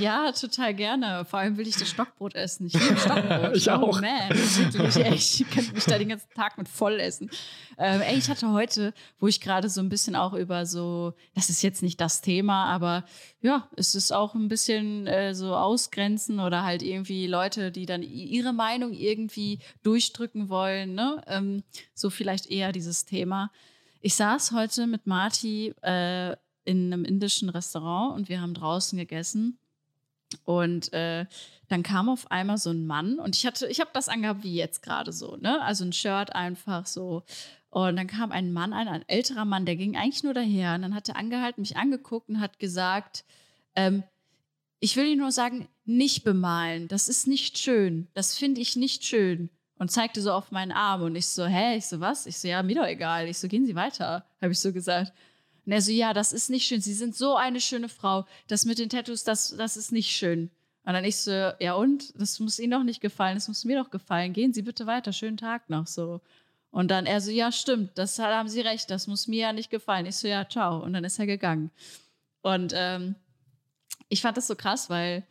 ja, 0.00 0.32
total 0.32 0.74
gerne. 0.74 1.24
Vor 1.24 1.38
allem 1.38 1.56
will 1.56 1.68
ich 1.68 1.76
das 1.76 1.88
Stockbrot 1.88 2.34
essen. 2.34 2.66
Ich 2.66 2.72
liebe 2.72 2.96
Stockbrot. 2.98 3.56
ich 3.56 3.70
auch. 3.70 3.98
Oh 3.98 4.00
man, 4.00 4.30
wirklich, 4.30 5.04
ey, 5.04 5.14
ich 5.14 5.44
könnte 5.52 5.72
mich 5.72 5.84
da 5.84 5.96
den 5.96 6.08
ganzen 6.08 6.28
Tag 6.34 6.58
mit 6.58 6.68
voll 6.68 6.98
essen. 6.98 7.30
Ähm, 7.78 8.00
ey, 8.00 8.18
ich 8.18 8.28
hatte 8.28 8.50
heute, 8.50 8.92
wo 9.20 9.28
ich 9.28 9.40
gerade 9.40 9.68
so 9.68 9.80
ein 9.80 9.88
bisschen 9.88 10.16
auch 10.16 10.32
über 10.32 10.66
so, 10.66 11.14
das 11.34 11.50
ist 11.50 11.62
jetzt 11.62 11.82
nicht 11.82 12.00
das 12.00 12.20
Thema, 12.20 12.66
aber 12.66 13.04
ja, 13.40 13.68
es 13.76 13.94
ist 13.94 14.12
auch 14.12 14.34
ein 14.34 14.48
bisschen 14.48 15.06
äh, 15.06 15.34
so 15.34 15.54
ausgrenzen 15.54 16.40
oder 16.40 16.64
halt 16.64 16.82
irgendwie 16.82 17.26
Leute, 17.28 17.70
die 17.70 17.86
dann 17.86 18.02
ihre 18.02 18.52
Meinung 18.52 18.92
irgendwie 18.92 19.60
durchdrücken 19.84 20.48
wollen. 20.48 20.94
Ne? 20.94 21.22
Ähm, 21.28 21.62
so 21.94 22.10
vielleicht 22.10 22.50
eher 22.50 22.72
dieses 22.72 23.04
Thema. 23.04 23.52
Ich 24.00 24.16
saß 24.16 24.50
heute 24.50 24.88
mit 24.88 25.06
Marty 25.06 25.74
äh, 25.80 26.34
in 26.64 26.92
einem 26.92 27.04
indischen 27.04 27.48
Restaurant 27.48 28.14
und 28.14 28.28
wir 28.28 28.40
haben 28.40 28.54
draußen 28.54 28.98
gegessen. 28.98 29.58
Und 30.44 30.92
äh, 30.92 31.26
dann 31.68 31.82
kam 31.82 32.08
auf 32.08 32.30
einmal 32.30 32.58
so 32.58 32.70
ein 32.70 32.86
Mann 32.86 33.18
und 33.18 33.36
ich 33.36 33.46
hatte, 33.46 33.66
ich 33.66 33.80
habe 33.80 33.90
das 33.92 34.08
angehabt 34.08 34.42
wie 34.42 34.54
jetzt 34.54 34.82
gerade 34.82 35.12
so, 35.12 35.36
ne? 35.36 35.60
Also 35.62 35.84
ein 35.84 35.92
Shirt 35.92 36.34
einfach 36.34 36.86
so. 36.86 37.22
Und 37.70 37.96
dann 37.96 38.06
kam 38.06 38.32
ein 38.32 38.52
Mann, 38.52 38.72
ein, 38.72 38.88
ein 38.88 39.08
älterer 39.08 39.46
Mann, 39.46 39.64
der 39.64 39.76
ging 39.76 39.96
eigentlich 39.96 40.22
nur 40.22 40.34
daher. 40.34 40.74
Und 40.74 40.82
dann 40.82 40.94
hat 40.94 41.08
er 41.08 41.16
angehalten, 41.16 41.62
mich 41.62 41.76
angeguckt 41.76 42.28
und 42.28 42.40
hat 42.40 42.58
gesagt, 42.58 43.24
ähm, 43.74 44.02
ich 44.78 44.96
will 44.96 45.06
Ihnen 45.06 45.20
nur 45.20 45.32
sagen, 45.32 45.68
nicht 45.84 46.24
bemalen. 46.24 46.88
Das 46.88 47.08
ist 47.08 47.26
nicht 47.26 47.56
schön. 47.56 48.08
Das 48.14 48.36
finde 48.36 48.60
ich 48.60 48.76
nicht 48.76 49.04
schön. 49.04 49.48
Und 49.78 49.90
zeigte 49.90 50.20
so 50.20 50.32
auf 50.32 50.50
meinen 50.50 50.72
Arm. 50.72 51.02
Und 51.02 51.16
ich 51.16 51.26
so, 51.26 51.46
hä? 51.46 51.76
Ich 51.76 51.86
so, 51.86 52.00
was? 52.00 52.26
Ich 52.26 52.36
so, 52.36 52.46
ja, 52.46 52.62
mir 52.62 52.74
doch 52.74 52.86
egal. 52.86 53.26
Ich 53.26 53.38
so, 53.38 53.48
gehen 53.48 53.64
Sie 53.64 53.74
weiter, 53.74 54.26
habe 54.40 54.52
ich 54.52 54.60
so 54.60 54.72
gesagt. 54.72 55.12
Und 55.64 55.72
er 55.72 55.82
so, 55.82 55.92
ja, 55.92 56.12
das 56.12 56.32
ist 56.32 56.50
nicht 56.50 56.66
schön. 56.66 56.80
Sie 56.80 56.94
sind 56.94 57.14
so 57.14 57.36
eine 57.36 57.60
schöne 57.60 57.88
Frau. 57.88 58.26
Das 58.48 58.64
mit 58.64 58.78
den 58.78 58.88
Tattoos, 58.88 59.24
das, 59.24 59.56
das 59.56 59.76
ist 59.76 59.92
nicht 59.92 60.10
schön. 60.10 60.50
Und 60.84 60.94
dann 60.94 61.04
ich 61.04 61.16
so, 61.16 61.30
ja 61.30 61.74
und? 61.74 62.12
Das 62.20 62.40
muss 62.40 62.58
Ihnen 62.58 62.72
doch 62.72 62.82
nicht 62.82 63.00
gefallen. 63.00 63.36
Das 63.36 63.46
muss 63.46 63.64
mir 63.64 63.80
doch 63.80 63.90
gefallen. 63.90 64.32
Gehen 64.32 64.52
Sie 64.52 64.62
bitte 64.62 64.86
weiter. 64.86 65.12
Schönen 65.12 65.36
Tag 65.36 65.70
noch 65.70 65.86
so. 65.86 66.20
Und 66.72 66.90
dann 66.90 67.06
er 67.06 67.20
so, 67.20 67.30
ja, 67.30 67.52
stimmt. 67.52 67.96
Das 67.96 68.18
haben 68.18 68.48
Sie 68.48 68.60
recht. 68.60 68.90
Das 68.90 69.06
muss 69.06 69.28
mir 69.28 69.40
ja 69.40 69.52
nicht 69.52 69.70
gefallen. 69.70 70.06
Ich 70.06 70.16
so, 70.16 70.26
ja, 70.26 70.48
ciao. 70.48 70.82
Und 70.82 70.92
dann 70.94 71.04
ist 71.04 71.18
er 71.18 71.26
gegangen. 71.26 71.70
Und 72.40 72.72
ähm, 72.74 73.14
ich 74.08 74.20
fand 74.20 74.36
das 74.36 74.48
so 74.48 74.56
krass, 74.56 74.90
weil 74.90 75.24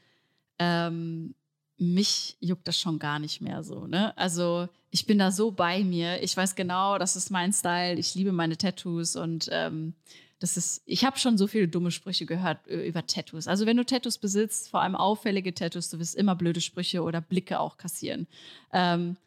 ähm, 0.59 1.35
mich 1.77 2.37
juckt 2.39 2.67
das 2.67 2.79
schon 2.79 2.99
gar 2.99 3.19
nicht 3.19 3.41
mehr 3.41 3.63
so. 3.63 3.87
Ne? 3.87 4.15
Also 4.17 4.69
ich 4.91 5.05
bin 5.05 5.17
da 5.17 5.31
so 5.31 5.51
bei 5.51 5.83
mir. 5.83 6.21
Ich 6.21 6.35
weiß 6.35 6.55
genau, 6.55 6.97
das 6.97 7.15
ist 7.15 7.31
mein 7.31 7.53
Style. 7.53 7.97
Ich 7.97 8.13
liebe 8.13 8.33
meine 8.33 8.57
Tattoos 8.57 9.15
und 9.15 9.47
ähm, 9.51 9.95
das 10.39 10.57
ist, 10.57 10.81
ich 10.85 11.05
habe 11.05 11.17
schon 11.17 11.37
so 11.37 11.47
viele 11.47 11.67
dumme 11.67 11.91
Sprüche 11.91 12.25
gehört 12.25 12.65
über 12.67 13.05
Tattoos. 13.05 13.47
Also 13.47 13.65
wenn 13.65 13.77
du 13.77 13.85
Tattoos 13.85 14.17
besitzt, 14.17 14.69
vor 14.69 14.81
allem 14.81 14.95
auffällige 14.95 15.53
Tattoos, 15.53 15.89
du 15.89 15.99
wirst 15.99 16.15
immer 16.15 16.35
blöde 16.35 16.61
Sprüche 16.61 17.03
oder 17.03 17.21
Blicke 17.21 17.59
auch 17.59 17.77
kassieren. 17.77 18.27
Ähm, 18.73 19.17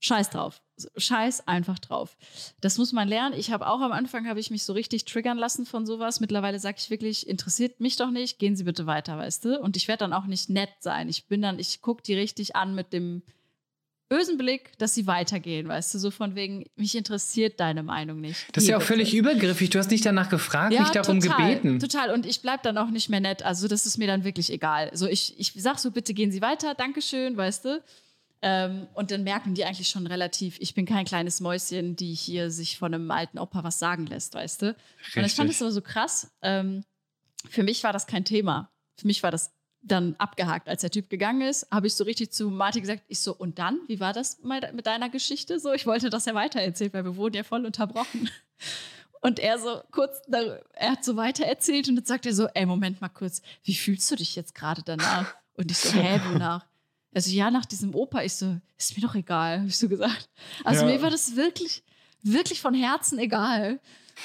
Scheiß 0.00 0.30
drauf. 0.30 0.60
Scheiß 0.96 1.46
einfach 1.46 1.78
drauf. 1.78 2.16
Das 2.60 2.76
muss 2.76 2.92
man 2.92 3.08
lernen. 3.08 3.38
Ich 3.38 3.52
habe 3.52 3.68
auch 3.68 3.80
am 3.80 3.92
Anfang 3.92 4.28
habe 4.28 4.40
ich 4.40 4.50
mich 4.50 4.64
so 4.64 4.72
richtig 4.72 5.04
triggern 5.04 5.38
lassen 5.38 5.64
von 5.64 5.86
sowas. 5.86 6.20
Mittlerweile 6.20 6.58
sage 6.58 6.76
ich 6.78 6.90
wirklich, 6.90 7.28
interessiert 7.28 7.80
mich 7.80 7.96
doch 7.96 8.10
nicht, 8.10 8.38
gehen 8.38 8.56
Sie 8.56 8.64
bitte 8.64 8.86
weiter, 8.86 9.16
weißt 9.16 9.44
du? 9.44 9.60
Und 9.60 9.76
ich 9.76 9.86
werde 9.86 10.00
dann 10.00 10.12
auch 10.12 10.26
nicht 10.26 10.50
nett 10.50 10.72
sein. 10.80 11.08
Ich 11.08 11.26
bin 11.26 11.40
dann, 11.40 11.58
ich 11.58 11.80
gucke 11.80 12.02
die 12.02 12.14
richtig 12.14 12.56
an 12.56 12.74
mit 12.74 12.92
dem 12.92 13.22
bösen 14.14 14.38
Blick, 14.38 14.78
dass 14.78 14.94
sie 14.94 15.06
weitergehen, 15.06 15.66
weißt 15.66 15.94
du, 15.94 15.98
so 15.98 16.10
von 16.10 16.36
wegen, 16.36 16.64
mich 16.76 16.94
interessiert 16.94 17.58
deine 17.58 17.82
Meinung 17.82 18.20
nicht. 18.20 18.46
Das 18.52 18.62
ist 18.62 18.70
ja 18.70 18.76
auch 18.76 18.82
völlig 18.82 19.12
übergriffig. 19.12 19.70
Du 19.70 19.78
hast 19.78 19.90
nicht 19.90 20.06
danach 20.06 20.28
gefragt, 20.28 20.72
ja, 20.72 20.82
mich 20.82 20.90
darum 20.90 21.20
total, 21.20 21.54
gebeten. 21.54 21.80
Total. 21.80 22.10
Und 22.12 22.24
ich 22.24 22.40
bleibe 22.40 22.62
dann 22.62 22.78
auch 22.78 22.90
nicht 22.90 23.08
mehr 23.08 23.20
nett. 23.20 23.42
Also 23.42 23.66
das 23.66 23.86
ist 23.86 23.98
mir 23.98 24.06
dann 24.06 24.22
wirklich 24.22 24.52
egal. 24.52 24.90
So 24.94 25.08
ich, 25.08 25.38
ich 25.38 25.52
sag 25.56 25.78
so, 25.78 25.90
bitte 25.90 26.14
gehen 26.14 26.30
Sie 26.30 26.42
weiter, 26.42 26.74
Dankeschön, 26.74 27.36
weißt 27.36 27.64
du. 27.64 27.82
Ähm, 28.42 28.86
und 28.94 29.10
dann 29.10 29.24
merken 29.24 29.54
die 29.54 29.64
eigentlich 29.64 29.88
schon 29.88 30.06
relativ, 30.06 30.58
ich 30.60 30.74
bin 30.74 30.86
kein 30.86 31.06
kleines 31.06 31.40
Mäuschen, 31.40 31.96
die 31.96 32.14
hier 32.14 32.50
sich 32.50 32.78
von 32.78 32.94
einem 32.94 33.10
alten 33.10 33.38
Opa 33.38 33.64
was 33.64 33.78
sagen 33.78 34.06
lässt, 34.06 34.34
weißt 34.34 34.62
du? 34.62 34.76
Richtig. 34.98 35.16
Und 35.16 35.24
ich 35.24 35.34
fand 35.34 35.50
das 35.50 35.62
aber 35.62 35.72
so 35.72 35.80
krass. 35.80 36.30
Ähm, 36.42 36.84
für 37.48 37.62
mich 37.62 37.82
war 37.82 37.92
das 37.92 38.06
kein 38.06 38.24
Thema. 38.24 38.70
Für 39.00 39.06
mich 39.08 39.22
war 39.22 39.30
das 39.30 39.50
dann 39.84 40.14
abgehakt. 40.16 40.68
Als 40.68 40.80
der 40.80 40.90
Typ 40.90 41.10
gegangen 41.10 41.42
ist, 41.42 41.66
habe 41.70 41.86
ich 41.86 41.94
so 41.94 42.04
richtig 42.04 42.32
zu 42.32 42.50
Martin 42.50 42.82
gesagt, 42.82 43.02
ich 43.08 43.20
so, 43.20 43.34
und 43.34 43.58
dann, 43.58 43.80
wie 43.86 44.00
war 44.00 44.12
das 44.12 44.38
mit 44.42 44.86
deiner 44.86 45.10
Geschichte 45.10 45.60
so? 45.60 45.72
Ich 45.72 45.86
wollte, 45.86 46.10
dass 46.10 46.26
er 46.26 46.34
weitererzählt, 46.34 46.94
weil 46.94 47.04
wir 47.04 47.16
wurden 47.16 47.36
ja 47.36 47.42
voll 47.42 47.64
unterbrochen. 47.64 48.30
Und 49.20 49.38
er 49.38 49.58
so 49.58 49.80
kurz, 49.90 50.20
er 50.74 50.90
hat 50.90 51.02
so 51.02 51.16
weitererzählt 51.16 51.88
und 51.88 51.96
dann 51.96 52.04
sagt 52.04 52.26
er 52.26 52.34
so, 52.34 52.46
ey, 52.48 52.66
Moment 52.66 53.00
mal 53.00 53.08
kurz, 53.08 53.40
wie 53.62 53.74
fühlst 53.74 54.10
du 54.10 54.16
dich 54.16 54.36
jetzt 54.36 54.54
gerade 54.54 54.82
danach? 54.82 55.34
Und 55.54 55.70
ich 55.70 55.78
so, 55.78 55.98
hä, 55.98 56.20
wonach? 56.30 56.66
Also 57.14 57.30
ja, 57.30 57.50
nach 57.50 57.64
diesem 57.64 57.94
Opa, 57.94 58.20
ich 58.20 58.34
so, 58.34 58.58
ist 58.76 58.94
mir 58.94 59.00
doch 59.00 59.14
egal, 59.14 59.60
habe 59.60 59.68
ich 59.68 59.78
so 59.78 59.88
gesagt. 59.88 60.28
Also 60.62 60.84
ja. 60.84 60.92
mir 60.92 61.00
war 61.00 61.08
das 61.08 61.36
wirklich, 61.36 61.82
wirklich 62.22 62.60
von 62.60 62.74
Herzen 62.74 63.18
egal. 63.18 63.80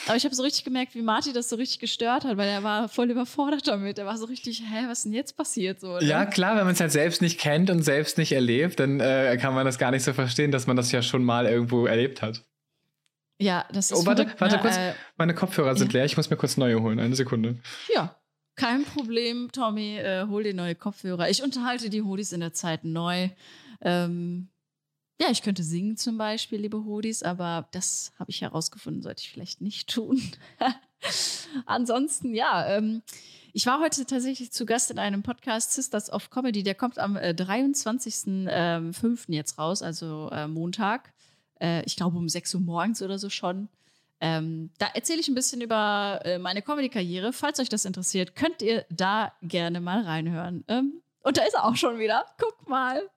Aber 0.07 0.15
ich 0.15 0.25
habe 0.25 0.35
so 0.35 0.43
richtig 0.43 0.63
gemerkt, 0.63 0.95
wie 0.95 1.01
Marty 1.01 1.33
das 1.33 1.49
so 1.49 1.55
richtig 1.55 1.79
gestört 1.79 2.23
hat, 2.23 2.37
weil 2.37 2.49
er 2.49 2.63
war 2.63 2.89
voll 2.89 3.09
überfordert 3.11 3.67
damit. 3.67 3.97
Er 3.99 4.05
war 4.05 4.17
so 4.17 4.25
richtig, 4.25 4.61
hä, 4.61 4.85
was 4.87 4.99
ist 4.99 5.05
denn 5.05 5.13
jetzt 5.13 5.37
passiert? 5.37 5.79
So, 5.79 5.99
Ja, 5.99 6.25
klar, 6.25 6.55
wenn 6.55 6.65
man 6.65 6.73
es 6.73 6.79
halt 6.79 6.91
selbst 6.91 7.21
nicht 7.21 7.39
kennt 7.39 7.69
und 7.69 7.83
selbst 7.83 8.17
nicht 8.17 8.31
erlebt, 8.31 8.79
dann 8.79 8.99
äh, 8.99 9.37
kann 9.39 9.53
man 9.53 9.65
das 9.65 9.77
gar 9.77 9.91
nicht 9.91 10.03
so 10.03 10.13
verstehen, 10.13 10.51
dass 10.51 10.67
man 10.67 10.75
das 10.77 10.91
ja 10.91 11.01
schon 11.01 11.23
mal 11.23 11.45
irgendwo 11.45 11.85
erlebt 11.85 12.21
hat. 12.21 12.43
Ja, 13.41 13.65
das 13.71 13.91
ist. 13.91 13.97
Oh, 13.97 14.05
warte, 14.05 14.27
warte 14.37 14.55
ne? 14.57 14.61
kurz. 14.61 14.77
Äh, 14.77 14.93
Meine 15.17 15.33
Kopfhörer 15.33 15.75
sind 15.75 15.93
ja. 15.93 15.99
leer. 15.99 16.05
Ich 16.05 16.17
muss 16.17 16.29
mir 16.29 16.35
kurz 16.35 16.57
neue 16.57 16.81
holen. 16.81 16.99
Eine 16.99 17.15
Sekunde. 17.15 17.57
Ja, 17.93 18.15
kein 18.55 18.83
Problem, 18.83 19.49
Tommy. 19.53 19.97
Äh, 19.97 20.27
hol 20.27 20.43
dir 20.43 20.53
neue 20.53 20.75
Kopfhörer. 20.75 21.29
Ich 21.29 21.41
unterhalte 21.41 21.89
die 21.89 22.01
Hodis 22.01 22.33
in 22.33 22.41
der 22.41 22.51
Zeit 22.51 22.83
neu. 22.83 23.29
Ähm, 23.81 24.49
ja, 25.19 25.29
ich 25.29 25.41
könnte 25.41 25.63
singen 25.63 25.97
zum 25.97 26.17
Beispiel, 26.17 26.59
liebe 26.59 26.85
Hodis, 26.85 27.23
aber 27.23 27.67
das 27.71 28.13
habe 28.17 28.31
ich 28.31 28.41
herausgefunden, 28.41 29.01
sollte 29.01 29.21
ich 29.21 29.31
vielleicht 29.31 29.61
nicht 29.61 29.89
tun. 29.89 30.21
Ansonsten, 31.65 32.33
ja, 32.33 32.65
ähm, 32.67 33.01
ich 33.51 33.65
war 33.65 33.79
heute 33.79 34.05
tatsächlich 34.05 34.51
zu 34.51 34.65
Gast 34.65 34.91
in 34.91 34.99
einem 34.99 35.23
Podcast 35.23 35.73
Sisters 35.73 36.11
of 36.11 36.29
Comedy. 36.29 36.63
Der 36.63 36.75
kommt 36.75 36.99
am 36.99 37.17
äh, 37.17 37.33
23.05. 37.37 38.47
Ähm, 38.49 39.17
jetzt 39.27 39.57
raus, 39.57 39.81
also 39.81 40.29
äh, 40.31 40.47
Montag. 40.47 41.11
Äh, 41.59 41.83
ich 41.85 41.95
glaube 41.95 42.17
um 42.17 42.29
6 42.29 42.55
Uhr 42.55 42.61
morgens 42.61 43.01
oder 43.01 43.19
so 43.19 43.29
schon. 43.29 43.67
Ähm, 44.21 44.69
da 44.77 44.87
erzähle 44.93 45.19
ich 45.19 45.27
ein 45.27 45.35
bisschen 45.35 45.61
über 45.61 46.21
äh, 46.23 46.37
meine 46.37 46.61
Comedy-Karriere. 46.61 47.33
Falls 47.33 47.59
euch 47.59 47.69
das 47.69 47.85
interessiert, 47.85 48.35
könnt 48.35 48.61
ihr 48.61 48.85
da 48.89 49.33
gerne 49.41 49.81
mal 49.81 50.01
reinhören. 50.03 50.63
Ähm, 50.67 51.01
und 51.23 51.37
da 51.37 51.43
ist 51.43 51.53
er 51.55 51.65
auch 51.65 51.75
schon 51.75 51.99
wieder. 51.99 52.25
Guck 52.37 52.69
mal, 52.69 53.09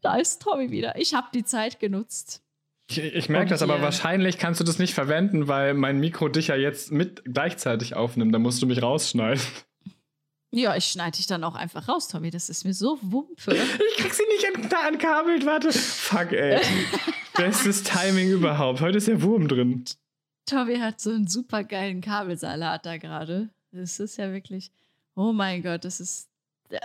da 0.00 0.16
ist 0.16 0.42
Tommy 0.42 0.70
wieder. 0.70 0.96
Ich 0.96 1.14
habe 1.14 1.28
die 1.34 1.44
Zeit 1.44 1.80
genutzt. 1.80 2.42
Ich, 2.90 2.98
ich 2.98 3.28
merke 3.28 3.50
das, 3.50 3.62
aber 3.62 3.80
wahrscheinlich 3.82 4.38
kannst 4.38 4.60
du 4.60 4.64
das 4.64 4.78
nicht 4.78 4.94
verwenden, 4.94 5.46
weil 5.46 5.74
mein 5.74 6.00
Mikro 6.00 6.28
dich 6.28 6.48
ja 6.48 6.56
jetzt 6.56 6.90
mit 6.90 7.22
gleichzeitig 7.24 7.94
aufnimmt. 7.94 8.34
Da 8.34 8.38
musst 8.38 8.60
du 8.62 8.66
mich 8.66 8.82
rausschneiden. 8.82 9.42
Ja, 10.52 10.74
ich 10.74 10.86
schneide 10.86 11.16
dich 11.16 11.28
dann 11.28 11.44
auch 11.44 11.54
einfach 11.54 11.88
raus, 11.88 12.08
Tommy. 12.08 12.30
Das 12.30 12.50
ist 12.50 12.64
mir 12.64 12.74
so 12.74 12.98
wumpe. 13.00 13.56
Ich 13.90 13.96
krieg 13.96 14.12
sie 14.12 14.24
nicht 14.28 14.74
ankabelt, 14.74 15.46
warte. 15.46 15.72
Fuck, 15.72 16.32
ey. 16.32 16.60
Bestes 17.36 17.84
Timing 17.84 18.30
überhaupt. 18.30 18.80
Heute 18.80 18.98
ist 18.98 19.06
der 19.06 19.22
Wurm 19.22 19.46
drin. 19.46 19.84
Tommy 20.46 20.78
hat 20.78 21.00
so 21.00 21.10
einen 21.10 21.28
super 21.28 21.62
geilen 21.62 22.00
Kabelsalat 22.00 22.84
da 22.84 22.96
gerade. 22.96 23.50
Das 23.70 24.00
ist 24.00 24.16
ja 24.16 24.32
wirklich. 24.32 24.72
Oh 25.14 25.32
mein 25.32 25.62
Gott, 25.62 25.84
das 25.84 26.00
ist. 26.00 26.28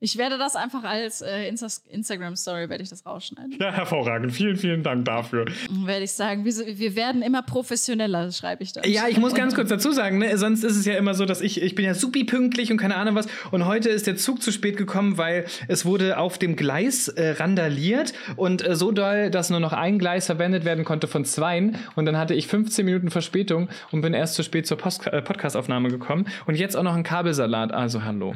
Ich 0.00 0.16
werde 0.16 0.38
das 0.38 0.54
einfach 0.54 0.84
als 0.84 1.22
äh, 1.22 1.48
Insta 1.48 1.66
Instagram-Story, 1.90 2.68
werde 2.68 2.84
ich 2.84 2.88
das 2.88 3.04
rausschneiden. 3.04 3.56
Ja, 3.58 3.72
hervorragend. 3.72 4.32
Vielen, 4.32 4.56
vielen 4.56 4.84
Dank 4.84 5.04
dafür. 5.04 5.46
Werde 5.70 6.04
ich 6.04 6.12
sagen, 6.12 6.44
wir, 6.44 6.54
wir 6.54 6.94
werden 6.94 7.20
immer 7.20 7.42
professioneller, 7.42 8.30
schreibe 8.30 8.62
ich 8.62 8.72
da. 8.72 8.84
Ja, 8.84 9.08
ich 9.08 9.18
muss 9.18 9.34
ganz 9.34 9.56
kurz 9.56 9.70
dazu 9.70 9.90
sagen, 9.90 10.18
ne, 10.18 10.38
sonst 10.38 10.62
ist 10.62 10.76
es 10.76 10.84
ja 10.84 10.94
immer 10.94 11.14
so, 11.14 11.24
dass 11.24 11.40
ich, 11.40 11.60
ich 11.60 11.74
bin 11.74 11.84
ja 11.84 11.94
supi 11.94 12.22
pünktlich 12.22 12.70
und 12.70 12.76
keine 12.76 12.94
Ahnung 12.94 13.16
was. 13.16 13.26
Und 13.50 13.66
heute 13.66 13.88
ist 13.88 14.06
der 14.06 14.16
Zug 14.16 14.40
zu 14.40 14.52
spät 14.52 14.76
gekommen, 14.76 15.18
weil 15.18 15.46
es 15.66 15.84
wurde 15.84 16.18
auf 16.18 16.38
dem 16.38 16.54
Gleis 16.54 17.08
äh, 17.08 17.30
randaliert 17.30 18.12
und 18.36 18.64
äh, 18.64 18.76
so 18.76 18.92
doll, 18.92 19.30
dass 19.30 19.50
nur 19.50 19.60
noch 19.60 19.72
ein 19.72 19.98
Gleis 19.98 20.26
verwendet 20.26 20.64
werden 20.64 20.84
konnte 20.84 21.08
von 21.08 21.24
zweien. 21.24 21.76
Und 21.96 22.06
dann 22.06 22.16
hatte 22.16 22.34
ich 22.34 22.46
15 22.46 22.84
Minuten 22.84 23.10
Verspätung 23.10 23.68
und 23.90 24.02
bin 24.02 24.14
erst 24.14 24.34
zu 24.34 24.44
spät 24.44 24.68
zur 24.68 24.78
Post 24.78 25.08
äh, 25.08 25.22
Podcast-Aufnahme 25.22 25.88
gekommen. 25.88 26.28
Und 26.46 26.54
jetzt 26.54 26.76
auch 26.76 26.84
noch 26.84 26.94
ein 26.94 27.02
Kabelsalat. 27.02 27.72
Also 27.72 28.04
hallo. 28.04 28.34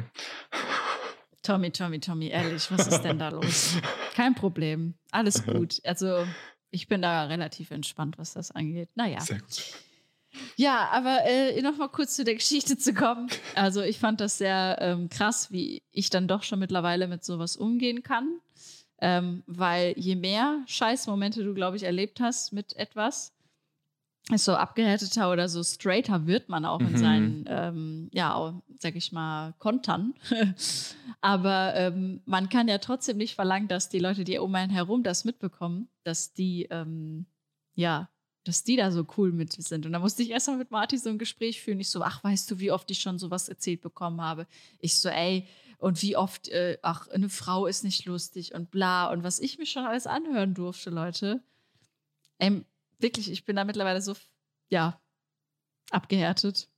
Tommy, 1.43 1.71
Tommy, 1.71 1.99
Tommy, 1.99 2.29
ehrlich, 2.29 2.71
was 2.71 2.87
ist 2.87 3.01
denn 3.01 3.19
da 3.19 3.29
los? 3.29 3.75
Kein 4.15 4.33
Problem. 4.33 4.93
Alles 5.11 5.45
gut. 5.45 5.81
Also, 5.83 6.25
ich 6.71 6.87
bin 6.87 7.01
da 7.01 7.25
relativ 7.25 7.71
entspannt, 7.71 8.17
was 8.17 8.33
das 8.33 8.51
angeht. 8.51 8.89
Naja. 8.95 9.19
Sehr 9.19 9.39
gut. 9.39 9.61
Ja, 10.55 10.89
aber 10.89 11.25
äh, 11.25 11.61
nochmal 11.61 11.89
kurz 11.89 12.15
zu 12.15 12.23
der 12.23 12.35
Geschichte 12.35 12.77
zu 12.77 12.93
kommen. 12.93 13.27
Also, 13.55 13.81
ich 13.81 13.99
fand 13.99 14.21
das 14.21 14.37
sehr 14.37 14.77
ähm, 14.79 15.09
krass, 15.09 15.51
wie 15.51 15.83
ich 15.91 16.09
dann 16.09 16.27
doch 16.27 16.43
schon 16.43 16.59
mittlerweile 16.59 17.07
mit 17.07 17.23
sowas 17.23 17.57
umgehen 17.57 18.01
kann. 18.01 18.39
Ähm, 18.99 19.43
weil 19.47 19.93
je 19.97 20.15
mehr 20.15 20.63
Scheißmomente 20.65 21.43
du, 21.43 21.53
glaube 21.53 21.75
ich, 21.75 21.83
erlebt 21.83 22.21
hast 22.21 22.53
mit 22.53 22.73
etwas, 22.77 23.33
so 24.35 24.55
abgehärteter 24.55 25.31
oder 25.31 25.49
so 25.49 25.63
straighter 25.63 26.25
wird 26.27 26.47
man 26.49 26.65
auch 26.65 26.79
mhm. 26.79 26.87
in 26.87 26.97
seinen, 26.97 27.45
ähm, 27.47 28.09
ja, 28.13 28.61
sag 28.79 28.95
ich 28.95 29.11
mal, 29.11 29.53
Kontern. 29.59 30.13
Aber 31.21 31.73
ähm, 31.75 32.21
man 32.25 32.49
kann 32.49 32.67
ja 32.67 32.77
trotzdem 32.77 33.17
nicht 33.17 33.35
verlangen, 33.35 33.67
dass 33.67 33.89
die 33.89 33.99
Leute, 33.99 34.23
die 34.23 34.37
um 34.37 34.53
einen 34.55 34.71
herum 34.71 35.03
das 35.03 35.25
mitbekommen, 35.25 35.89
dass 36.03 36.33
die, 36.33 36.67
ähm, 36.69 37.25
ja, 37.75 38.09
dass 38.45 38.63
die 38.63 38.75
da 38.75 38.91
so 38.91 39.05
cool 39.17 39.31
mit 39.31 39.53
sind. 39.53 39.85
Und 39.85 39.93
da 39.93 39.99
musste 39.99 40.23
ich 40.23 40.31
erstmal 40.31 40.57
mit 40.57 40.71
Marty 40.71 40.97
so 40.97 41.09
ein 41.09 41.17
Gespräch 41.17 41.61
führen. 41.61 41.79
Ich 41.79 41.89
so, 41.89 42.01
ach, 42.01 42.23
weißt 42.23 42.49
du, 42.51 42.59
wie 42.59 42.71
oft 42.71 42.89
ich 42.91 42.99
schon 42.99 43.19
sowas 43.19 43.49
erzählt 43.49 43.81
bekommen 43.81 44.21
habe? 44.21 44.47
Ich 44.79 44.99
so, 44.99 45.09
ey, 45.09 45.47
und 45.77 46.01
wie 46.01 46.15
oft, 46.15 46.47
äh, 46.49 46.77
ach, 46.81 47.09
eine 47.09 47.29
Frau 47.29 47.67
ist 47.67 47.83
nicht 47.83 48.05
lustig 48.05 48.53
und 48.53 48.71
bla. 48.71 49.11
Und 49.11 49.23
was 49.23 49.39
ich 49.39 49.57
mir 49.57 49.65
schon 49.65 49.85
alles 49.85 50.07
anhören 50.07 50.53
durfte, 50.53 50.89
Leute. 50.89 51.41
Ey, 52.37 52.63
wirklich, 53.03 53.31
ich 53.31 53.45
bin 53.45 53.55
da 53.55 53.63
mittlerweile 53.65 54.01
so, 54.01 54.15
ja, 54.69 54.99
abgehärtet. 55.91 56.69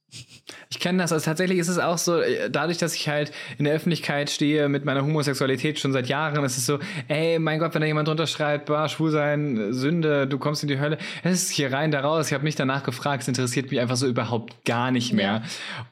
Ich 0.70 0.80
kenne 0.80 1.00
das. 1.00 1.12
Also 1.12 1.26
tatsächlich 1.26 1.58
ist 1.58 1.68
es 1.68 1.80
auch 1.80 1.98
so, 1.98 2.20
äh, 2.20 2.50
dadurch, 2.50 2.78
dass 2.78 2.96
ich 2.96 3.08
halt 3.08 3.32
in 3.58 3.66
der 3.66 3.74
Öffentlichkeit 3.74 4.30
stehe 4.30 4.70
mit 4.70 4.86
meiner 4.86 5.04
Homosexualität 5.04 5.80
schon 5.80 5.92
seit 5.92 6.08
Jahren, 6.08 6.44
ist 6.44 6.58
es 6.58 6.66
so, 6.66 6.80
ey, 7.08 7.40
mein 7.40 7.60
Gott, 7.60 7.74
wenn 7.74 7.82
da 7.82 7.88
jemand 7.88 8.08
drunter 8.08 8.28
schreibt, 8.28 8.68
bah, 8.68 8.90
schwul 8.90 9.12
sein, 9.12 9.74
Sünde, 9.74 10.28
du 10.28 10.38
kommst 10.38 10.64
in 10.64 10.70
die 10.70 10.80
Hölle, 10.80 10.98
es 11.24 11.44
ist 11.44 11.52
hier 11.52 11.72
rein, 11.72 11.92
da 11.92 12.02
raus. 12.02 12.28
Ich 12.28 12.34
habe 12.34 12.44
mich 12.44 12.56
danach 12.56 12.84
gefragt, 12.84 13.24
es 13.24 13.28
interessiert 13.28 13.72
mich 13.72 13.80
einfach 13.80 13.96
so 13.96 14.08
überhaupt 14.08 14.66
gar 14.66 14.92
nicht 14.92 15.14
mehr. 15.14 15.26
Ja. 15.26 15.44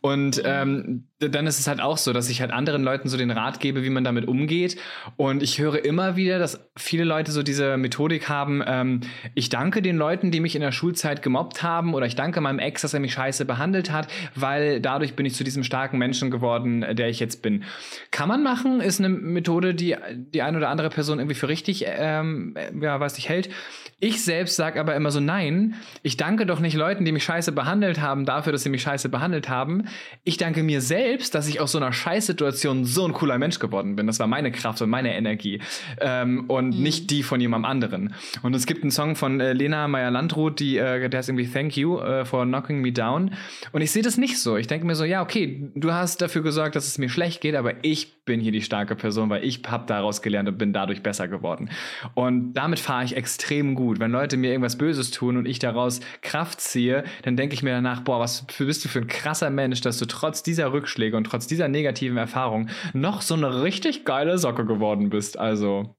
Und 0.02 0.42
ähm, 0.46 1.06
dann 1.20 1.48
ist 1.48 1.60
es 1.60 1.68
halt 1.68 1.82
auch 1.82 1.98
so, 1.98 2.14
dass 2.14 2.30
ich 2.30 2.42
halt 2.42 2.52
anderen 2.52 2.84
Leuten 2.84 3.10
so 3.10 3.18
den 3.18 3.32
Rat 3.32 3.60
gebe, 3.60 3.84
wie 3.84 3.90
man 3.90 4.04
damit 4.04 4.28
umgeht. 4.28 4.78
Und 5.16 5.44
ich 5.44 5.60
höre 5.60 5.84
immer 5.84 6.16
wieder, 6.16 6.40
dass 6.40 6.60
viele 6.76 7.04
Leute 7.04 7.32
so 7.32 7.44
diese 7.44 7.78
Methodik 7.78 8.30
haben, 8.30 8.64
ähm, 8.66 9.02
ich 9.36 9.50
danke 9.50 9.82
den 9.82 9.98
Leuten, 9.98 10.32
die 10.32 10.40
mich 10.40 10.56
in 10.56 10.62
der 10.62 10.72
Schulzeit 10.72 11.22
gemobbt 11.22 11.64
haben 11.64 11.94
oder 11.94 12.06
ich 12.06 12.16
danke 12.16 12.42
meinem 12.42 12.60
Ex, 12.60 12.82
dass 12.82 12.94
er 12.94 13.00
mich 13.00 13.14
scheiße 13.14 13.46
behandelt 13.46 13.92
hat, 13.92 14.08
weil 14.36 14.82
dadurch 14.82 15.16
bin 15.16 15.26
ich 15.26 15.36
zu 15.36 15.44
diesem 15.44 15.64
starken 15.64 15.98
Menschen 15.98 16.32
geworden, 16.32 16.86
der 16.92 17.10
ich 17.10 17.20
jetzt 17.20 17.42
bin. 17.42 17.64
Kann 18.12 18.28
man 18.28 18.44
machen, 18.44 18.82
ist 18.82 19.00
eine 19.00 19.10
Methode, 19.10 19.74
die 19.74 19.96
die 20.34 20.42
eine 20.42 20.58
oder 20.58 20.70
andere 20.70 20.90
Person 20.90 21.20
irgendwie 21.20 21.36
für 21.36 21.48
richtig, 21.48 21.86
ähm, 21.88 22.56
ja, 22.82 23.00
weiß 23.00 23.16
nicht, 23.16 23.30
hält. 23.30 23.50
Ich 24.00 24.24
selbst 24.24 24.58
sage 24.58 24.80
aber 24.80 24.96
immer 24.96 25.12
so, 25.12 25.22
nein, 25.22 25.76
ich 26.02 26.18
danke 26.18 26.46
doch 26.46 26.60
nicht 26.60 26.76
Leuten, 26.76 27.06
die 27.06 27.14
mich 27.14 27.24
scheiße 27.24 27.54
behandelt 27.54 28.02
haben, 28.02 28.26
dafür, 28.26 28.52
dass 28.52 28.64
sie 28.64 28.70
mich 28.70 28.82
scheiße 28.82 29.08
behandelt 29.08 29.48
haben. 29.48 29.86
Ich 30.26 30.36
danke 30.38 30.62
mir 30.62 30.82
selbst, 30.82 31.36
dass 31.36 31.48
ich 31.48 31.62
aus 31.62 31.72
so 31.72 31.78
einer 31.78 31.94
Scheißsituation 31.94 32.84
so 32.84 33.06
ein 33.06 33.14
cooler 33.14 33.38
Mensch 33.38 33.60
geworden 33.60 33.96
bin. 33.96 34.08
Das 34.08 34.20
war 34.20 34.28
meine 34.28 34.52
Kraft 34.52 34.82
und 34.82 34.90
meine 34.90 35.16
Energie 35.16 35.62
ähm, 36.02 36.46
und 36.50 36.76
mhm. 36.76 36.84
nicht 36.84 37.12
die 37.12 37.24
von 37.24 37.40
jemandem 37.40 37.70
anderen. 37.70 38.14
Und 38.42 38.54
es 38.54 38.66
gibt 38.66 38.84
einen 38.84 38.92
Song 38.92 39.16
von 39.16 39.40
äh, 39.40 39.54
Lena 39.54 39.88
Meyer-Landrut, 39.88 40.60
die, 40.60 40.78
äh, 40.78 41.08
der 41.08 41.22
ist 41.22 41.30
irgendwie 41.30 41.48
Thank 41.48 41.78
You 41.78 42.00
äh, 42.00 42.26
for 42.26 42.46
Knocking 42.46 42.82
Me 42.82 42.92
Down. 42.92 43.32
Und 43.72 43.82
ich 43.82 43.92
sehe 43.92 44.03
das 44.04 44.18
nicht 44.18 44.40
so. 44.40 44.58
Ich 44.58 44.68
denke 44.68 44.86
mir 44.86 44.96
so, 44.96 45.04
ja, 45.04 45.22
okay, 45.22 45.72
du 45.76 45.94
hast 45.94 46.22
dafür 46.22 46.44
gesorgt, 46.44 46.76
dass 46.76 46.88
es 46.88 46.98
mir 46.98 47.10
schlecht 47.10 47.42
geht, 47.42 47.56
aber 47.56 47.84
ich 47.84 48.24
bin 48.26 48.40
hier 48.40 48.52
die 48.52 48.62
starke 48.62 48.96
Person, 48.96 49.30
weil 49.30 49.44
ich 49.44 49.62
habe 49.68 49.86
daraus 49.88 50.22
gelernt 50.22 50.48
und 50.50 50.58
bin 50.58 50.74
dadurch 50.74 51.04
besser 51.04 51.28
geworden. 51.28 51.70
Und 52.14 52.54
damit 52.54 52.80
fahre 52.80 53.04
ich 53.04 53.16
extrem 53.16 53.76
gut. 53.76 54.00
Wenn 54.00 54.12
Leute 54.12 54.38
mir 54.38 54.52
irgendwas 54.52 54.78
Böses 54.78 55.12
tun 55.12 55.38
und 55.38 55.46
ich 55.46 55.60
daraus 55.60 56.00
Kraft 56.22 56.62
ziehe, 56.62 57.04
dann 57.24 57.36
denke 57.36 57.56
ich 57.56 57.64
mir 57.64 57.72
danach, 57.72 58.02
boah, 58.02 58.20
was 58.20 58.46
bist 58.58 58.86
du 58.86 58.90
für 58.90 59.00
ein 59.00 59.08
krasser 59.08 59.50
Mensch, 59.50 59.82
dass 59.82 59.98
du 59.98 60.06
trotz 60.06 60.44
dieser 60.44 60.72
Rückschläge 60.72 61.18
und 61.18 61.26
trotz 61.26 61.48
dieser 61.48 61.68
negativen 61.68 62.18
Erfahrung 62.18 62.70
noch 62.94 63.22
so 63.22 63.34
eine 63.34 63.64
richtig 63.64 64.06
geile 64.06 64.38
Socke 64.38 64.66
geworden 64.66 65.10
bist. 65.10 65.38
Also. 65.38 65.96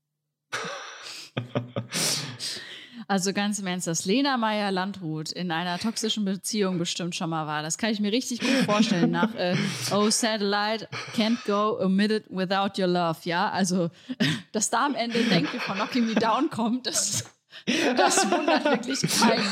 Also 3.07 3.33
ganz 3.33 3.59
im 3.59 3.67
Ernst, 3.67 3.87
dass 3.87 4.05
Lena 4.05 4.37
Meyer-Landrut 4.37 5.33
in 5.33 5.51
einer 5.51 5.79
toxischen 5.79 6.25
Beziehung 6.25 6.79
bestimmt 6.79 7.15
schon 7.15 7.31
mal 7.31 7.47
war. 7.47 7.63
Das 7.63 7.79
kann 7.79 7.91
ich 7.91 8.01
mir 8.01 8.13
richtig 8.13 8.41
gut 8.41 8.65
vorstellen. 8.65 9.11
Nach 9.11 9.35
äh, 9.35 9.57
Oh 9.93 10.11
Satellite 10.11 10.89
can't 11.17 11.39
go 11.47 11.79
a 11.81 11.89
minute 11.89 12.25
without 12.31 12.81
your 12.81 12.89
love. 12.89 13.19
Ja, 13.25 13.51
also 13.51 13.91
dass 14.53 14.71
da 14.71 14.87
am 14.87 14.95
Ende 14.95 15.23
Denke 15.25 15.61
von 15.61 15.77
Knocking 15.77 16.07
Me 16.07 16.15
Down 16.15 16.51
kommt, 16.51 16.87
das 16.87 17.25
das 17.97 18.31
wundert 18.31 18.65
wirklich 18.65 19.01
keinen. 19.01 19.45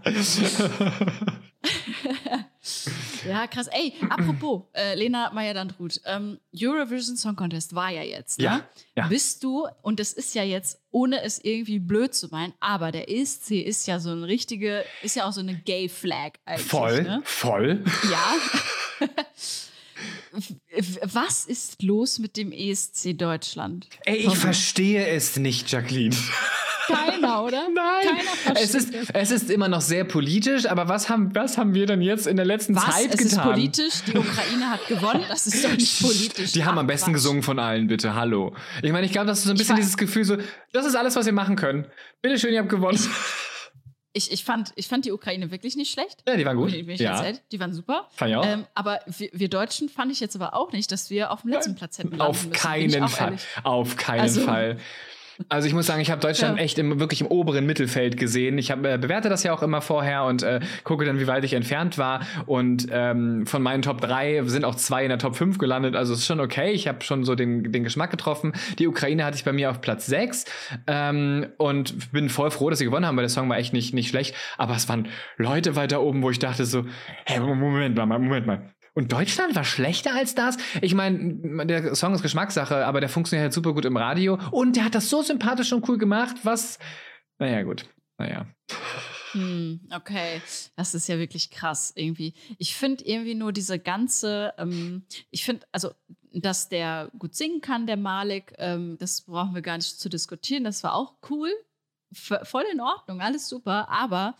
ja, 3.30 3.46
krass. 3.46 3.68
Ey, 3.68 3.94
apropos, 4.08 4.62
äh, 4.74 4.94
Lena 4.94 5.30
Meyer-Landrut, 5.32 6.00
ähm, 6.04 6.38
Eurovision 6.54 7.16
Song 7.16 7.36
Contest 7.36 7.74
war 7.74 7.90
ja 7.90 8.02
jetzt. 8.02 8.38
Ne? 8.38 8.44
Ja, 8.44 8.68
ja. 8.96 9.08
Bist 9.08 9.42
du, 9.44 9.66
und 9.82 10.00
das 10.00 10.12
ist 10.12 10.34
ja 10.34 10.42
jetzt, 10.42 10.80
ohne 10.90 11.22
es 11.22 11.42
irgendwie 11.42 11.78
blöd 11.78 12.14
zu 12.14 12.28
meinen, 12.28 12.52
aber 12.60 12.92
der 12.92 13.10
ESC 13.10 13.52
ist 13.52 13.86
ja 13.86 13.98
so 13.98 14.10
eine 14.10 14.26
richtige, 14.26 14.84
ist 15.02 15.16
ja 15.16 15.26
auch 15.26 15.32
so 15.32 15.40
eine 15.40 15.54
Gay-Flag 15.54 16.32
eigentlich. 16.44 16.66
Voll, 16.66 17.02
ne? 17.02 17.20
voll. 17.24 17.84
Ja. 18.10 18.34
Was 21.02 21.44
ist 21.44 21.82
los 21.82 22.18
mit 22.18 22.36
dem 22.36 22.52
ESC 22.52 23.16
Deutschland? 23.16 23.88
Ey, 24.04 24.16
ich 24.16 24.36
verstehe 24.36 25.06
es 25.06 25.36
nicht, 25.36 25.70
Jacqueline. 25.70 26.16
Keiner, 26.86 27.44
oder? 27.44 27.68
Nein. 27.74 28.24
Keiner 28.44 28.60
es 28.60 28.74
ist, 28.74 28.92
es 29.12 29.30
ist 29.30 29.50
immer 29.50 29.68
noch 29.68 29.80
sehr 29.80 30.04
politisch, 30.04 30.66
aber 30.66 30.88
was 30.88 31.08
haben, 31.08 31.34
was 31.34 31.58
haben 31.58 31.74
wir 31.74 31.86
denn 31.86 32.02
jetzt 32.02 32.26
in 32.26 32.36
der 32.36 32.46
letzten 32.46 32.74
was? 32.76 32.84
Zeit 32.84 33.10
getan? 33.12 33.26
Es 33.26 33.32
ist 33.32 33.42
politisch, 33.42 33.94
die 34.06 34.16
Ukraine 34.16 34.70
hat 34.70 34.86
gewonnen, 34.88 35.24
das 35.28 35.46
ist 35.46 35.64
doch 35.64 35.72
nicht 35.72 36.00
politisch. 36.02 36.52
Die 36.52 36.64
haben 36.64 36.78
am 36.78 36.86
besten 36.86 37.12
gesungen 37.12 37.42
von 37.42 37.58
allen, 37.58 37.86
bitte, 37.86 38.14
hallo. 38.14 38.54
Ich 38.82 38.92
meine, 38.92 39.06
ich 39.06 39.12
glaube, 39.12 39.26
das 39.26 39.38
ist 39.38 39.44
so 39.44 39.50
ein 39.50 39.56
bisschen 39.56 39.76
dieses 39.76 39.96
Gefühl 39.96 40.24
so, 40.24 40.36
das 40.72 40.86
ist 40.86 40.94
alles, 40.94 41.16
was 41.16 41.26
wir 41.26 41.32
machen 41.32 41.56
können. 41.56 41.86
Bitteschön, 42.22 42.52
ihr 42.52 42.60
habt 42.60 42.68
gewonnen. 42.68 42.96
ich, 42.96 43.08
ich, 44.12 44.44
fand, 44.44 44.72
ich 44.76 44.88
fand 44.88 45.04
die 45.04 45.12
Ukraine 45.12 45.50
wirklich 45.50 45.76
nicht 45.76 45.92
schlecht. 45.92 46.22
Ja, 46.26 46.36
die 46.36 46.44
waren 46.44 46.56
gut. 46.56 46.72
Ich 46.72 47.00
ja. 47.00 47.22
ehrlich, 47.22 47.40
die 47.52 47.60
waren 47.60 47.72
super. 47.72 48.08
Fand 48.10 48.30
ich 48.30 48.36
auch. 48.36 48.44
Ähm, 48.44 48.66
aber 48.74 49.00
wir, 49.06 49.30
wir 49.32 49.48
Deutschen 49.48 49.88
fand 49.88 50.10
ich 50.10 50.20
jetzt 50.20 50.34
aber 50.34 50.54
auch 50.54 50.72
nicht, 50.72 50.90
dass 50.90 51.10
wir 51.10 51.30
auf 51.30 51.42
dem 51.42 51.50
letzten 51.50 51.76
Platz 51.76 51.98
hätten 51.98 52.20
Auf 52.20 52.38
müssen, 52.44 52.52
ich 52.52 52.58
keinen 52.58 53.08
Fall. 53.08 53.36
Auf 53.62 53.96
keinen 53.96 54.20
Also- 54.20 54.40
Fall. 54.42 54.78
Also 55.48 55.66
ich 55.66 55.74
muss 55.74 55.86
sagen, 55.86 56.00
ich 56.00 56.10
habe 56.10 56.20
Deutschland 56.20 56.58
Ja. 56.58 56.64
echt 56.64 56.78
im, 56.78 57.00
wirklich 57.00 57.20
im 57.20 57.26
oberen 57.26 57.66
Mittelfeld 57.66 58.16
gesehen. 58.16 58.58
Ich 58.58 58.70
hab, 58.70 58.84
äh, 58.84 58.98
bewerte 58.98 59.28
das 59.28 59.42
ja 59.42 59.52
auch 59.52 59.62
immer 59.62 59.80
vorher 59.80 60.24
und 60.24 60.42
äh, 60.42 60.60
gucke 60.84 61.04
dann, 61.04 61.18
wie 61.18 61.26
weit 61.26 61.44
ich 61.44 61.54
entfernt 61.54 61.98
war. 61.98 62.20
Und 62.46 62.86
ähm, 62.90 63.46
von 63.46 63.62
meinen 63.62 63.82
Top 63.82 64.00
3 64.00 64.42
sind 64.44 64.64
auch 64.64 64.74
zwei 64.74 65.02
in 65.02 65.08
der 65.08 65.18
Top 65.18 65.36
5 65.36 65.58
gelandet. 65.58 65.96
Also 65.96 66.12
es 66.12 66.20
ist 66.20 66.26
schon 66.26 66.40
okay. 66.40 66.72
Ich 66.72 66.86
habe 66.88 67.02
schon 67.02 67.24
so 67.24 67.34
den, 67.34 67.72
den 67.72 67.84
Geschmack 67.84 68.10
getroffen. 68.10 68.52
Die 68.78 68.86
Ukraine 68.86 69.24
hatte 69.24 69.36
ich 69.36 69.44
bei 69.44 69.52
mir 69.52 69.70
auf 69.70 69.80
Platz 69.80 70.06
6 70.06 70.44
ähm, 70.86 71.46
und 71.56 72.12
bin 72.12 72.28
voll 72.28 72.50
froh, 72.50 72.70
dass 72.70 72.78
sie 72.78 72.84
gewonnen 72.84 73.06
haben, 73.06 73.16
weil 73.16 73.24
der 73.24 73.30
Song 73.30 73.48
war 73.48 73.58
echt 73.58 73.72
nicht, 73.72 73.94
nicht 73.94 74.08
schlecht. 74.08 74.34
Aber 74.58 74.74
es 74.74 74.88
waren 74.88 75.08
Leute 75.36 75.76
weiter 75.76 76.02
oben, 76.02 76.22
wo 76.22 76.30
ich 76.30 76.38
dachte 76.38 76.64
so, 76.64 76.84
hey, 77.24 77.40
Moment 77.40 77.96
mal, 77.96 78.06
Moment 78.06 78.46
mal. 78.46 78.62
Und 78.94 79.12
Deutschland 79.12 79.54
war 79.54 79.64
schlechter 79.64 80.14
als 80.14 80.34
das? 80.34 80.56
Ich 80.80 80.94
meine, 80.94 81.66
der 81.66 81.94
Song 81.94 82.14
ist 82.14 82.22
Geschmackssache, 82.22 82.84
aber 82.84 83.00
der 83.00 83.08
funktioniert 83.08 83.44
halt 83.44 83.52
super 83.52 83.72
gut 83.72 83.84
im 83.84 83.96
Radio. 83.96 84.38
Und 84.50 84.76
der 84.76 84.84
hat 84.84 84.94
das 84.94 85.08
so 85.08 85.22
sympathisch 85.22 85.72
und 85.72 85.88
cool 85.88 85.98
gemacht, 85.98 86.36
was. 86.42 86.78
Naja, 87.38 87.62
gut. 87.62 87.86
Naja. 88.18 88.46
Hm, 89.32 89.80
okay, 89.94 90.42
das 90.76 90.94
ist 90.94 91.08
ja 91.08 91.18
wirklich 91.18 91.50
krass 91.50 91.92
irgendwie. 91.94 92.34
Ich 92.58 92.74
finde 92.74 93.04
irgendwie 93.04 93.34
nur 93.34 93.52
diese 93.52 93.78
ganze, 93.78 94.52
ähm, 94.58 95.04
ich 95.30 95.44
finde, 95.44 95.66
also, 95.70 95.92
dass 96.32 96.68
der 96.68 97.10
gut 97.18 97.34
singen 97.34 97.60
kann, 97.60 97.86
der 97.86 97.96
Malik, 97.96 98.54
ähm, 98.58 98.96
das 98.98 99.22
brauchen 99.22 99.54
wir 99.54 99.62
gar 99.62 99.76
nicht 99.76 100.00
zu 100.00 100.08
diskutieren. 100.08 100.64
Das 100.64 100.82
war 100.82 100.94
auch 100.94 101.14
cool, 101.30 101.50
voll 102.12 102.64
in 102.72 102.80
Ordnung, 102.80 103.20
alles 103.20 103.48
super. 103.48 103.88
Aber 103.88 104.34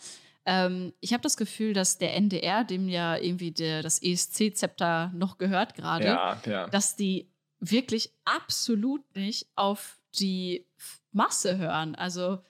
ähm, 0.51 0.93
ich 0.99 1.13
habe 1.13 1.23
das 1.23 1.37
Gefühl, 1.37 1.75
dass 1.75 1.99
der 1.99 2.17
NDR, 2.17 2.65
dem 2.65 2.89
ja 2.89 3.17
irgendwie 3.17 3.53
der, 3.53 3.83
das 3.83 4.03
ESC-Zepter 4.03 5.13
noch 5.15 5.39
gehört 5.39 5.75
gerade, 5.75 6.07
ja. 6.45 6.67
dass 6.67 6.97
die 6.97 7.31
wirklich 7.61 8.13
absolut 8.25 9.05
nicht 9.15 9.47
auf 9.55 10.01
die 10.19 10.67
Masse 11.13 11.57
hören. 11.57 11.95
Also 11.95 12.41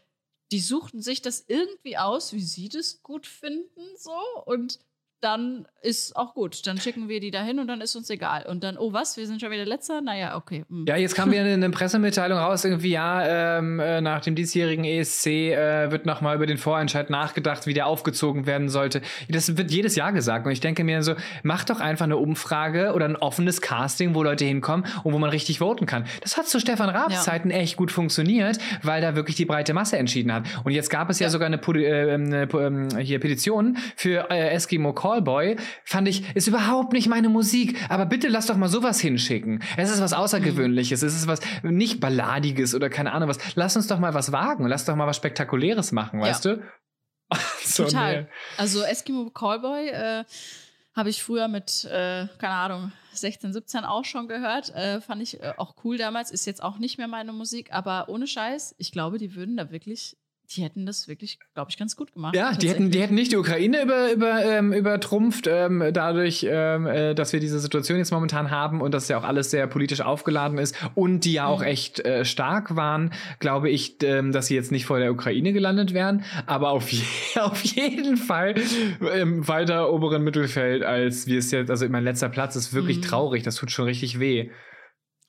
die 0.50 0.60
suchten 0.60 1.02
sich 1.02 1.20
das 1.20 1.44
irgendwie 1.46 1.98
aus, 1.98 2.32
wie 2.32 2.40
sie 2.40 2.70
das 2.70 3.02
gut 3.02 3.26
finden, 3.26 3.82
so 3.98 4.18
und 4.46 4.78
dann 5.20 5.66
ist 5.82 6.14
auch 6.16 6.34
gut. 6.34 6.66
Dann 6.66 6.78
schicken 6.78 7.08
wir 7.08 7.20
die 7.20 7.30
dahin 7.30 7.58
und 7.58 7.66
dann 7.68 7.80
ist 7.80 7.96
uns 7.96 8.10
egal. 8.10 8.44
Und 8.46 8.62
dann, 8.64 8.76
oh 8.76 8.92
was, 8.92 9.16
wir 9.16 9.26
sind 9.26 9.40
schon 9.40 9.50
wieder 9.50 9.64
letzter? 9.64 10.00
Naja, 10.00 10.36
okay. 10.36 10.64
hm. 10.68 10.84
Ja, 10.86 10.96
jetzt 10.96 11.14
kam 11.14 11.30
wieder 11.32 11.42
eine, 11.42 11.52
eine 11.52 11.70
Pressemitteilung 11.70 12.38
raus, 12.38 12.64
irgendwie, 12.64 12.90
ja, 12.90 13.58
ähm, 13.58 13.80
äh, 13.80 14.00
nach 14.00 14.20
dem 14.20 14.34
diesjährigen 14.34 14.84
ESC 14.84 15.26
äh, 15.26 15.90
wird 15.90 16.06
nochmal 16.06 16.36
über 16.36 16.46
den 16.46 16.58
Vorentscheid 16.58 17.10
nachgedacht, 17.10 17.66
wie 17.66 17.74
der 17.74 17.86
aufgezogen 17.86 18.46
werden 18.46 18.68
sollte. 18.68 19.00
Das 19.28 19.56
wird 19.56 19.70
jedes 19.70 19.96
Jahr 19.96 20.12
gesagt. 20.12 20.46
Und 20.46 20.52
ich 20.52 20.60
denke 20.60 20.84
mir 20.84 21.02
so, 21.02 21.14
mach 21.42 21.64
doch 21.64 21.80
einfach 21.80 22.04
eine 22.04 22.16
Umfrage 22.16 22.92
oder 22.94 23.06
ein 23.06 23.16
offenes 23.16 23.60
Casting, 23.60 24.14
wo 24.14 24.22
Leute 24.22 24.44
hinkommen 24.44 24.86
und 25.04 25.12
wo 25.12 25.18
man 25.18 25.30
richtig 25.30 25.58
voten 25.60 25.86
kann. 25.86 26.04
Das 26.22 26.36
hat 26.36 26.46
zu 26.46 26.60
Stefan 26.60 26.88
Raabs 26.90 27.14
Ja. 27.14 27.20
Zeiten 27.20 27.50
echt 27.50 27.76
gut 27.76 27.90
funktioniert, 27.90 28.58
weil 28.82 29.00
da 29.00 29.16
wirklich 29.16 29.36
die 29.36 29.44
breite 29.46 29.74
Masse 29.74 29.98
entschieden 29.98 30.32
hat. 30.32 30.44
Und 30.64 30.72
jetzt 30.72 30.90
gab 30.90 31.08
es 31.10 31.18
ja, 31.18 31.26
Ja. 31.26 31.30
sogar 31.30 31.46
eine, 31.46 31.56
äh, 31.56 32.14
eine 32.14 32.48
ähm, 32.52 32.88
hier 32.98 33.18
Petition 33.20 33.78
für 33.96 34.30
äh, 34.30 34.50
Eskimo 34.50 34.92
Callboy. 35.10 35.56
Fand 35.84 36.08
ich, 36.08 36.34
ist 36.36 36.46
überhaupt 36.48 36.92
nicht 36.92 37.08
meine 37.08 37.28
Musik. 37.28 37.76
Aber 37.90 38.06
bitte 38.06 38.28
lass 38.28 38.46
doch 38.46 38.56
mal 38.56 38.68
sowas 38.68 39.00
hinschicken. 39.00 39.62
Es 39.76 39.90
ist 39.90 40.00
was 40.00 40.12
Außergewöhnliches. 40.12 41.02
Es 41.02 41.14
ist 41.14 41.26
was 41.26 41.40
nicht 41.62 42.00
Balladiges 42.00 42.74
oder 42.74 42.88
keine 42.90 43.12
Ahnung 43.12 43.28
was. 43.28 43.38
Lass 43.56 43.76
uns 43.76 43.86
doch 43.86 43.98
mal 43.98 44.14
was 44.14 44.32
wagen. 44.32 44.66
Lass 44.66 44.84
doch 44.84 44.96
mal 44.96 45.06
was 45.06 45.16
Spektakuläres 45.16 45.92
machen, 45.92 46.20
Ja. 46.20 46.26
weißt 46.26 46.44
du? 46.44 46.62
So, 47.62 47.84
Total. 47.84 48.22
nee. 48.22 48.28
Also 48.56 48.82
Eskimo 48.82 49.30
Callboy 49.30 49.88
äh, 49.90 50.24
habe 50.96 51.10
ich 51.10 51.22
früher 51.22 51.46
mit, 51.46 51.84
äh, 51.84 52.26
keine 52.38 52.54
Ahnung, 52.54 52.92
16, 53.12 53.52
17 53.52 53.84
auch 53.84 54.04
schon 54.04 54.26
gehört. 54.26 54.74
Äh, 54.74 55.00
fand 55.00 55.22
ich 55.22 55.40
äh, 55.40 55.52
auch 55.56 55.76
cool 55.84 55.96
damals. 55.96 56.32
Ist 56.32 56.46
jetzt 56.46 56.62
auch 56.62 56.78
nicht 56.78 56.98
mehr 56.98 57.06
meine 57.06 57.32
Musik, 57.32 57.72
aber 57.72 58.08
ohne 58.08 58.26
Scheiß, 58.26 58.74
ich 58.78 58.90
glaube, 58.90 59.18
die 59.18 59.36
würden 59.36 59.56
da 59.56 59.70
wirklich, 59.70 60.16
die 60.52 60.62
hätten 60.64 60.84
das 60.84 61.06
wirklich, 61.06 61.38
glaube 61.54 61.70
ich, 61.70 61.76
ganz 61.78 61.94
gut 61.94 62.12
gemacht. 62.12 62.34
Ja, 62.34 62.52
die 62.52 62.68
hätten, 62.68 62.90
die 62.90 63.00
hätten 63.00 63.14
nicht 63.14 63.30
die 63.30 63.36
Ukraine 63.36 63.82
über, 63.82 64.12
über, 64.12 64.44
ähm, 64.44 64.72
übertrumpft, 64.72 65.46
ähm, 65.46 65.82
dadurch, 65.92 66.44
ähm, 66.48 66.86
äh, 66.86 67.14
dass 67.14 67.32
wir 67.32 67.38
diese 67.38 67.60
Situation 67.60 67.98
jetzt 67.98 68.10
momentan 68.10 68.50
haben 68.50 68.80
und 68.80 68.92
dass 68.92 69.06
ja 69.08 69.16
auch 69.18 69.22
alles 69.24 69.50
sehr 69.52 69.66
politisch 69.68 70.00
aufgeladen 70.00 70.58
ist 70.58 70.74
und 70.96 71.24
die 71.24 71.34
ja 71.34 71.46
auch 71.46 71.60
Mhm. 71.60 71.66
echt 71.66 72.00
äh, 72.00 72.24
stark 72.24 72.74
waren, 72.74 73.12
glaube 73.38 73.70
ich, 73.70 74.02
ähm, 74.02 74.32
dass 74.32 74.46
sie 74.46 74.56
jetzt 74.56 74.72
nicht 74.72 74.86
vor 74.86 74.98
der 74.98 75.12
Ukraine 75.12 75.52
gelandet 75.52 75.94
wären, 75.94 76.24
aber 76.46 76.70
auf, 76.70 76.90
je 76.90 77.02
auf 77.40 77.62
jeden 77.64 78.16
Fall 78.16 78.54
im 79.14 79.46
weiter 79.46 79.92
oberen 79.92 80.24
Mittelfeld, 80.24 80.82
als 80.82 81.28
wir 81.28 81.38
es 81.38 81.52
jetzt, 81.52 81.70
also 81.70 81.88
mein 81.88 82.02
letzter 82.04 82.28
Platz 82.28 82.56
ist 82.56 82.72
wirklich 82.74 82.96
Mhm. 82.98 83.02
traurig, 83.02 83.42
das 83.44 83.54
tut 83.54 83.70
schon 83.70 83.84
richtig 83.84 84.18
weh. 84.18 84.50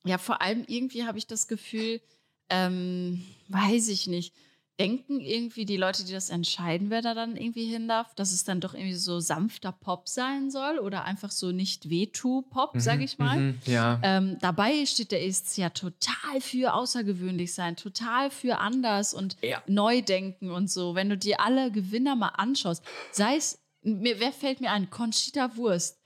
Ja, 0.03 0.17
vor 0.17 0.41
allem 0.41 0.63
irgendwie 0.67 1.03
habe 1.05 1.19
ich 1.19 1.27
das 1.27 1.47
Gefühl, 1.47 2.01
ähm, 2.49 3.21
weiß 3.49 3.87
ich 3.89 4.07
nicht, 4.07 4.33
denken 4.81 5.19
irgendwie 5.19 5.65
die 5.65 5.77
Leute, 5.77 6.03
die 6.05 6.13
das 6.13 6.29
entscheiden, 6.29 6.89
wer 6.89 7.01
da 7.01 7.13
dann 7.13 7.35
irgendwie 7.37 7.65
hin 7.65 7.87
darf, 7.87 8.13
dass 8.15 8.31
es 8.31 8.43
dann 8.43 8.59
doch 8.61 8.73
irgendwie 8.73 8.95
so 8.95 9.19
sanfter 9.19 9.71
Pop 9.71 10.07
sein 10.09 10.49
soll 10.51 10.79
oder 10.79 11.03
einfach 11.05 11.31
so 11.31 11.51
nicht 11.51 11.89
Wehtu-Pop, 11.89 12.71
sag 12.77 13.01
ich 13.01 13.17
mal. 13.17 13.39
Mhm, 13.39 13.59
ja. 13.65 13.99
Ähm, 14.03 14.37
dabei 14.41 14.85
steht 14.85 15.11
der 15.11 15.23
ESC 15.25 15.57
ja 15.57 15.69
total 15.69 16.41
für 16.41 16.73
außergewöhnlich 16.73 17.53
sein, 17.53 17.75
total 17.75 18.29
für 18.31 18.57
anders 18.59 19.13
und 19.13 19.37
Ja. 19.41 19.61
neu 19.67 20.01
denken 20.01 20.51
und 20.51 20.69
so. 20.69 20.95
Wenn 20.95 21.09
du 21.09 21.17
dir 21.17 21.39
alle 21.41 21.71
Gewinner 21.71 22.15
mal 22.15 22.29
anschaust, 22.29 22.83
sei 23.11 23.35
es, 23.37 23.59
mir, 23.83 24.19
wer 24.19 24.31
fällt 24.31 24.61
mir 24.61 24.71
ein? 24.71 24.89
Conchita 24.89 25.55
Wurst. 25.57 25.97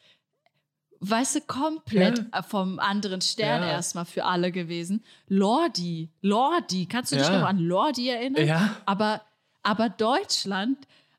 Weißt 1.08 1.36
du, 1.36 1.42
komplett 1.42 2.18
Ja. 2.34 2.40
äh, 2.40 2.44
vom 2.44 2.80
anderen 2.80 3.22
Stern 3.22 3.62
Ja. 3.62 3.70
erstmal 3.70 4.06
für 4.06 4.26
alle 4.26 4.52
gewesen. 4.52 5.04
Lordi, 5.28 6.10
Lordi, 6.22 6.86
kannst 6.88 7.12
du 7.12 7.18
dich 7.18 7.28
Ja. 7.28 7.40
noch 7.40 7.48
an 7.48 7.60
Lordi 7.60 8.10
erinnern? 8.10 8.46
Ja. 8.48 8.76
Aber, 8.86 9.22
aber 9.64 9.90
Deutschland 9.90 10.78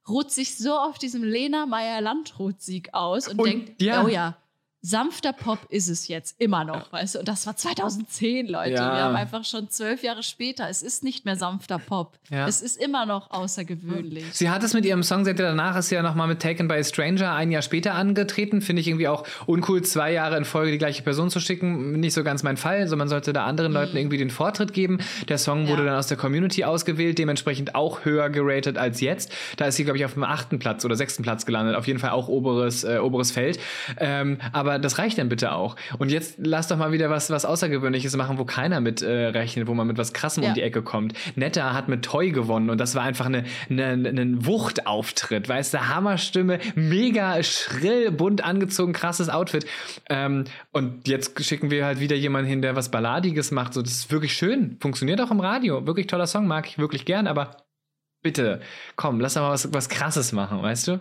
ruht 0.09 0.31
sich 0.31 0.57
so 0.57 0.75
auf 0.77 0.99
diesem 0.99 1.23
Lena 1.25 1.67
Meyer-Landrut-Sieg 1.67 2.95
aus 2.95 3.29
und, 3.29 3.39
Und- 3.41 3.47
denkt, 3.47 3.83
ja. 3.83 4.05
oh 4.05 4.09
ja, 4.09 4.37
sanfter 4.91 5.33
Pop 5.33 5.59
ist 5.69 5.89
es 5.89 6.07
jetzt 6.09 6.37
immer 6.41 6.65
noch, 6.65 6.93
weißt 6.93 7.17
du? 7.17 7.19
Und 7.21 7.29
das 7.29 7.47
war 7.47 7.57
2010, 7.57 8.47
Leute. 8.47 8.71
Ja. 8.73 8.95
Wir 8.95 9.03
haben 9.05 9.17
einfach 9.17 9.45
schon 9.45 9.69
zwölf 9.69 10.03
Jahre 10.03 10.23
später. 10.23 10.69
Es 10.69 10.83
ist 10.83 11.03
nicht 11.03 11.25
mehr 11.25 11.37
sanfter 11.37 11.79
Pop. 11.79 12.13
Ja. 12.31 12.47
Es 12.47 12.63
ist 12.63 12.77
immer 12.81 13.05
noch 13.07 13.31
außergewöhnlich. 13.31 14.25
Sie 14.33 14.49
hat 14.51 14.63
es 14.63 14.75
mit 14.75 14.85
ihrem 14.85 15.03
Song, 15.03 15.25
seit 15.25 15.39
danach 15.39 15.77
ist 15.77 15.89
sie 15.89 15.97
ja 15.97 16.03
nochmal 16.03 16.29
mit 16.29 16.41
Taken 16.41 16.69
by 16.69 16.75
a 16.75 16.85
Stranger 16.85 17.33
ein 17.35 17.51
Jahr 17.51 17.63
später 17.63 17.95
angetreten. 17.95 18.63
Finde 18.63 18.81
ich 18.81 18.89
irgendwie 18.89 19.09
auch 19.09 19.25
uncool, 19.47 19.83
zwei 19.83 20.13
Jahre 20.13 20.37
in 20.37 20.45
Folge 20.45 20.73
die 20.73 20.79
gleiche 20.79 21.03
Person 21.03 21.31
zu 21.31 21.41
schicken. 21.41 21.99
Nicht 21.99 22.15
so 22.15 22.23
ganz 22.23 22.43
mein 22.43 22.57
Fall. 22.57 22.81
Also 22.81 22.97
man 22.97 23.09
sollte 23.09 23.33
da 23.33 23.45
anderen 23.45 23.73
Leuten 23.73 23.97
irgendwie 23.97 24.19
den 24.19 24.31
Vortritt 24.31 24.73
geben. 24.73 24.99
Der 25.29 25.39
Song 25.39 25.69
wurde 25.69 25.83
Ja. 25.83 25.91
dann 25.91 25.99
aus 25.99 26.07
der 26.07 26.17
Community 26.17 26.65
ausgewählt, 26.65 27.19
dementsprechend 27.19 27.75
auch 27.75 28.05
höher 28.05 28.31
geratet 28.31 28.79
als 28.79 29.01
jetzt. 29.01 29.33
Da 29.57 29.67
ist 29.67 29.77
sie, 29.77 29.85
glaube 29.85 29.99
ich, 29.99 30.05
auf 30.05 30.15
dem 30.15 30.25
achten 30.25 30.59
Platz 30.59 30.85
oder 30.85 30.95
sechsten 30.97 31.23
Platz 31.23 31.45
gelandet. 31.47 31.75
Auf 31.77 31.87
jeden 31.87 31.99
Fall 31.99 32.11
auch 32.11 32.29
oberes, 32.29 32.85
äh, 32.85 32.99
oberes 32.99 33.31
Feld. 33.31 33.59
Ähm, 33.99 34.39
aber 34.53 34.76
das 34.79 34.99
reicht 34.99 35.19
dann 35.19 35.29
bitte 35.29 35.53
auch. 35.53 35.77
Und 35.99 36.11
jetzt 36.11 36.35
lass 36.39 36.69
doch 36.69 36.77
mal 36.77 36.93
wieder 36.93 37.11
was, 37.11 37.31
was 37.31 37.45
Außergewöhnliches 37.45 38.17
machen, 38.17 38.39
wo 38.39 38.45
keiner 38.45 38.81
mit 38.81 39.03
äh, 39.03 39.27
rechnet, 39.27 39.67
wo 39.67 39.75
man 39.75 39.87
mit 39.87 39.99
was 39.99 40.13
Krassem 40.13 40.43
Ja. 40.43 40.51
um 40.51 40.55
die 40.55 40.63
Ecke 40.63 40.83
kommt. 40.83 41.15
Netta 41.35 41.73
hat 41.73 41.89
mit 41.89 42.05
Toy 42.05 42.31
gewonnen 42.31 42.71
und 42.71 42.79
das 42.79 42.95
war 42.95 43.03
einfach 43.03 43.27
eine, 43.27 43.45
eine, 43.71 44.09
eine 44.09 44.47
Wuchtauftritt, 44.47 45.49
weißt 45.49 45.75
du, 45.75 45.89
Hammerstimme, 45.89 46.59
mega 46.75 47.43
schrill, 47.43 48.11
bunt 48.11 48.43
angezogen, 48.45 48.93
krasses 48.93 49.29
Outfit. 49.29 49.67
Ähm, 50.09 50.45
und 50.73 51.07
jetzt 51.09 51.45
schicken 51.45 51.71
wir 51.71 51.85
halt 51.85 52.01
wieder 52.01 52.17
jemanden 52.17 52.49
hin, 52.49 52.63
der 52.63 52.77
was 52.77 52.91
Balladiges 52.91 53.51
macht. 53.51 53.75
So, 53.75 53.83
das 53.83 53.93
ist 53.93 54.11
wirklich 54.13 54.35
schön. 54.35 54.77
Funktioniert 54.81 55.21
auch 55.21 55.31
im 55.31 55.41
Radio. 55.41 55.87
Wirklich 55.87 56.07
toller 56.07 56.27
Song, 56.27 56.47
mag 56.47 56.67
ich 56.69 56.79
wirklich 56.79 57.05
gern, 57.05 57.27
aber 57.27 57.57
bitte, 58.23 58.61
komm, 58.97 59.21
lass 59.21 59.35
doch 59.35 59.43
mal 59.43 59.51
was, 59.51 59.73
was 59.73 59.89
Krasses 59.89 60.33
machen, 60.33 60.63
weißt 60.63 60.89
du? 60.89 61.01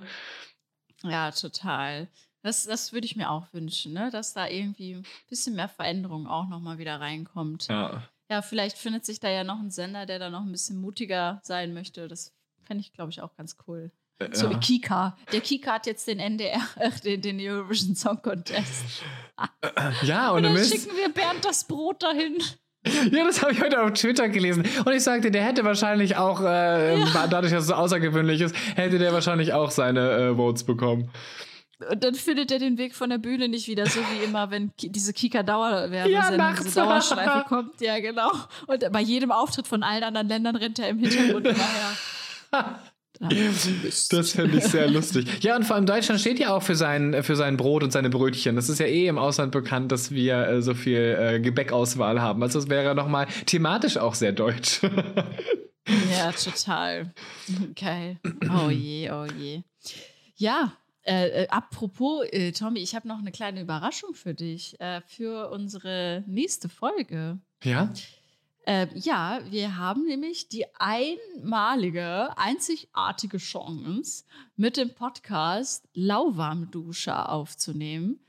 Ja, 1.04 1.32
total. 1.32 2.08
Das, 2.46 2.64
das 2.66 2.94
würde 2.94 3.06
ich 3.06 3.16
mir 3.16 3.32
auch 3.32 3.52
wünschen, 3.54 3.94
ne? 3.94 4.12
dass 4.12 4.34
da 4.34 4.48
irgendwie 4.48 4.94
ein 4.94 5.06
bisschen 5.28 5.56
mehr 5.56 5.68
Veränderung 5.68 6.28
auch 6.28 6.48
nochmal 6.48 6.78
wieder 6.78 7.02
reinkommt. 7.02 7.68
Ja. 7.70 8.04
Ja, 8.30 8.44
vielleicht 8.44 8.78
findet 8.78 9.04
sich 9.04 9.20
da 9.20 9.30
ja 9.30 9.44
noch 9.44 9.60
ein 9.60 9.72
Sender, 9.72 10.06
der 10.06 10.20
da 10.20 10.30
noch 10.30 10.42
ein 10.42 10.52
bisschen 10.52 10.78
mutiger 10.78 11.40
sein 11.44 11.74
möchte. 11.74 12.08
Das 12.08 12.36
fände 12.64 12.82
ich, 12.82 12.94
glaube 12.94 13.10
ich, 13.10 13.22
auch 13.22 13.36
ganz 13.36 13.58
cool. 13.68 13.92
So 14.32 14.50
wie 14.50 14.54
ja. 14.54 14.60
Kika. 14.60 15.18
Der 15.32 15.42
Kika 15.42 15.74
hat 15.74 15.88
jetzt 15.88 16.08
den 16.08 16.20
NDR, 16.20 16.62
äh, 16.76 16.92
den, 17.04 17.22
den 17.22 17.40
Eurovision 17.40 17.96
Song 17.96 18.22
Contest. 18.22 19.04
ja, 20.04 20.30
Und 20.30 20.46
und 20.46 20.56
dann 20.56 20.64
schicken 20.64 20.96
wir 20.96 21.10
Bernd 21.10 21.44
das 21.44 21.64
Brot 21.64 22.04
dahin. 22.04 22.38
Ja, 23.12 23.26
das 23.26 23.42
habe 23.42 23.54
ich 23.54 23.62
heute 23.62 23.82
auf 23.82 23.94
Twitter 23.94 24.30
gelesen. 24.30 24.64
Und 24.86 24.94
ich 24.94 25.02
sagte, 25.02 25.32
der 25.32 25.44
hätte 25.44 25.64
wahrscheinlich 25.64 26.18
auch, 26.18 26.42
äh, 26.42 27.04
dadurch, 27.28 27.52
dass 27.52 27.64
es 27.64 27.68
so 27.70 27.74
außergewöhnlich 27.74 28.42
ist, 28.42 28.56
hätte 28.76 29.00
der 29.00 29.12
wahrscheinlich 29.14 29.54
auch 29.54 29.72
seine 29.72 30.12
äh, 30.12 30.36
Votes 30.36 30.64
bekommen. 30.64 31.10
Und 31.92 32.04
dann 32.04 32.16
findet 32.16 32.52
er 32.52 32.60
den 32.60 32.78
Weg 32.78 32.96
von 32.96 33.10
der 33.10 33.18
Bühne 33.18 33.48
nicht 33.50 33.68
wieder, 33.68 33.86
so 33.86 34.00
wie 34.00 34.24
immer, 34.24 34.50
wenn 34.52 34.72
diese 34.78 35.12
Kika-Dauerwerbesendung, 35.14 36.12
Ja, 36.12 36.32
nachts. 36.38 36.64
diese 36.64 36.80
Dauerschleife 36.80 37.46
kommt. 37.48 37.82
Ja, 37.82 38.00
genau. 38.00 38.32
Und 38.68 38.92
bei 38.92 39.02
jedem 39.02 39.32
Auftritt 39.32 39.68
von 39.68 39.84
allen 39.84 40.04
anderen 40.04 40.28
Ländern 40.28 40.56
rennt 40.56 40.80
er 40.80 40.90
im 40.90 41.00
Hintergrund 41.00 41.48
immer 41.48 41.58
her. 41.58 42.80
Das 43.20 44.32
fände 44.34 44.58
ich 44.58 44.66
sehr 44.66 44.90
lustig. 44.90 45.42
Ja, 45.42 45.56
und 45.56 45.64
vor 45.64 45.78
allem 45.78 45.86
Deutschland 45.86 46.20
steht 46.20 46.38
ja 46.38 46.54
auch 46.54 46.62
für 46.62 46.76
sein, 46.76 47.24
für 47.24 47.38
sein 47.38 47.56
Brot 47.56 47.82
und 47.84 47.92
seine 47.92 48.10
Brötchen. 48.10 48.58
Das 48.58 48.68
ist 48.68 48.80
ja 48.80 48.88
eh 48.88 49.08
im 49.08 49.18
Ausland 49.18 49.54
bekannt, 49.54 49.92
dass 49.94 50.12
wir 50.12 50.48
äh, 50.48 50.62
so 50.62 50.74
viel 50.74 51.18
äh, 51.18 51.40
Gebäckauswahl 51.40 52.22
haben. 52.22 52.44
Also 52.44 52.60
es 52.60 52.68
wäre 52.70 52.94
nochmal 52.94 53.28
thematisch 53.46 53.96
auch 53.98 54.16
sehr 54.16 54.34
deutsch. 54.34 54.82
ja, 56.12 56.32
total. 56.34 57.14
Geil. 57.80 58.20
Oh 58.66 58.70
je, 58.70 59.10
oh 59.12 59.26
je. 59.40 59.62
Ja, 60.36 60.74
äh, 61.06 61.44
äh, 61.44 61.48
apropos, 61.50 62.26
äh, 62.32 62.52
Tommy, 62.52 62.80
ich 62.80 62.96
habe 62.96 63.08
noch 63.08 63.20
eine 63.20 63.32
kleine 63.32 63.62
Überraschung 63.62 64.16
für 64.16 64.34
dich, 64.34 64.80
äh, 64.80 65.02
für 65.02 65.52
unsere 65.52 66.24
nächste 66.26 66.68
Folge. 66.68 67.38
Ja? 67.64 67.94
Äh, 68.66 68.88
ja, 68.96 69.40
wir 69.52 69.78
haben 69.78 70.06
nämlich 70.06 70.50
die 70.50 70.66
einmalige, 70.80 72.36
einzigartige 72.38 73.38
Chance, 73.38 74.24
mit 74.56 74.78
dem 74.78 74.96
Podcast 74.96 75.88
Lauwarmduscher 75.94 77.30
aufzunehmen, 77.30 78.20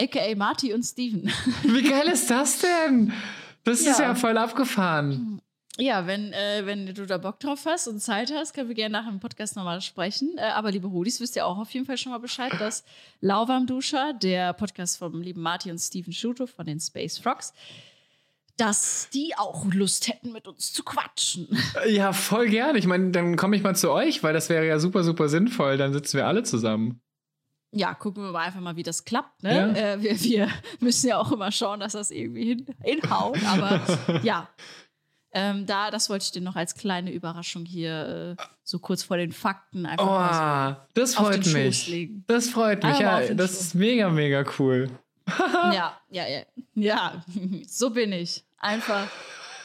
aka 0.00 0.34
Marty 0.34 0.72
und 0.72 0.82
Steven. 0.82 1.30
Wie 1.62 1.82
geil 1.82 2.08
ist 2.08 2.30
das 2.30 2.60
denn? 2.60 3.12
Das 3.64 3.84
ja. 3.84 3.92
ist 3.92 3.98
ja 3.98 4.14
voll 4.14 4.38
abgefahren. 4.38 5.42
Ja, 5.78 6.06
wenn, 6.06 6.32
äh, 6.32 6.62
wenn 6.64 6.94
du 6.94 7.04
da 7.04 7.18
Bock 7.18 7.40
drauf 7.40 7.64
hast 7.66 7.88
und 7.88 7.98
Zeit 7.98 8.32
hast, 8.32 8.54
können 8.54 8.68
wir 8.68 8.76
gerne 8.76 8.92
nach 8.92 9.08
dem 9.08 9.18
Podcast 9.18 9.56
nochmal 9.56 9.80
sprechen. 9.80 10.38
Äh, 10.38 10.42
aber 10.42 10.70
liebe 10.70 10.90
Hoodies, 10.90 11.20
wisst 11.20 11.34
ihr 11.34 11.46
auch 11.46 11.58
auf 11.58 11.70
jeden 11.70 11.84
Fall 11.84 11.98
schon 11.98 12.12
mal 12.12 12.18
Bescheid, 12.18 12.52
dass 12.60 12.84
Lauwarmduscher, 13.20 14.12
der 14.14 14.52
Podcast 14.52 14.98
vom 14.98 15.20
lieben 15.20 15.42
Marty 15.42 15.72
und 15.72 15.78
Steven 15.78 16.12
Schuto 16.12 16.46
von 16.46 16.66
den 16.66 16.78
Space 16.78 17.18
Frogs, 17.18 17.52
dass 18.56 19.08
die 19.12 19.34
auch 19.36 19.64
Lust 19.72 20.06
hätten, 20.06 20.30
mit 20.32 20.46
uns 20.46 20.72
zu 20.72 20.84
quatschen. 20.84 21.48
Ja, 21.88 22.12
voll 22.12 22.48
gerne. 22.48 22.78
Ich 22.78 22.86
meine, 22.86 23.10
dann 23.10 23.36
komme 23.36 23.56
ich 23.56 23.64
mal 23.64 23.74
zu 23.74 23.90
euch, 23.90 24.22
weil 24.22 24.32
das 24.32 24.48
wäre 24.48 24.64
ja 24.64 24.78
super, 24.78 25.02
super 25.02 25.28
sinnvoll. 25.28 25.76
Dann 25.76 25.92
sitzen 25.92 26.18
wir 26.18 26.28
alle 26.28 26.44
zusammen. 26.44 27.00
Ja, 27.72 27.92
gucken 27.92 28.22
wir 28.22 28.30
mal 28.30 28.44
einfach 28.44 28.60
mal, 28.60 28.76
wie 28.76 28.84
das 28.84 29.04
klappt. 29.04 29.42
Ne? 29.42 29.54
Ja. 29.56 29.94
Äh, 29.94 30.02
wir, 30.02 30.22
wir, 30.22 30.48
müssen 30.78 31.08
ja 31.08 31.18
auch 31.18 31.32
immer 31.32 31.50
schauen, 31.50 31.80
dass 31.80 31.92
das 31.94 32.12
irgendwie 32.12 32.44
hin, 32.44 32.66
hinhaut. 32.80 33.38
Aber 33.44 33.80
ja, 34.22 34.48
ähm, 35.34 35.66
da, 35.66 35.90
das 35.90 36.08
wollte 36.08 36.24
ich 36.24 36.30
dir 36.30 36.40
noch 36.40 36.56
als 36.56 36.74
kleine 36.74 37.12
Überraschung 37.12 37.64
hier 37.64 38.36
äh, 38.38 38.42
so 38.62 38.78
kurz 38.78 39.02
vor 39.02 39.16
den 39.16 39.32
Fakten 39.32 39.84
einfach 39.84 40.06
oh, 40.06 40.10
mal 40.10 40.86
so 40.94 41.00
das 41.00 41.14
freut 41.14 41.46
mich. 41.46 42.10
Das 42.26 42.48
freut 42.48 42.82
mich, 42.82 42.98
ja. 42.98 43.20
Das 43.34 43.50
Schoß. 43.50 43.60
ist 43.60 43.74
mega, 43.74 44.08
mega 44.08 44.44
cool 44.58 44.88
ja, 45.72 45.98
ja, 46.10 46.26
ja. 46.28 46.42
Ja, 46.74 47.24
so 47.66 47.90
bin 47.90 48.12
ich. 48.12 48.44
Einfach 48.58 49.08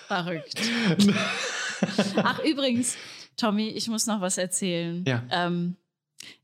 verrückt. 0.08 0.62
Ach, 2.18 2.40
übrigens, 2.40 2.98
Tommy, 3.38 3.70
ich 3.70 3.88
muss 3.88 4.08
noch 4.08 4.22
was 4.22 4.38
erzählen. 4.38 5.04
Ja. 5.08 5.24
Ähm, 5.30 5.76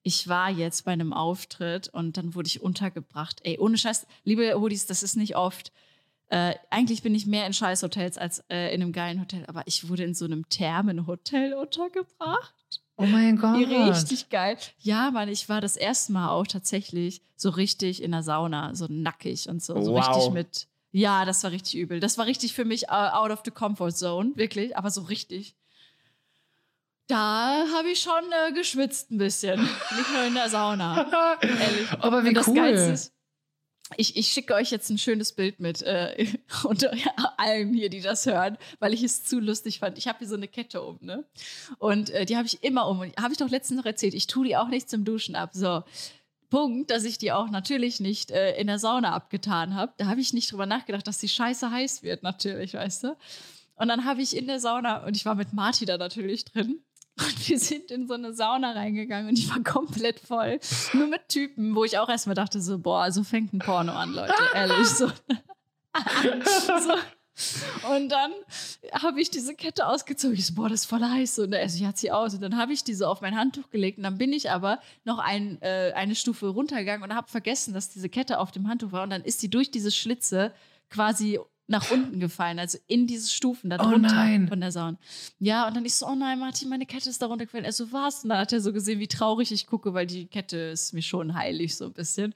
ich 0.04 0.28
war 0.28 0.50
jetzt 0.50 0.86
bei 0.86 0.92
einem 0.92 1.12
Auftritt 1.12 1.90
und 1.90 2.18
dann 2.18 2.36
wurde 2.36 2.48
ich 2.48 2.62
untergebracht. 2.62 3.42
Ey, 3.44 3.58
ohne 3.60 3.78
Scheiß, 3.78 4.08
liebe 4.24 4.54
Hoodies, 4.58 4.86
das 4.86 5.04
ist 5.04 5.18
nicht 5.18 5.36
oft. 5.36 5.72
Äh, 6.30 6.56
eigentlich 6.70 7.04
bin 7.04 7.14
ich 7.14 7.28
mehr 7.28 7.46
in 7.46 7.54
Scheißhotels 7.54 8.18
als 8.18 8.44
äh, 8.50 8.74
in 8.74 8.82
einem 8.82 8.94
geilen 8.94 9.22
Hotel, 9.22 9.46
aber 9.48 9.64
ich 9.66 9.90
wurde 9.90 10.04
in 10.04 10.16
so 10.16 10.26
einem 10.26 10.50
Thermenhotel 10.50 11.54
untergebracht. 11.54 12.54
Oh 12.98 13.06
mein 13.06 13.38
Gott. 13.38 13.58
Richtig 13.58 14.30
geil. 14.30 14.58
Ja, 14.80 15.12
Mann, 15.12 15.30
ich 15.30 15.50
war 15.50 15.62
das 15.62 15.76
erste 15.76 16.14
Mal 16.14 16.30
auch 16.30 16.48
tatsächlich 16.48 17.22
so 17.36 17.50
richtig 17.50 18.02
in 18.02 18.12
der 18.12 18.24
Sauna, 18.24 18.74
so 18.74 18.88
nackig 18.90 19.50
und 19.50 19.62
so, 19.62 19.80
so 19.82 19.94
wow. 19.94 20.08
richtig 20.08 20.34
mit. 20.34 20.68
Ja, 20.92 21.26
das 21.26 21.44
war 21.44 21.52
richtig 21.52 21.76
übel. 21.76 22.00
Das 22.00 22.18
war 22.18 22.26
richtig 22.26 22.54
für 22.54 22.64
mich 22.64 22.90
out 22.90 23.32
of 23.32 23.42
the 23.44 23.52
comfort 23.52 23.92
zone, 23.92 24.32
wirklich, 24.36 24.78
aber 24.78 24.90
so 24.90 25.02
richtig. 25.02 25.56
Da 27.08 27.66
habe 27.76 27.90
ich 27.90 28.00
schon 28.00 28.24
äh, 28.48 28.54
geschwitzt 28.54 29.12
ein 29.12 29.18
bisschen. 29.18 29.62
Nicht 29.62 30.12
nur 30.12 30.24
in 30.24 30.34
der 30.34 30.50
Sauna. 30.50 31.38
Ehrlich. 31.42 31.92
Aber 32.00 32.24
wie 32.24 32.36
cool. 32.48 32.70
Ist, 32.70 33.14
ich, 33.98 34.18
ich 34.18 34.30
schicke 34.30 34.56
euch 34.56 34.72
jetzt 34.72 34.90
ein 34.90 34.98
schönes 34.98 35.34
Bild 35.34 35.60
mit 35.60 35.82
äh, 35.84 36.28
unter 36.64 36.92
allen 37.38 37.74
hier, 37.74 37.90
die 37.90 38.02
das 38.02 38.26
hören, 38.26 38.58
weil 38.80 38.94
ich 38.94 39.04
es 39.04 39.24
zu 39.24 39.40
lustig 39.40 39.80
fand. 39.80 39.98
Ich 39.98 40.08
habe 40.08 40.20
hier 40.20 40.28
so 40.28 40.36
eine 40.36 40.48
Kette 40.48 40.82
um, 40.82 40.98
ne? 41.02 41.26
Und 41.78 42.10
äh, 42.10 42.26
die 42.26 42.36
habe 42.36 42.48
ich 42.48 42.64
immer 42.64 42.88
um. 42.88 43.02
Habe 43.20 43.32
ich 43.32 43.38
doch 43.38 43.50
letztens 43.50 43.80
noch 43.80 43.86
erzählt. 43.86 44.14
Ich 44.14 44.28
tue 44.28 44.48
die 44.48 44.58
auch 44.58 44.70
nicht 44.70 44.90
zum 44.90 45.06
Duschen 45.06 45.36
ab. 45.36 45.52
So. 45.54 45.84
Punkt, 46.50 46.92
dass 46.92 47.04
ich 47.04 47.18
die 47.18 47.32
auch 47.32 47.50
natürlich 47.50 48.00
nicht 48.00 48.32
äh, 48.32 48.56
in 48.60 48.68
der 48.68 48.80
Sauna 48.80 49.14
abgetan 49.14 49.76
habe. 49.76 49.94
Da 49.98 50.08
habe 50.08 50.22
ich 50.22 50.34
nicht 50.34 50.52
drüber 50.52 50.66
nachgedacht, 50.66 51.08
dass 51.08 51.18
die 51.18 51.28
scheiße 51.28 51.70
heiß 51.70 52.04
wird, 52.04 52.24
natürlich, 52.24 52.76
weißt 52.76 53.04
du? 53.04 53.18
Und 53.76 53.90
dann 53.90 54.06
habe 54.06 54.22
ich 54.22 54.36
in 54.36 54.48
der 54.48 54.60
Sauna, 54.60 55.06
und 55.06 55.18
ich 55.18 55.26
war 55.26 55.36
mit 55.36 55.54
Marty 55.54 55.86
da 55.86 55.98
natürlich 55.98 56.46
drin, 56.46 56.82
und 57.18 57.50
wir 57.50 57.60
sind 57.60 57.92
in 57.92 58.08
so 58.08 58.14
eine 58.14 58.34
Sauna 58.34 58.74
reingegangen 58.74 59.30
und 59.30 59.40
ich 59.40 59.50
war 59.50 59.64
komplett 59.64 60.20
voll. 60.20 60.60
Nur 60.94 61.08
mit 61.08 61.30
Typen, 61.30 61.76
wo 61.76 61.84
ich 61.84 61.98
auch 61.98 62.10
erstmal 62.10 62.36
dachte, 62.36 62.62
so, 62.62 62.78
boah, 62.78 63.12
so 63.12 63.24
fängt 63.24 63.54
ein 63.54 63.60
Porno 63.60 63.94
an, 63.94 64.14
Leute. 64.14 64.34
Ehrlich, 64.54 64.88
so. 64.88 65.08
so. 65.08 66.94
Und 67.94 68.10
dann 68.10 68.32
habe 68.94 69.20
ich 69.22 69.30
diese 69.30 69.56
Kette 69.56 69.88
ausgezogen. 69.88 70.38
Ich 70.38 70.48
so, 70.48 70.56
boah, 70.56 70.70
das 70.70 70.82
ist 70.82 70.86
voll 70.86 71.02
heiß. 71.04 71.40
Und 71.40 71.54
er 71.54 71.68
so, 71.70 71.84
ja, 71.84 71.94
zieh 71.94 72.12
aus. 72.12 72.34
Und 72.34 72.42
dann 72.42 72.58
habe 72.58 72.74
ich 72.74 72.84
diese 72.84 73.08
auf 73.08 73.22
mein 73.22 73.38
Handtuch 73.38 73.70
gelegt. 73.70 73.98
Und 73.98 74.04
dann 74.04 74.18
bin 74.18 74.32
ich 74.32 74.52
aber 74.52 74.80
noch 75.04 75.20
ein, 75.20 75.62
äh, 75.62 75.92
eine 75.96 76.16
Stufe 76.16 76.48
runtergegangen 76.48 77.04
und 77.04 77.16
habe 77.16 77.30
vergessen, 77.30 77.74
dass 77.74 77.90
diese 77.90 78.10
Kette 78.10 78.40
auf 78.40 78.52
dem 78.52 78.70
Handtuch 78.70 78.92
war. 78.92 79.04
Und 79.04 79.10
dann 79.10 79.24
ist 79.24 79.42
sie 79.42 79.50
durch 79.50 79.70
diese 79.70 79.92
Schlitze 79.92 80.54
quasi 80.90 81.40
nach 81.68 81.90
unten 81.90 82.20
gefallen, 82.20 82.60
also 82.60 82.78
in 82.88 83.08
diese 83.08 83.30
Stufen 83.30 83.70
da 83.70 83.78
oh 83.80 83.90
drunter 83.90 84.10
oh 84.10 84.48
von 84.48 84.62
der 84.62 84.72
Sauna. 84.72 84.98
Ja, 85.40 85.68
und 85.68 85.76
dann 85.76 85.86
ich 85.86 85.96
so, 85.96 86.08
oh 86.08 86.16
nein, 86.16 86.40
Martin, 86.40 86.70
meine 86.70 86.86
Kette 86.86 87.10
ist 87.10 87.22
da 87.22 87.26
runtergefallen. 87.26 87.66
Er 87.66 87.72
so, 87.72 87.92
was? 87.92 88.24
Und 88.24 88.30
dann 88.30 88.40
hat 88.40 88.54
er 88.54 88.62
so 88.62 88.72
gesehen, 88.72 89.00
wie 89.00 89.08
traurig 89.08 89.52
ich 89.52 89.66
gucke, 89.66 89.94
weil 89.94 90.06
die 90.06 90.28
Kette 90.28 90.58
ist 90.58 90.94
mir 90.94 91.02
schon 91.02 91.34
heilig, 91.34 91.76
so 91.76 91.86
ein 91.86 91.94
bisschen. 91.94 92.36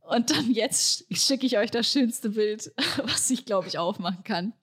Und 0.00 0.30
dann 0.30 0.50
jetzt 0.50 1.04
schicke 1.10 1.44
ich 1.44 1.58
euch 1.58 1.70
das 1.70 1.92
schönste 1.92 2.30
Bild, 2.30 2.72
was 3.04 3.28
ich, 3.30 3.44
glaube 3.44 3.68
ich, 3.68 3.78
aufmachen 3.78 4.24
kann. 4.24 4.54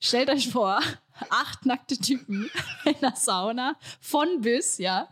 Stellt 0.00 0.30
euch 0.30 0.48
vor, 0.48 0.80
acht 1.30 1.66
nackte 1.66 1.96
Typen 1.96 2.50
in 2.84 2.94
der 3.00 3.16
Sauna, 3.16 3.76
von 4.00 4.42
bis, 4.42 4.78
ja, 4.78 5.08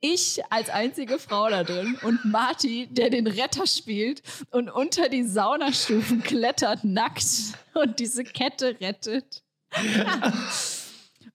ich 0.00 0.40
als 0.50 0.70
einzige 0.70 1.18
Frau 1.18 1.48
da 1.48 1.64
drin 1.64 1.98
und 2.02 2.24
Marty, 2.24 2.88
der 2.90 3.10
den 3.10 3.26
Retter 3.26 3.66
spielt 3.66 4.22
und 4.50 4.70
unter 4.70 5.08
die 5.08 5.24
Saunastufen 5.24 6.22
klettert, 6.22 6.84
nackt 6.84 7.26
und 7.74 7.98
diese 7.98 8.24
Kette 8.24 8.76
rettet. 8.80 9.42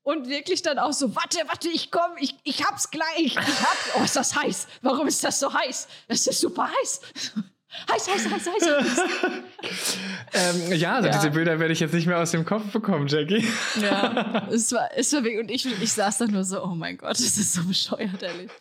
und 0.03 0.29
wirklich 0.29 0.61
dann 0.61 0.79
auch 0.79 0.93
so, 0.93 1.15
warte, 1.15 1.39
warte, 1.47 1.69
ich 1.69 1.91
komme, 1.91 2.15
ich, 2.19 2.35
ich 2.43 2.63
hab's 2.63 2.89
gleich, 2.91 3.19
ich 3.19 3.37
hab's. 3.37 3.89
Oh, 3.99 4.03
ist 4.03 4.15
das 4.15 4.35
heiß? 4.35 4.67
Warum 4.81 5.07
ist 5.07 5.23
das 5.23 5.39
so 5.39 5.53
heiß? 5.53 5.87
Das 6.07 6.27
ist 6.27 6.39
super 6.39 6.69
heiß. 6.69 7.01
Heiß, 7.89 8.07
heiß, 8.07 8.29
heiß, 8.29 8.47
heiß. 8.47 8.69
heiß. 8.69 9.07
ähm, 10.69 10.73
ja, 10.73 10.95
also 10.95 11.07
ja. 11.07 11.13
diese 11.15 11.31
Bilder 11.31 11.59
werde 11.59 11.73
ich 11.73 11.79
jetzt 11.79 11.93
nicht 11.93 12.05
mehr 12.05 12.19
aus 12.19 12.31
dem 12.31 12.45
Kopf 12.45 12.71
bekommen, 12.71 13.07
Jackie. 13.07 13.45
ja, 13.81 14.47
es 14.51 14.71
war, 14.71 14.89
es 14.95 15.13
war 15.13 15.21
und 15.21 15.49
ich, 15.49 15.65
ich 15.65 15.93
saß 15.93 16.19
da 16.19 16.27
nur 16.27 16.43
so, 16.43 16.63
oh 16.63 16.75
mein 16.75 16.97
Gott, 16.97 17.11
das 17.11 17.21
ist 17.21 17.53
so 17.53 17.63
bescheuert, 17.63 18.21
ehrlich. 18.21 18.51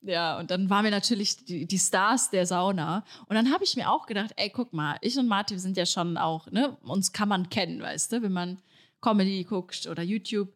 Ja, 0.00 0.38
und 0.38 0.50
dann 0.50 0.70
waren 0.70 0.84
wir 0.84 0.90
natürlich 0.90 1.44
die, 1.44 1.66
die 1.66 1.78
Stars 1.78 2.30
der 2.30 2.46
Sauna. 2.46 3.04
Und 3.26 3.34
dann 3.34 3.52
habe 3.52 3.64
ich 3.64 3.76
mir 3.76 3.90
auch 3.90 4.06
gedacht, 4.06 4.30
ey, 4.36 4.48
guck 4.48 4.72
mal, 4.72 4.96
ich 5.00 5.18
und 5.18 5.26
Martin 5.26 5.58
sind 5.58 5.76
ja 5.76 5.86
schon 5.86 6.16
auch, 6.16 6.50
ne, 6.50 6.76
uns 6.82 7.12
kann 7.12 7.28
man 7.28 7.50
kennen, 7.50 7.82
weißt 7.82 8.12
du, 8.12 8.22
wenn 8.22 8.32
man 8.32 8.58
Comedy 9.00 9.44
guckt 9.44 9.86
oder 9.86 10.02
YouTube, 10.02 10.52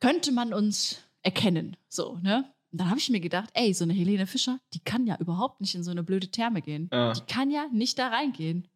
könnte 0.00 0.32
man 0.32 0.52
uns 0.52 1.00
erkennen, 1.22 1.76
so, 1.88 2.18
ne? 2.22 2.44
Und 2.76 2.80
dann 2.80 2.90
habe 2.90 3.00
ich 3.00 3.08
mir 3.08 3.20
gedacht, 3.20 3.48
ey, 3.54 3.72
so 3.72 3.84
eine 3.84 3.94
Helene 3.94 4.26
Fischer, 4.26 4.60
die 4.74 4.80
kann 4.80 5.06
ja 5.06 5.16
überhaupt 5.18 5.62
nicht 5.62 5.74
in 5.74 5.82
so 5.82 5.90
eine 5.90 6.02
blöde 6.02 6.28
Therme 6.28 6.60
gehen. 6.60 6.90
Ja. 6.92 7.14
Die 7.14 7.22
kann 7.22 7.50
ja 7.50 7.68
nicht 7.72 7.98
da 7.98 8.08
reingehen. 8.08 8.68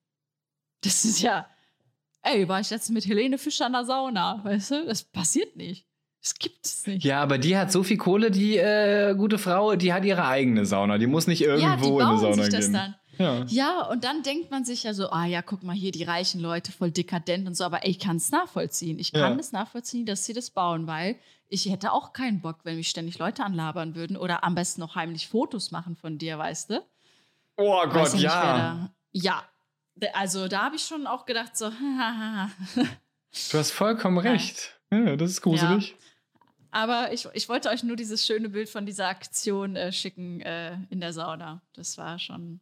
Das 0.80 1.04
ist 1.04 1.20
ja, 1.20 1.46
ey, 2.22 2.48
war 2.48 2.60
ich 2.60 2.70
jetzt 2.70 2.88
mit 2.88 3.04
Helene 3.04 3.36
Fischer 3.36 3.66
in 3.66 3.74
der 3.74 3.84
Sauna, 3.84 4.42
weißt 4.42 4.70
du? 4.70 4.86
Das 4.86 5.04
passiert 5.04 5.54
nicht. 5.54 5.84
Das 6.22 6.34
gibt 6.34 6.64
es 6.64 6.86
nicht. 6.86 7.04
Ja, 7.04 7.20
aber 7.20 7.36
die 7.36 7.58
hat 7.58 7.70
so 7.70 7.82
viel 7.82 7.98
Kohle, 7.98 8.30
die 8.30 8.56
äh, 8.56 9.14
gute 9.14 9.36
Frau, 9.36 9.76
die 9.76 9.92
hat 9.92 10.06
ihre 10.06 10.26
eigene 10.26 10.64
Sauna. 10.64 10.96
Die 10.96 11.06
muss 11.06 11.26
nicht 11.26 11.42
irgendwo 11.42 11.68
ja, 11.68 11.76
die 11.76 11.88
in 11.88 12.00
eine 12.00 12.18
Sauna 12.18 12.42
sich 12.44 12.48
das 12.54 12.64
gehen. 12.64 12.72
Dann. 12.72 12.94
Ja. 13.20 13.44
ja, 13.48 13.82
und 13.82 14.02
dann 14.04 14.22
denkt 14.22 14.50
man 14.50 14.64
sich 14.64 14.84
ja 14.84 14.94
so, 14.94 15.10
ah 15.10 15.26
ja, 15.26 15.42
guck 15.42 15.62
mal 15.62 15.76
hier, 15.76 15.92
die 15.92 16.04
reichen 16.04 16.40
Leute, 16.40 16.72
voll 16.72 16.90
dekadent 16.90 17.46
und 17.46 17.54
so, 17.54 17.64
aber 17.64 17.84
ey, 17.84 17.90
ich 17.90 17.98
kann 17.98 18.16
es 18.16 18.30
nachvollziehen. 18.30 18.98
Ich 18.98 19.12
kann 19.12 19.38
es 19.38 19.52
ja. 19.52 19.58
nachvollziehen, 19.58 20.06
dass 20.06 20.24
sie 20.24 20.32
das 20.32 20.50
bauen, 20.50 20.86
weil 20.86 21.16
ich 21.48 21.66
hätte 21.66 21.92
auch 21.92 22.14
keinen 22.14 22.40
Bock, 22.40 22.60
wenn 22.64 22.76
mich 22.76 22.88
ständig 22.88 23.18
Leute 23.18 23.44
anlabern 23.44 23.94
würden 23.94 24.16
oder 24.16 24.42
am 24.42 24.54
besten 24.54 24.80
noch 24.80 24.94
heimlich 24.94 25.28
Fotos 25.28 25.70
machen 25.70 25.96
von 25.96 26.16
dir, 26.16 26.38
weißt 26.38 26.70
du? 26.70 26.82
Oh 27.56 27.82
Gott, 27.88 28.14
nicht, 28.14 28.22
ja. 28.22 28.90
Ja, 29.12 29.42
also 30.14 30.48
da 30.48 30.62
habe 30.62 30.76
ich 30.76 30.82
schon 30.82 31.06
auch 31.06 31.26
gedacht, 31.26 31.56
so, 31.56 31.70
Du 33.52 33.58
hast 33.58 33.70
vollkommen 33.70 34.18
recht. 34.18 34.80
Ja, 34.90 35.16
das 35.16 35.30
ist 35.30 35.42
gruselig. 35.42 35.90
Ja. 35.90 35.96
Aber 36.72 37.12
ich, 37.12 37.28
ich 37.32 37.48
wollte 37.48 37.68
euch 37.68 37.82
nur 37.82 37.96
dieses 37.96 38.24
schöne 38.24 38.48
Bild 38.48 38.68
von 38.68 38.86
dieser 38.86 39.08
Aktion 39.08 39.76
äh, 39.76 39.92
schicken 39.92 40.40
äh, 40.40 40.76
in 40.88 41.00
der 41.00 41.12
Sauna. 41.12 41.62
Das 41.74 41.98
war 41.98 42.18
schon. 42.18 42.60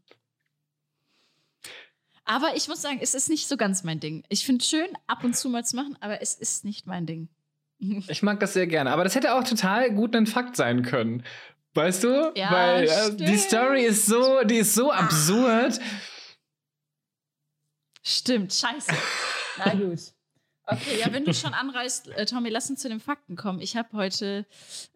Aber 2.29 2.55
ich 2.55 2.69
muss 2.69 2.83
sagen, 2.83 2.99
es 3.01 3.15
ist 3.15 3.31
nicht 3.31 3.49
so 3.49 3.57
ganz 3.57 3.85
mein 3.85 4.01
Ding. 4.01 4.23
Ich 4.29 4.45
finde 4.45 4.63
es 4.63 4.69
schön, 4.69 4.89
ab 5.07 5.25
und 5.25 5.35
zu 5.35 5.49
mal 5.49 5.65
zu 5.65 5.77
machen, 5.77 5.97
aber 6.01 6.21
es 6.21 6.35
ist 6.35 6.63
nicht 6.65 6.87
mein 6.87 7.07
Ding. 7.07 7.29
Ich 8.09 8.23
mag 8.23 8.39
das 8.41 8.53
sehr 8.53 8.67
gerne. 8.67 8.91
Aber 8.91 9.05
das 9.05 9.15
hätte 9.15 9.35
auch 9.35 9.45
total 9.45 9.93
gut 9.95 10.15
ein 10.15 10.27
Fakt 10.27 10.57
sein 10.57 10.83
können. 10.83 11.25
Weißt 11.75 12.03
du? 12.05 12.33
Ja, 12.35 12.51
Weil 12.51 12.85
äh, 12.89 13.15
die. 13.15 13.39
Story 13.39 13.85
ist 13.85 14.07
so, 14.07 14.43
die 14.43 14.57
ist 14.57 14.75
so 14.75 14.91
absurd. 14.91 15.79
Stimmt, 18.03 18.53
scheiße. 18.53 18.93
Na 19.59 19.75
gut. 19.75 20.01
Okay, 20.67 20.99
ja, 20.99 21.13
wenn 21.13 21.25
du 21.25 21.33
schon 21.33 21.55
anreißt, 21.55 22.09
äh, 22.09 22.27
Tommy, 22.27 22.51
lass 22.51 22.69
uns 22.69 22.81
zu 22.81 22.89
den 22.89 23.01
Fakten 23.01 23.37
kommen. 23.37 23.61
Ich 23.61 23.77
habe 23.77 23.89
heute 23.93 24.45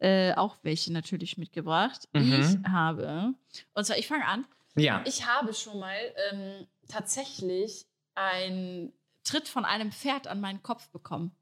äh, 0.00 0.34
auch 0.34 0.58
welche 0.62 0.92
natürlich 0.92 1.38
mitgebracht. 1.38 2.08
Mhm. 2.12 2.32
Ich 2.64 2.70
habe, 2.70 3.32
und 3.74 3.84
zwar, 3.86 3.96
ich 3.96 4.08
fange 4.08 4.26
an. 4.26 4.44
Ja. 4.74 5.02
Ich 5.06 5.26
habe 5.26 5.54
schon 5.54 5.78
mal 5.78 5.96
ähm, 6.30 6.66
tatsächlich 6.88 7.86
einen 8.14 8.92
Tritt 9.24 9.48
von 9.48 9.64
einem 9.64 9.92
Pferd 9.92 10.26
an 10.26 10.40
meinen 10.40 10.62
Kopf 10.62 10.90
bekommen. 10.90 11.32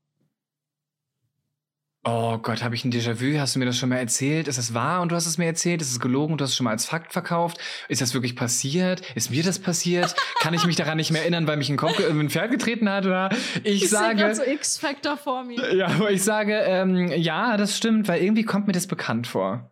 Oh 2.02 2.38
Gott, 2.38 2.62
habe 2.62 2.74
ich 2.74 2.82
ein 2.86 2.90
Déjà-vu? 2.90 3.38
Hast 3.38 3.54
du 3.54 3.58
mir 3.58 3.66
das 3.66 3.76
schon 3.76 3.90
mal 3.90 3.96
erzählt? 3.98 4.48
Ist 4.48 4.56
das 4.56 4.72
wahr 4.72 5.02
und 5.02 5.12
du 5.12 5.16
hast 5.16 5.26
es 5.26 5.36
mir 5.36 5.44
erzählt? 5.44 5.82
Ist 5.82 5.90
es 5.90 6.00
gelogen 6.00 6.32
und 6.32 6.40
du 6.40 6.44
hast 6.44 6.52
es 6.52 6.56
schon 6.56 6.64
mal 6.64 6.70
als 6.70 6.86
Fakt 6.86 7.12
verkauft? 7.12 7.58
Ist 7.88 8.00
das 8.00 8.14
wirklich 8.14 8.36
passiert? 8.36 9.02
Ist 9.14 9.30
mir 9.30 9.42
das 9.42 9.58
passiert? 9.58 10.14
Kann 10.40 10.54
ich 10.54 10.64
mich 10.64 10.76
daran 10.76 10.96
nicht 10.96 11.10
mehr 11.10 11.20
erinnern, 11.20 11.46
weil 11.46 11.58
mich 11.58 11.68
ein, 11.68 11.76
Kopf, 11.76 11.98
äh, 11.98 12.08
ein 12.08 12.30
Pferd 12.30 12.52
getreten 12.52 12.88
hat? 12.88 13.04
Oder 13.04 13.28
ich, 13.64 13.82
Ich 13.82 13.90
sage. 13.90 14.34
so 14.34 14.42
X-Factor 14.42 15.18
vor 15.18 15.44
mir. 15.44 15.74
ja, 15.76 15.88
aber 15.88 16.10
ich 16.10 16.22
sage, 16.24 16.54
ähm, 16.54 17.08
ja, 17.12 17.58
das 17.58 17.76
stimmt, 17.76 18.08
weil 18.08 18.22
irgendwie 18.22 18.44
kommt 18.44 18.66
mir 18.66 18.72
das 18.72 18.86
bekannt 18.86 19.26
vor. 19.26 19.70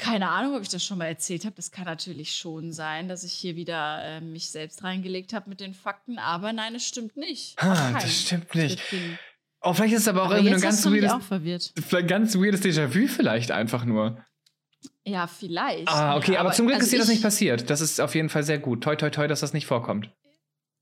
Keine 0.00 0.30
Ahnung, 0.30 0.56
ob 0.56 0.62
ich 0.62 0.70
das 0.70 0.82
schon 0.82 0.96
mal 0.96 1.04
erzählt 1.06 1.44
habe. 1.44 1.54
Das 1.56 1.70
kann 1.70 1.84
natürlich 1.84 2.34
schon 2.34 2.72
sein, 2.72 3.06
dass 3.06 3.22
ich 3.22 3.34
hier 3.34 3.54
wieder 3.54 4.02
äh, 4.02 4.20
mich 4.22 4.50
selbst 4.50 4.82
reingelegt 4.82 5.34
habe 5.34 5.50
mit 5.50 5.60
den 5.60 5.74
Fakten. 5.74 6.18
Aber 6.18 6.54
nein, 6.54 6.74
es 6.74 6.86
stimmt 6.86 7.18
nicht. 7.18 7.54
Ah, 7.62 7.74
keinen 7.74 7.94
das 7.94 8.20
stimmt 8.22 8.54
nicht. 8.54 8.80
Oh, 9.60 9.74
vielleicht 9.74 9.92
ist 9.92 10.02
es 10.02 10.08
aber 10.08 10.22
auch 10.22 10.26
Aber 10.26 10.36
irgendwie 10.38 10.54
ein 10.54 10.60
ganz 10.62 10.86
weirdes, 10.86 11.12
auch 11.12 11.20
verwirrt. 11.20 11.74
ganz 12.08 12.34
weirdes 12.34 12.62
Déjà-vu 12.62 13.08
vielleicht 13.08 13.50
einfach 13.50 13.84
nur. 13.84 14.24
Ja, 15.04 15.26
vielleicht. 15.26 15.88
Ah, 15.88 16.16
okay, 16.16 16.32
ja, 16.32 16.40
aber, 16.40 16.52
zum 16.52 16.66
Glück 16.66 16.76
also 16.76 16.86
ist 16.86 16.92
dir 16.92 16.98
das 16.98 17.08
ich- 17.08 17.16
nicht 17.16 17.22
passiert. 17.22 17.68
Das 17.68 17.82
ist 17.82 18.00
auf 18.00 18.14
jeden 18.14 18.30
Fall 18.30 18.42
sehr 18.42 18.58
gut. 18.58 18.82
Toi, 18.82 18.96
toi, 18.96 19.10
toi, 19.10 19.28
dass 19.28 19.40
das 19.40 19.52
nicht 19.52 19.66
vorkommt. 19.66 20.08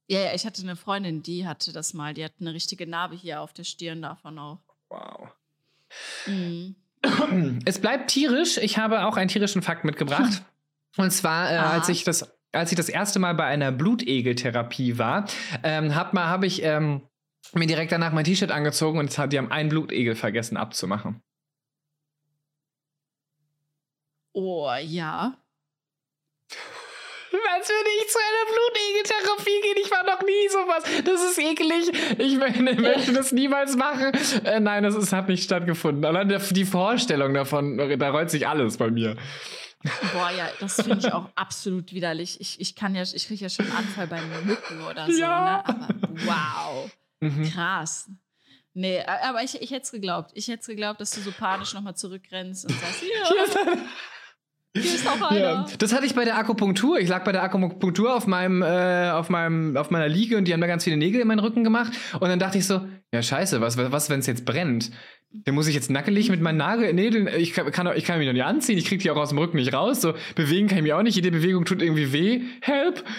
Ja, 0.06 0.20
ja, 0.20 0.32
ich 0.34 0.46
hatte 0.46 0.62
eine 0.62 0.76
Freundin, 0.76 1.24
die 1.24 1.44
hatte 1.44 1.72
das 1.72 1.92
mal. 1.92 2.14
Die 2.14 2.24
hat 2.24 2.34
eine 2.40 2.54
richtige 2.54 2.86
Narbe 2.86 3.16
hier 3.16 3.40
auf 3.40 3.52
der 3.52 3.64
Stirn 3.64 4.00
davon 4.00 4.38
auch. 4.38 4.60
Wow. 4.90 5.28
Mhm. 6.26 6.76
Es 7.64 7.80
bleibt 7.80 8.10
tierisch. 8.10 8.58
Ich 8.58 8.78
habe 8.78 9.04
auch 9.06 9.16
einen 9.16 9.28
tierischen 9.28 9.62
Fakt 9.62 9.84
mitgebracht. 9.84 10.42
Und 10.96 11.10
zwar, 11.12 11.52
äh, 11.52 11.56
als 11.56 11.88
ich 11.88 12.04
das, 12.04 12.34
als 12.52 12.72
ich 12.72 12.76
das 12.76 12.88
erste 12.88 13.18
Mal 13.18 13.34
bei 13.34 13.44
einer 13.44 13.70
Blutegeltherapie 13.70 14.98
war, 14.98 15.26
ähm, 15.62 15.94
hab 15.94 16.12
mal, 16.12 16.26
habe 16.26 16.46
ich 16.46 16.62
ähm, 16.62 17.02
mir 17.52 17.66
direkt 17.66 17.92
danach 17.92 18.12
mein 18.12 18.24
T-Shirt 18.24 18.50
angezogen 18.50 18.98
und 18.98 19.10
es 19.10 19.18
hat, 19.18 19.32
die 19.32 19.38
haben 19.38 19.52
einen 19.52 19.68
Blutegel 19.68 20.16
vergessen 20.16 20.56
abzumachen. 20.56 21.22
Oh, 24.32 24.70
ja. 24.82 25.36
Was 27.30 27.68
würde 27.68 27.90
ich 28.00 28.08
zu 28.08 28.18
einer 28.18 28.52
Blutegeltherapie 28.52 29.60
gehen? 29.62 29.76
Ich 29.84 29.90
war 29.90 30.04
noch 30.04 30.22
nie 30.22 30.48
sowas. 30.50 30.84
Das 31.04 31.22
ist 31.22 31.38
eklig. 31.38 32.18
Ich 32.18 32.34
mö- 32.38 32.80
möchte 32.80 33.12
das 33.12 33.32
niemals 33.32 33.76
machen. 33.76 34.12
Äh, 34.44 34.60
nein, 34.60 34.82
das 34.82 34.94
ist, 34.94 35.12
hat 35.12 35.28
nicht 35.28 35.44
stattgefunden. 35.44 36.04
Allein 36.04 36.28
die 36.50 36.64
Vorstellung 36.64 37.34
davon, 37.34 37.76
da 37.98 38.10
rollt 38.10 38.30
sich 38.30 38.46
alles 38.48 38.76
bei 38.78 38.90
mir. 38.90 39.16
Boah, 40.12 40.30
ja, 40.36 40.48
das 40.58 40.74
finde 40.76 40.98
ich 40.98 41.12
auch 41.12 41.28
absolut 41.36 41.92
widerlich. 41.92 42.40
Ich, 42.40 42.60
ich 42.60 42.74
kann 42.74 42.94
ja, 42.94 43.02
ich 43.02 43.26
kriege 43.28 43.42
ja 43.44 43.48
schon 43.48 43.66
einen 43.66 43.76
Anfall 43.76 44.06
beim 44.08 44.24
Mücken 44.44 44.82
oder 44.82 45.06
so, 45.06 45.12
Ja. 45.20 45.62
ne? 45.66 45.68
Aber 45.68 45.88
wow. 46.24 46.90
Mhm. 47.20 47.50
Krass. 47.52 48.10
Nee, 48.74 49.02
aber 49.04 49.42
ich, 49.42 49.60
ich 49.60 49.70
hätte 49.70 49.82
es 49.82 49.90
geglaubt. 49.92 50.30
Ich 50.34 50.48
hätte 50.48 50.60
es 50.60 50.66
geglaubt, 50.66 51.00
dass 51.00 51.10
du 51.10 51.20
so 51.20 51.30
panisch 51.32 51.74
nochmal 51.74 51.94
zurückrennst 51.96 52.64
und 52.66 52.72
sagst, 52.80 53.02
ja, 53.02 53.72
hier 54.78 54.94
ist 54.94 55.04
noch 55.04 55.20
einer. 55.30 55.40
Ja, 55.40 55.66
das 55.78 55.92
hatte 55.92 56.06
ich 56.06 56.14
bei 56.14 56.24
der 56.24 56.38
Akupunktur. 56.38 56.98
Ich 56.98 57.08
lag 57.08 57.24
bei 57.24 57.32
der 57.32 57.42
Akupunktur 57.42 58.14
auf 58.14 58.26
meinem, 58.26 58.62
äh, 58.62 59.10
auf 59.10 59.28
meinem, 59.28 59.76
auf 59.76 59.90
meiner 59.90 60.08
Liege 60.08 60.36
und 60.36 60.46
die 60.46 60.52
haben 60.52 60.60
da 60.60 60.66
ganz 60.66 60.84
viele 60.84 60.96
Nägel 60.96 61.20
in 61.20 61.28
meinen 61.28 61.40
Rücken 61.40 61.64
gemacht. 61.64 61.92
Und 62.14 62.28
dann 62.28 62.38
dachte 62.38 62.58
ich 62.58 62.66
so, 62.66 62.86
ja 63.12 63.22
scheiße, 63.22 63.60
was, 63.60 63.76
was, 63.76 64.10
wenn 64.10 64.20
es 64.20 64.26
jetzt 64.26 64.44
brennt? 64.44 64.90
Dann 65.30 65.54
muss 65.54 65.66
ich 65.66 65.74
jetzt 65.74 65.90
nackelig 65.90 66.30
mit 66.30 66.40
meinen 66.40 66.56
Nagel, 66.56 66.92
Nägeln, 66.94 67.28
ich 67.28 67.52
kann, 67.52 67.70
kann, 67.70 67.94
ich 67.96 68.04
kann 68.04 68.18
mich 68.18 68.26
noch 68.26 68.32
nicht 68.32 68.44
anziehen, 68.44 68.78
ich 68.78 68.86
krieg 68.86 69.00
die 69.00 69.10
auch 69.10 69.16
aus 69.16 69.28
dem 69.28 69.38
Rücken 69.38 69.58
nicht 69.58 69.74
raus. 69.74 70.00
So 70.00 70.14
bewegen 70.34 70.68
kann 70.68 70.78
ich 70.78 70.84
mich 70.84 70.92
auch 70.94 71.02
nicht. 71.02 71.16
Jede 71.16 71.30
Bewegung 71.30 71.64
tut 71.64 71.82
irgendwie 71.82 72.12
weh. 72.12 72.42
Help! 72.60 73.04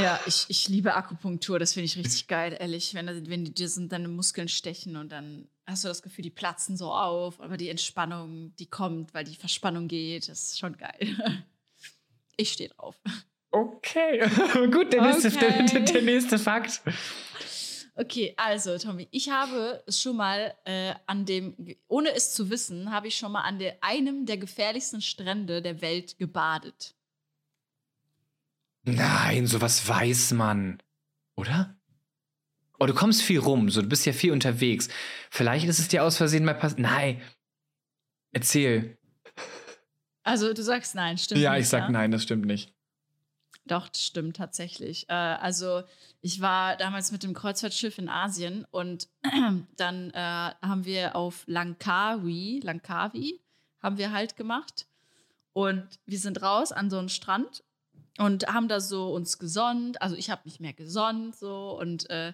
Ja, 0.00 0.20
ich, 0.24 0.46
ich 0.48 0.68
liebe 0.68 0.94
Akupunktur, 0.94 1.58
das 1.58 1.72
finde 1.72 1.86
ich 1.86 1.96
richtig 1.96 2.28
geil, 2.28 2.56
ehrlich. 2.60 2.94
Wenn, 2.94 3.08
wenn 3.28 3.44
die 3.44 3.52
dir 3.52 3.68
sind, 3.68 3.90
deine 3.90 4.06
Muskeln 4.06 4.46
stechen 4.46 4.94
und 4.94 5.10
dann 5.10 5.48
hast 5.68 5.84
du 5.84 5.88
das 5.88 6.02
Gefühl, 6.02 6.22
die 6.22 6.30
platzen 6.30 6.76
so 6.76 6.92
auf, 6.92 7.40
aber 7.40 7.56
die 7.56 7.68
Entspannung, 7.68 8.54
die 8.58 8.66
kommt, 8.66 9.14
weil 9.14 9.24
die 9.24 9.36
Verspannung 9.36 9.86
geht, 9.86 10.28
das 10.28 10.48
ist 10.48 10.58
schon 10.58 10.76
geil. 10.76 11.44
Ich 12.40 12.52
stehe 12.52 12.70
drauf. 12.70 12.94
Okay, 13.50 14.20
gut, 14.70 14.92
der 14.92 15.02
nächste, 15.02 15.26
Okay. 15.26 15.66
der, 15.66 15.80
der 15.80 16.02
nächste 16.02 16.38
Fakt. 16.38 16.82
Okay, 17.96 18.32
also 18.36 18.78
Tommy, 18.78 19.08
ich 19.10 19.28
habe 19.30 19.82
es 19.88 20.00
schon 20.00 20.16
mal 20.16 20.54
äh, 20.64 20.94
an 21.06 21.26
dem, 21.26 21.56
ohne 21.88 22.14
es 22.14 22.32
zu 22.32 22.48
wissen, 22.48 22.92
habe 22.92 23.08
ich 23.08 23.16
schon 23.18 23.32
mal 23.32 23.40
an 23.40 23.58
der, 23.58 23.78
einem 23.82 24.24
der 24.24 24.36
gefährlichsten 24.38 25.02
Strände 25.02 25.62
der 25.62 25.80
Welt 25.80 26.16
gebadet. 26.16 26.94
Nein, 28.84 29.48
sowas 29.48 29.88
weiß 29.88 30.32
man. 30.34 30.80
Oder? 31.34 31.76
Oh, 32.78 32.86
du 32.86 32.94
kommst 32.94 33.22
viel 33.22 33.40
rum, 33.40 33.70
so 33.70 33.82
du 33.82 33.88
bist 33.88 34.06
ja 34.06 34.12
viel 34.12 34.32
unterwegs. 34.32 34.88
Vielleicht 35.30 35.66
ist 35.66 35.78
es 35.78 35.88
dir 35.88 36.04
aus 36.04 36.16
Versehen 36.16 36.44
mal 36.44 36.54
passiert. 36.54 36.80
Nein. 36.80 37.20
Erzähl. 38.32 38.96
Also 40.22 40.52
du 40.52 40.62
sagst 40.62 40.94
nein, 40.94 41.16
stimmt 41.18 41.40
ja, 41.40 41.52
nicht, 41.52 41.62
ich 41.62 41.68
sag 41.68 41.84
ja? 41.84 41.90
nein, 41.90 42.10
das 42.10 42.22
stimmt 42.22 42.44
nicht. 42.44 42.72
Doch, 43.64 43.88
das 43.88 44.02
stimmt 44.02 44.36
tatsächlich. 44.36 45.08
Äh, 45.08 45.14
also 45.14 45.82
ich 46.20 46.40
war 46.40 46.76
damals 46.76 47.12
mit 47.12 47.22
dem 47.22 47.34
Kreuzfahrtschiff 47.34 47.98
in 47.98 48.08
Asien 48.08 48.66
und 48.70 49.08
dann 49.76 50.10
äh, 50.10 50.52
haben 50.62 50.84
wir 50.84 51.16
auf 51.16 51.44
Langkawi, 51.46 52.60
Langkawi, 52.62 53.40
haben 53.82 53.98
wir 53.98 54.12
halt 54.12 54.36
gemacht. 54.36 54.86
Und 55.52 55.86
wir 56.06 56.18
sind 56.18 56.42
raus 56.42 56.72
an 56.72 56.90
so 56.90 56.98
einen 56.98 57.08
Strand 57.08 57.64
und 58.18 58.46
haben 58.46 58.68
da 58.68 58.80
so 58.80 59.12
uns 59.12 59.38
gesonnt. 59.38 60.00
Also 60.00 60.14
ich 60.16 60.30
habe 60.30 60.42
mich 60.44 60.60
mehr 60.60 60.72
gesonnt 60.72 61.36
so 61.36 61.78
und 61.78 62.08
äh, 62.10 62.32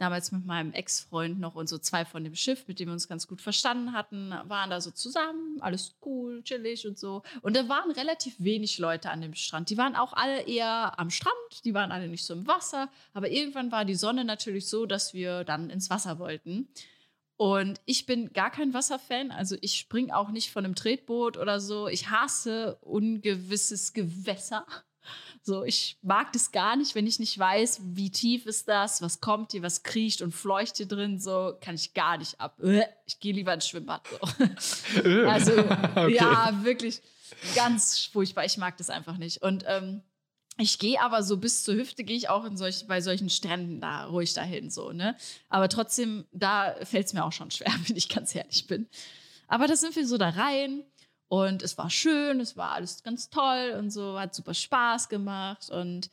damals 0.00 0.32
mit 0.32 0.46
meinem 0.46 0.72
Ex-Freund 0.72 1.38
noch 1.38 1.54
und 1.54 1.68
so 1.68 1.78
zwei 1.78 2.04
von 2.04 2.24
dem 2.24 2.34
Schiff, 2.34 2.66
mit 2.66 2.80
dem 2.80 2.88
wir 2.88 2.92
uns 2.94 3.08
ganz 3.08 3.28
gut 3.28 3.40
verstanden 3.40 3.92
hatten, 3.92 4.30
waren 4.44 4.70
da 4.70 4.80
so 4.80 4.90
zusammen, 4.90 5.58
alles 5.60 5.94
cool, 6.04 6.42
chillig 6.42 6.86
und 6.86 6.98
so. 6.98 7.22
Und 7.42 7.54
da 7.56 7.68
waren 7.68 7.90
relativ 7.90 8.34
wenig 8.38 8.78
Leute 8.78 9.10
an 9.10 9.20
dem 9.20 9.34
Strand. 9.34 9.70
Die 9.70 9.78
waren 9.78 9.96
auch 9.96 10.12
alle 10.12 10.42
eher 10.42 10.98
am 10.98 11.10
Strand, 11.10 11.64
die 11.64 11.74
waren 11.74 11.92
alle 11.92 12.08
nicht 12.08 12.24
so 12.24 12.34
im 12.34 12.46
Wasser. 12.46 12.88
Aber 13.12 13.30
irgendwann 13.30 13.70
war 13.72 13.84
die 13.84 13.94
Sonne 13.94 14.24
natürlich 14.24 14.66
so, 14.66 14.86
dass 14.86 15.12
wir 15.12 15.44
dann 15.44 15.70
ins 15.70 15.90
Wasser 15.90 16.18
wollten. 16.18 16.68
Und 17.36 17.80
ich 17.86 18.04
bin 18.04 18.34
gar 18.34 18.50
kein 18.50 18.74
Wasserfan, 18.74 19.30
also 19.30 19.56
ich 19.62 19.78
spring 19.78 20.10
auch 20.10 20.30
nicht 20.30 20.50
von 20.50 20.64
einem 20.64 20.74
Tretboot 20.74 21.38
oder 21.38 21.58
so. 21.58 21.88
Ich 21.88 22.10
hasse 22.10 22.76
ungewisses 22.82 23.94
Gewässer. 23.94 24.66
So, 25.42 25.64
ich 25.64 25.96
mag 26.02 26.32
das 26.32 26.52
gar 26.52 26.76
nicht, 26.76 26.94
wenn 26.94 27.06
ich 27.06 27.18
nicht 27.18 27.38
weiß, 27.38 27.80
wie 27.82 28.10
tief 28.10 28.46
ist 28.46 28.68
das, 28.68 29.00
was 29.00 29.20
kommt 29.20 29.52
hier, 29.52 29.62
was 29.62 29.82
kriecht 29.82 30.20
und 30.22 30.32
fleucht 30.32 30.76
hier 30.76 30.86
drin, 30.86 31.18
so 31.18 31.54
kann 31.60 31.74
ich 31.74 31.94
gar 31.94 32.18
nicht 32.18 32.38
ab. 32.40 32.58
Äh, 32.62 32.82
Ich 33.06 33.20
gehe 33.20 33.32
lieber 33.32 33.54
ins 33.54 33.66
Schwimmbad. 33.66 34.02
So. 34.08 35.00
Äh. 35.02 35.24
Also, 35.24 35.52
Okay. 35.96 36.14
ja, 36.14 36.60
wirklich 36.62 37.00
ganz 37.54 38.04
furchtbar. 38.04 38.44
Ich 38.44 38.58
mag 38.58 38.76
das 38.76 38.90
einfach 38.90 39.16
nicht. 39.16 39.42
Und 39.42 39.64
ähm, 39.66 40.02
ich 40.58 40.78
gehe 40.78 41.00
aber 41.00 41.22
so 41.22 41.38
bis 41.38 41.64
zur 41.64 41.74
Hüfte, 41.74 42.04
gehe 42.04 42.16
ich 42.16 42.28
auch 42.28 42.44
in 42.44 42.56
solch, 42.58 42.86
bei 42.86 43.00
solchen 43.00 43.30
Stränden 43.30 43.80
da 43.80 44.04
ruhig 44.06 44.34
dahin, 44.34 44.68
so, 44.70 44.92
ne? 44.92 45.16
Aber 45.48 45.70
trotzdem, 45.70 46.26
da 46.32 46.74
fällt 46.84 47.06
es 47.06 47.12
mir 47.14 47.24
auch 47.24 47.32
schon 47.32 47.50
schwer, 47.50 47.72
wenn 47.86 47.96
ich 47.96 48.10
ganz 48.10 48.34
ehrlich 48.34 48.66
bin. 48.66 48.86
Aber 49.48 49.66
da 49.66 49.74
sind 49.74 49.96
wir 49.96 50.06
so 50.06 50.18
da 50.18 50.28
rein 50.28 50.84
und 51.30 51.62
es 51.62 51.78
war 51.78 51.90
schön, 51.90 52.40
es 52.40 52.56
war 52.56 52.72
alles 52.72 53.04
ganz 53.04 53.30
toll 53.30 53.76
und 53.78 53.92
so, 53.92 54.18
hat 54.18 54.34
super 54.34 54.52
Spaß 54.52 55.08
gemacht 55.08 55.70
und 55.70 56.10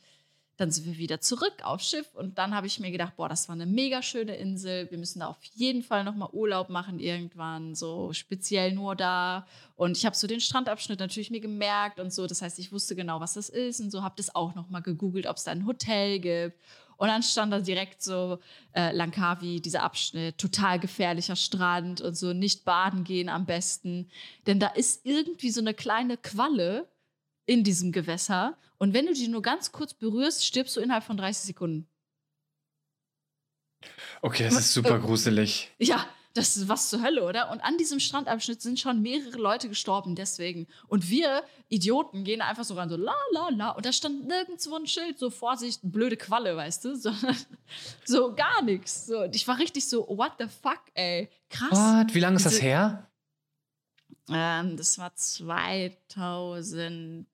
dann 0.57 0.69
sind 0.69 0.85
wir 0.85 0.97
wieder 0.97 1.19
zurück 1.19 1.55
aufs 1.63 1.89
Schiff 1.89 2.13
und 2.13 2.37
dann 2.37 2.53
habe 2.53 2.67
ich 2.67 2.79
mir 2.79 2.91
gedacht, 2.91 3.15
boah, 3.15 3.27
das 3.27 3.49
war 3.49 3.53
eine 3.53 3.65
mega 3.65 4.03
schöne 4.03 4.35
Insel. 4.35 4.91
Wir 4.91 4.99
müssen 4.99 5.19
da 5.21 5.27
auf 5.27 5.43
jeden 5.55 5.81
Fall 5.81 6.03
nochmal 6.03 6.29
Urlaub 6.33 6.69
machen 6.69 6.99
irgendwann, 6.99 7.73
so 7.73 8.13
speziell 8.13 8.73
nur 8.73 8.95
da. 8.95 9.47
Und 9.75 9.97
ich 9.97 10.05
habe 10.05 10.15
so 10.15 10.27
den 10.27 10.39
Strandabschnitt 10.39 10.99
natürlich 10.99 11.31
mir 11.31 11.41
gemerkt 11.41 11.99
und 11.99 12.13
so. 12.13 12.27
Das 12.27 12.43
heißt, 12.43 12.59
ich 12.59 12.71
wusste 12.71 12.95
genau, 12.95 13.19
was 13.19 13.33
das 13.33 13.49
ist 13.49 13.79
und 13.79 13.89
so. 13.89 14.03
Habe 14.03 14.15
das 14.17 14.35
auch 14.35 14.53
nochmal 14.53 14.83
gegoogelt, 14.83 15.25
ob 15.25 15.37
es 15.37 15.45
da 15.45 15.51
ein 15.51 15.65
Hotel 15.65 16.19
gibt. 16.19 16.59
Und 16.97 17.07
dann 17.07 17.23
stand 17.23 17.53
da 17.53 17.59
direkt 17.59 18.01
so 18.01 18.39
äh, 18.73 18.91
Langkawi, 18.91 19.61
dieser 19.61 19.83
Abschnitt, 19.83 20.37
total 20.37 20.79
gefährlicher 20.79 21.35
Strand 21.35 22.01
und 22.01 22.15
so, 22.15 22.33
nicht 22.33 22.65
baden 22.65 23.03
gehen 23.03 23.29
am 23.29 23.45
besten. 23.45 24.09
Denn 24.47 24.59
da 24.59 24.67
ist 24.67 25.05
irgendwie 25.05 25.51
so 25.51 25.61
eine 25.61 25.73
kleine 25.73 26.17
Qualle 26.17 26.87
in 27.45 27.63
diesem 27.63 27.91
Gewässer. 27.91 28.57
Und 28.77 28.93
wenn 28.93 29.05
du 29.05 29.13
die 29.13 29.27
nur 29.27 29.41
ganz 29.41 29.71
kurz 29.71 29.93
berührst, 29.93 30.45
stirbst 30.45 30.75
du 30.75 30.81
innerhalb 30.81 31.03
von 31.03 31.17
30 31.17 31.45
Sekunden. 31.45 31.87
Okay, 34.21 34.43
das 34.43 34.59
ist 34.59 34.73
super 34.73 34.99
gruselig. 34.99 35.71
Ja, 35.77 36.07
das 36.37 36.55
ist 36.55 36.69
was 36.69 36.89
zur 36.89 37.01
Hölle, 37.01 37.23
oder? 37.23 37.51
Und 37.51 37.59
an 37.61 37.77
diesem 37.77 37.99
Strandabschnitt 37.99 38.61
sind 38.61 38.79
schon 38.79 39.01
mehrere 39.01 39.37
Leute 39.37 39.67
gestorben 39.69 40.15
deswegen. 40.15 40.67
Und 40.87 41.09
wir 41.09 41.43
Idioten 41.69 42.23
gehen 42.23 42.41
einfach 42.41 42.63
so 42.63 42.75
ran, 42.75 42.89
so 42.89 42.95
la 42.95 43.15
la 43.33 43.49
la. 43.49 43.69
Und 43.71 43.85
da 43.85 43.91
stand 43.91 44.27
nirgendwo 44.27 44.75
ein 44.75 44.87
Schild, 44.87 45.19
so 45.19 45.29
Vorsicht, 45.29 45.81
blöde 45.83 46.15
Qualle, 46.17 46.55
weißt 46.55 46.85
du? 46.85 46.95
Sondern 46.95 47.35
so 48.05 48.33
gar 48.35 48.61
nichts. 48.61 49.07
So, 49.07 49.23
und 49.23 49.35
ich 49.35 49.45
war 49.47 49.57
richtig 49.59 49.87
so, 49.89 50.07
what 50.07 50.33
the 50.39 50.45
fuck, 50.61 50.81
ey. 50.93 51.29
Krass. 51.49 51.71
What? 51.71 52.13
Wie 52.15 52.19
lange 52.19 52.37
ist 52.37 52.45
das 52.45 52.61
her? 52.61 53.07
Ähm, 54.29 54.77
das 54.77 54.97
war 54.99 55.13
2019 55.15 57.25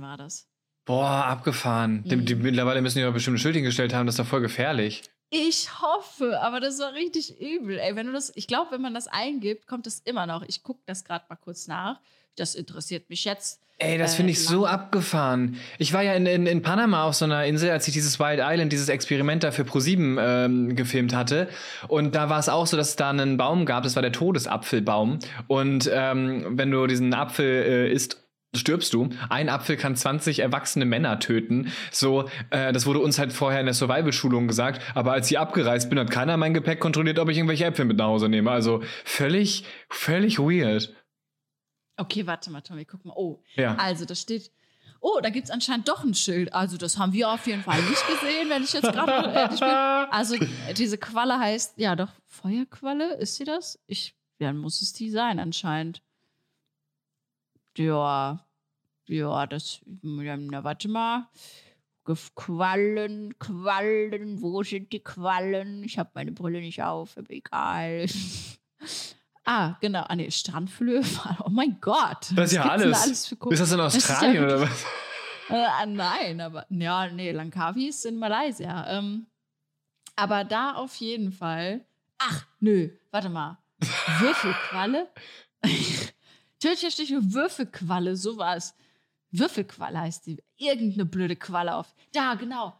war 0.00 0.16
das. 0.16 0.46
Boah, 0.84 1.26
abgefahren. 1.26 2.02
Die, 2.04 2.16
Mhm. 2.16 2.26
die, 2.26 2.34
mittlerweile 2.34 2.82
müssen 2.82 2.98
die 2.98 3.04
doch 3.04 3.12
bestimmt 3.12 3.36
ein 3.36 3.38
Schild 3.38 3.54
hingestellt 3.54 3.94
haben, 3.94 4.06
das 4.06 4.14
ist 4.14 4.18
doch 4.20 4.26
voll 4.26 4.40
gefährlich. 4.40 5.02
Ich 5.34 5.80
hoffe, 5.80 6.38
aber 6.42 6.60
das 6.60 6.78
war 6.78 6.92
richtig 6.92 7.40
übel. 7.40 7.78
Ey, 7.78 7.96
wenn 7.96 8.06
du 8.06 8.12
das, 8.12 8.30
ich 8.34 8.46
glaube, 8.46 8.72
wenn 8.72 8.82
man 8.82 8.92
das 8.92 9.08
eingibt, 9.08 9.66
kommt 9.66 9.86
es 9.86 10.00
immer 10.00 10.26
noch. 10.26 10.42
Ich 10.46 10.62
gucke 10.62 10.80
das 10.84 11.04
gerade 11.04 11.24
mal 11.30 11.36
kurz 11.36 11.66
nach. 11.68 12.00
Das 12.36 12.54
interessiert 12.54 13.08
mich 13.08 13.24
jetzt. 13.24 13.58
Ey, 13.78 13.96
das 13.96 14.12
Äh, 14.12 14.16
finde 14.16 14.32
ich 14.32 14.44
so 14.44 14.64
lang- 14.64 14.74
abgefahren. 14.74 15.56
Ich 15.78 15.94
war 15.94 16.02
ja 16.02 16.12
in, 16.12 16.26
in, 16.26 16.46
in 16.46 16.60
Panama 16.60 17.04
auf 17.04 17.14
so 17.14 17.24
einer 17.24 17.46
Insel, 17.46 17.70
als 17.70 17.88
ich 17.88 17.94
dieses 17.94 18.20
Wild 18.20 18.40
Island, 18.42 18.72
dieses 18.72 18.90
Experiment 18.90 19.42
da 19.42 19.52
für 19.52 19.64
ProSieben 19.64 20.18
ähm, 20.20 20.76
gefilmt 20.76 21.14
hatte. 21.14 21.48
Und 21.88 22.14
da 22.14 22.28
war 22.28 22.38
es 22.38 22.50
auch 22.50 22.66
so, 22.66 22.76
dass 22.76 22.90
es 22.90 22.96
da 22.96 23.08
einen 23.08 23.38
Baum 23.38 23.64
gab, 23.64 23.84
das 23.84 23.96
war 23.96 24.02
der 24.02 24.12
Todesapfelbaum. 24.12 25.18
Und 25.48 25.90
ähm, 25.90 26.58
wenn 26.58 26.70
du 26.70 26.86
diesen 26.86 27.14
Apfel 27.14 27.46
äh, 27.46 27.90
isst, 27.90 28.18
stirbst 28.54 28.92
du. 28.94 29.08
Ein 29.30 29.48
Apfel 29.48 29.76
kann 29.76 29.96
20 29.96 30.40
erwachsene 30.40 30.84
Männer 30.84 31.18
töten. 31.20 31.72
So, 31.90 32.28
äh, 32.50 32.72
das 32.72 32.86
wurde 32.86 32.98
uns 33.00 33.18
halt 33.18 33.32
vorher 33.32 33.60
in 33.60 33.66
der 33.66 33.74
Survival-Schulung 33.74 34.46
gesagt. 34.46 34.82
Aber 34.94 35.12
als 35.12 35.30
ich 35.30 35.38
abgereist 35.38 35.88
bin, 35.88 35.98
hat 35.98 36.10
keiner 36.10 36.36
mein 36.36 36.54
Gepäck 36.54 36.80
kontrolliert, 36.80 37.18
ob 37.18 37.28
ich 37.30 37.38
irgendwelche 37.38 37.64
Äpfel 37.64 37.84
mit 37.86 37.96
nach 37.96 38.06
Hause 38.06 38.28
nehme. 38.28 38.50
Also 38.50 38.82
völlig, 39.04 39.64
völlig 39.88 40.38
weird. 40.38 40.94
Okay, 41.96 42.26
warte 42.26 42.50
mal, 42.50 42.60
Tommy, 42.60 42.84
guck 42.84 43.04
mal. 43.04 43.14
Oh, 43.16 43.42
Ja. 43.54 43.74
also 43.76 44.04
da 44.04 44.14
steht. 44.14 44.50
Oh, 45.04 45.18
da 45.20 45.30
gibt 45.30 45.46
es 45.46 45.50
anscheinend 45.50 45.88
doch 45.88 46.04
ein 46.04 46.14
Schild. 46.14 46.54
Also, 46.54 46.76
das 46.76 46.96
haben 46.96 47.12
wir 47.12 47.28
auf 47.28 47.44
jeden 47.48 47.62
Fall 47.62 47.82
nicht 47.82 48.06
gesehen, 48.06 48.48
wenn 48.50 48.62
ich 48.62 48.72
jetzt 48.72 48.92
gerade 48.92 49.10
ehrlich 49.36 49.58
bin. 49.58 49.68
Also, 50.12 50.36
diese 50.76 50.96
Qualle 50.96 51.38
heißt, 51.40 51.74
ja, 51.76 51.96
doch, 51.96 52.10
Feuerqualle, 52.28 53.14
ist 53.16 53.34
sie 53.34 53.44
das? 53.44 53.80
Ich, 53.88 54.14
dann 54.38 54.58
muss 54.58 54.80
es 54.80 54.92
die 54.92 55.10
sein, 55.10 55.40
anscheinend. 55.40 56.02
Ja, 57.76 58.44
ja, 59.06 59.46
das, 59.46 59.80
ja, 60.02 60.36
na, 60.36 60.64
warte 60.64 60.88
mal. 60.88 61.28
Quallen, 62.34 63.38
Quallen, 63.38 64.42
wo 64.42 64.62
sind 64.62 64.92
die 64.92 65.00
Quallen? 65.00 65.84
Ich 65.84 65.98
habe 65.98 66.10
meine 66.14 66.32
Brille 66.32 66.60
nicht 66.60 66.82
auf, 66.82 67.16
aber 67.16 67.30
egal. 67.30 68.06
ah, 69.44 69.76
genau, 69.80 70.04
ah, 70.08 70.16
nee, 70.16 70.30
Strandflöhe. 70.30 71.02
Oh 71.44 71.50
mein 71.50 71.78
Gott. 71.80 72.32
Das 72.34 72.50
ist 72.50 72.56
ja 72.56 72.64
alles. 72.68 73.28
für 73.28 73.36
Ko- 73.36 73.50
Ist 73.50 73.60
das 73.60 73.72
in 73.72 73.78
ist 73.80 74.08
ja 74.08 74.14
Australien 74.14 74.44
oder 74.44 74.60
was? 74.62 74.84
äh, 75.48 75.86
nein, 75.86 76.40
aber 76.40 76.66
ja, 76.70 77.08
nee, 77.08 77.30
Langkawi 77.30 77.88
ist 77.88 78.04
in 78.04 78.18
Malaysia. 78.18 78.98
Ähm, 78.98 79.26
aber 80.16 80.44
da 80.44 80.74
auf 80.74 80.96
jeden 80.96 81.32
Fall. 81.32 81.86
Ach, 82.18 82.46
nö, 82.60 82.90
warte 83.10 83.28
mal. 83.28 83.58
Würfelqualle? 84.18 85.08
Tödlicher 86.62 86.92
Stich 86.92 87.10
nur 87.10 87.32
Würfelqualle, 87.32 88.14
sowas. 88.14 88.76
Würfelqualle 89.32 90.00
heißt 90.00 90.28
die. 90.28 90.40
Irgendeine 90.58 91.06
blöde 91.06 91.34
Qualle 91.34 91.74
auf. 91.74 91.92
Da, 92.12 92.34
genau. 92.34 92.72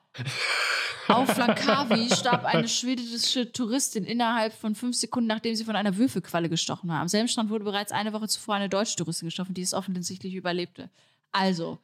Auf 1.09 1.37
Langkawi 1.37 2.09
starb 2.15 2.45
eine 2.45 2.69
schwedische 2.69 3.51
Touristin 3.51 4.05
innerhalb 4.05 4.53
von 4.53 4.77
fünf 4.77 4.97
Sekunden, 4.97 5.27
nachdem 5.27 5.57
sie 5.57 5.65
von 5.65 5.75
einer 5.75 5.97
Würfelqualle 5.97 6.49
gestochen 6.49 6.89
war. 6.89 7.01
Am 7.01 7.09
selben 7.09 7.27
Strand 7.27 7.51
wurde 7.51 7.65
bereits 7.65 7.91
eine 7.91 8.13
Woche 8.13 8.29
zuvor 8.29 8.55
eine 8.55 8.69
deutsche 8.69 8.95
Touristin 8.95 9.27
gestochen, 9.27 9.53
die 9.53 9.63
es 9.63 9.75
offensichtlich 9.75 10.35
überlebte. 10.35 10.89
Also, 11.33 11.81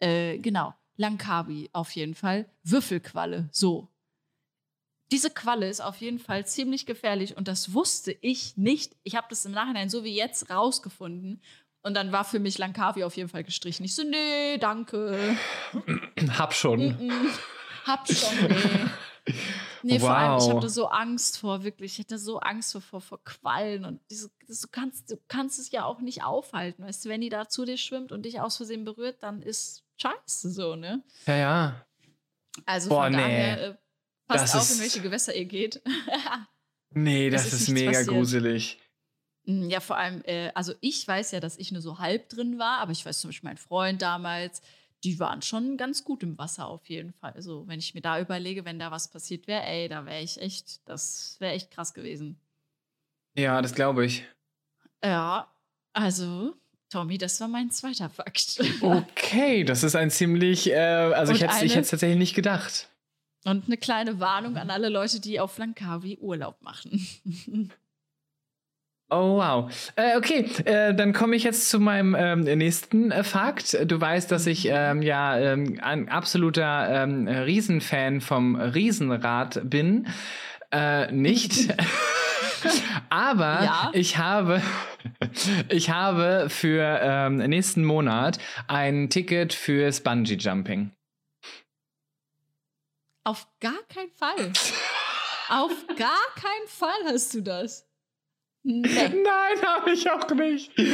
äh, 0.00 0.36
genau, 0.36 0.74
Langkawi 0.98 1.70
auf 1.72 1.92
jeden 1.92 2.14
Fall. 2.14 2.46
Würfelqualle, 2.62 3.48
so. 3.52 3.88
Diese 5.12 5.30
Qualle 5.30 5.68
ist 5.68 5.80
auf 5.80 5.98
jeden 5.98 6.18
Fall 6.18 6.46
ziemlich 6.46 6.86
gefährlich 6.86 7.36
und 7.36 7.46
das 7.46 7.74
wusste 7.74 8.16
ich 8.22 8.56
nicht. 8.56 8.96
Ich 9.04 9.14
habe 9.14 9.26
das 9.30 9.44
im 9.44 9.52
Nachhinein 9.52 9.88
so 9.90 10.02
wie 10.04 10.14
jetzt 10.16 10.50
rausgefunden. 10.50 11.40
Und 11.82 11.94
dann 11.94 12.12
war 12.12 12.24
für 12.24 12.38
mich 12.38 12.58
Langkawi 12.58 13.04
auf 13.04 13.16
jeden 13.16 13.28
Fall 13.28 13.44
gestrichen. 13.44 13.84
Ich 13.84 13.94
so, 13.94 14.04
nee, 14.04 14.56
danke. 14.58 15.36
Hab 16.38 16.54
schon. 16.54 16.80
Mm, 17.08 17.28
hab 17.84 18.08
schon, 18.10 18.36
nee. 18.48 19.34
Nee, 19.84 19.98
vor 19.98 20.10
allem, 20.16 20.38
ich 20.38 20.44
Wow. 20.44 20.56
hatte 20.56 20.68
so 20.68 20.86
Angst 20.86 21.38
vor, 21.38 21.64
wirklich, 21.64 21.94
ich 21.94 22.04
hatte 22.04 22.18
so 22.18 22.38
Angst 22.38 22.72
vor, 22.72 22.80
vor, 22.80 23.00
vor 23.00 23.22
Quallen 23.24 23.84
und 23.84 24.00
diese, 24.10 24.30
das, 24.46 24.60
du, 24.60 24.68
kannst, 24.70 25.10
du 25.10 25.16
kannst 25.28 25.58
es 25.58 25.70
ja 25.72 25.84
auch 25.84 26.00
nicht 26.00 26.22
aufhalten, 26.22 26.84
weißt 26.84 27.04
du, 27.04 27.08
wenn 27.08 27.20
die 27.20 27.28
da 27.28 27.48
zu 27.48 27.64
dir 27.64 27.76
schwimmt 27.76 28.12
und 28.12 28.22
dich 28.24 28.40
aus 28.40 28.56
Versehen 28.56 28.84
berührt, 28.84 29.22
dann 29.22 29.42
ist 29.42 29.84
scheiße 29.96 30.50
so, 30.50 30.76
ne? 30.76 31.02
Ja, 31.26 31.36
ja. 31.36 31.86
Also 32.64 32.90
Boah, 32.90 33.04
von 33.04 33.12
nee. 33.12 33.18
daher, 33.18 33.70
äh, 33.70 33.74
passt 34.32 34.54
Das 34.54 34.60
auf, 34.62 34.68
ist- 34.70 34.76
in 34.76 34.80
welche 34.82 35.00
Gewässer 35.00 35.34
ihr 35.34 35.44
geht. 35.46 35.80
Nee, 36.94 37.28
Es 37.28 37.44
das 37.44 37.52
ist 37.54 37.60
ist, 37.62 37.68
mega 37.70 37.90
passiert. 37.92 38.08
gruselig. 38.08 38.78
Mm, 39.46 39.70
Ja, 39.70 39.80
vor 39.80 39.96
allem, 39.96 40.22
äh, 40.26 40.50
also 40.54 40.74
ich 40.82 41.08
weiß 41.08 41.30
ja, 41.30 41.40
dass 41.40 41.56
ich 41.56 41.72
nur 41.72 41.80
so 41.80 41.98
halb 41.98 42.28
drin 42.28 42.58
war, 42.58 42.80
aber 42.80 42.92
ich 42.92 43.04
weiß 43.06 43.18
zum 43.20 43.28
Beispiel, 43.30 43.48
mein 43.48 43.56
Freund 43.56 44.02
damals, 44.02 44.60
die 45.02 45.18
waren 45.18 45.40
schon 45.40 45.78
ganz 45.78 46.04
gut 46.04 46.22
im 46.22 46.36
Wasser 46.36 46.66
auf 46.68 46.86
jeden 46.90 47.12
Fall. 47.14 47.32
Also, 47.32 47.66
wenn 47.66 47.78
ich 47.78 47.94
mir 47.94 48.02
da 48.02 48.20
überlege, 48.20 48.64
wenn 48.66 48.78
da 48.78 48.90
was 48.90 49.08
passiert 49.10 49.46
wäre, 49.46 49.62
ey, 49.64 49.88
da 49.88 50.04
wäre 50.04 50.20
ich 50.22 50.38
echt, 50.40 50.86
das 50.86 51.36
wäre 51.38 51.54
echt 51.54 51.70
krass 51.70 51.94
gewesen. 51.94 52.38
Ja, 53.38 53.62
das 53.62 53.74
glaube 53.74 54.04
ich. 54.04 54.24
Ja, 55.02 55.50
also, 55.94 56.54
Tommy, 56.90 57.16
das 57.18 57.40
war 57.40 57.48
mein 57.48 57.70
zweiter 57.70 58.10
Fakt. 58.10 58.60
Okay, 58.82 59.64
das 59.64 59.82
ist 59.82 59.96
ein 59.96 60.10
ziemlich, 60.10 60.70
äh, 60.70 60.76
also 60.76 61.32
ich 61.32 61.42
Und 61.42 61.48
hätte 61.48 61.80
es 61.80 61.88
tatsächlich 61.88 62.18
nicht 62.18 62.34
gedacht. 62.34 62.90
Und 63.44 63.66
eine 63.66 63.76
kleine 63.76 64.20
Warnung 64.20 64.56
an 64.56 64.70
alle 64.70 64.88
Leute, 64.88 65.20
die 65.20 65.40
auf 65.40 65.58
Langkawi 65.58 66.18
Urlaub 66.20 66.60
machen. 66.62 67.70
Oh, 69.14 69.36
wow. 69.36 69.70
Äh, 69.94 70.16
okay, 70.16 70.46
äh, 70.64 70.94
dann 70.94 71.12
komme 71.12 71.36
ich 71.36 71.42
jetzt 71.42 71.68
zu 71.68 71.78
meinem 71.78 72.16
ähm, 72.18 72.40
nächsten 72.44 73.10
äh, 73.10 73.22
Fakt. 73.24 73.76
Du 73.84 74.00
weißt, 74.00 74.32
dass 74.32 74.46
ich 74.46 74.66
ähm, 74.70 75.02
ja 75.02 75.38
ähm, 75.38 75.78
ein 75.82 76.08
absoluter 76.08 76.88
ähm, 76.88 77.28
Riesenfan 77.28 78.22
vom 78.22 78.56
Riesenrad 78.56 79.60
bin. 79.68 80.06
Äh, 80.70 81.12
nicht. 81.12 81.74
Aber 83.10 83.62
Ja. 83.64 83.90
ich 83.92 84.16
habe, 84.16 84.62
ich 85.68 85.90
habe 85.90 86.46
für 86.48 86.98
ähm, 87.02 87.36
nächsten 87.36 87.84
Monat 87.84 88.38
ein 88.66 89.10
Ticket 89.10 89.52
fürs 89.52 90.00
Bungee 90.02 90.36
Jumping. 90.36 90.90
Auf 93.24 93.46
gar 93.60 93.82
keinen 93.88 94.10
Fall. 94.12 94.52
auf 95.48 95.86
gar 95.96 96.26
keinen 96.34 96.68
Fall 96.68 97.04
hast 97.06 97.34
du 97.34 97.42
das. 97.42 97.86
Nee. 98.64 98.82
Nein, 98.86 99.66
habe 99.66 99.90
ich 99.92 100.08
auch 100.10 100.28
nicht. 100.34 100.70
Nee. 100.78 100.84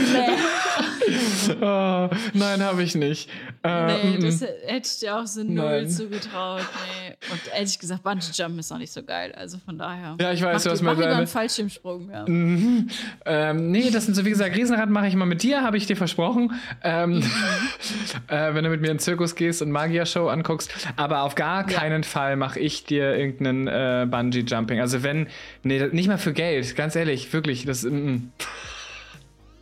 oh, 1.60 2.08
nein, 2.32 2.62
habe 2.62 2.82
ich 2.82 2.94
nicht. 2.94 3.28
Äh, 3.62 3.86
Nee, 3.88 4.18
das 4.20 4.40
hätte 4.40 4.88
ich 4.88 4.98
dir 5.00 5.16
auch 5.16 5.26
so 5.26 5.42
null 5.42 5.86
zugetraut. 5.88 6.62
Nee. 7.06 7.14
Und 7.30 7.40
ehrlich 7.54 7.78
gesagt, 7.78 8.02
Bungee 8.02 8.24
Jumpen 8.32 8.58
ist 8.60 8.72
auch 8.72 8.78
nicht 8.78 8.92
so 8.92 9.02
geil. 9.02 9.32
Also 9.36 9.58
von 9.58 9.76
daher. 9.78 10.16
Ja, 10.20 10.32
ich 10.32 10.42
weiß, 10.42 10.54
mach, 10.54 10.62
du 10.64 10.70
hast 10.70 10.80
lieber 10.80 10.94
deine- 10.96 11.16
einen 11.16 11.26
Fallschirmsprung. 11.26 12.10
Ja. 12.10 12.24
Mhm. 12.26 12.88
Ähm, 13.26 13.70
nee, 13.70 13.90
das 13.90 14.06
sind 14.06 14.14
so, 14.14 14.24
wie 14.24 14.30
gesagt, 14.30 14.56
Riesenrad 14.56 14.88
mache 14.88 15.08
ich 15.08 15.14
mal 15.14 15.26
mit 15.26 15.42
dir, 15.42 15.62
habe 15.62 15.76
ich 15.76 15.86
dir 15.86 15.96
versprochen. 15.96 16.52
Ähm, 16.82 17.22
äh, 18.28 18.54
wenn 18.54 18.64
du 18.64 18.70
mit 18.70 18.80
mir 18.80 18.88
in 18.88 18.94
den 18.94 18.98
Zirkus 18.98 19.34
gehst 19.34 19.60
und 19.62 19.70
Magier-Show 19.70 20.28
anguckst. 20.28 20.70
Aber 20.96 21.22
auf 21.22 21.34
gar 21.34 21.68
Ja. 21.70 21.76
keinen 21.78 22.04
Fall 22.04 22.36
mache 22.36 22.60
ich 22.60 22.84
dir 22.84 23.14
irgendeinen 23.16 23.66
äh, 23.68 24.06
Bungee-Jumping. 24.10 24.80
Also 24.80 25.02
wenn, 25.02 25.26
nee, 25.62 25.86
nicht 25.92 26.08
mal 26.08 26.18
für 26.18 26.32
Geld, 26.32 26.74
ganz 26.76 26.96
ehrlich, 26.96 27.32
wirklich. 27.32 27.57
Das, 27.64 27.82
mm, 27.82 28.30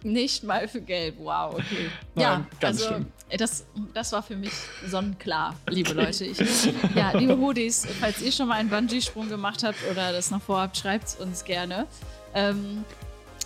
Nicht 0.03 0.45
mal 0.45 0.69
für 0.69 0.81
Geld. 0.81 1.17
Wow, 1.19 1.55
okay. 1.55 1.91
Nein, 2.15 2.23
ja, 2.23 2.47
ganz 2.61 2.83
also 2.83 2.95
schlimm. 2.95 3.07
das, 3.37 3.67
das 3.93 4.13
war 4.13 4.23
für 4.23 4.37
mich 4.37 4.53
sonnenklar, 4.87 5.57
liebe 5.69 5.93
Leute. 5.95 6.25
Ich, 6.27 6.39
ja, 6.95 7.13
liebe 7.13 7.37
Hoodies, 7.37 7.87
falls 8.01 8.23
ihr 8.23 8.33
schon 8.33 8.49
mal 8.49 8.55
einen 8.55 8.71
Bungee-Sprung 8.71 9.29
gemacht 9.29 9.65
habt 9.65 9.79
oder 9.91 10.13
das 10.13 10.31
noch 10.31 10.43
vorhabt, 10.43 10.77
schreibt 10.77 11.09
es 11.09 11.15
uns 11.17 11.45
gerne. 11.45 11.87
Ähm, 12.35 12.85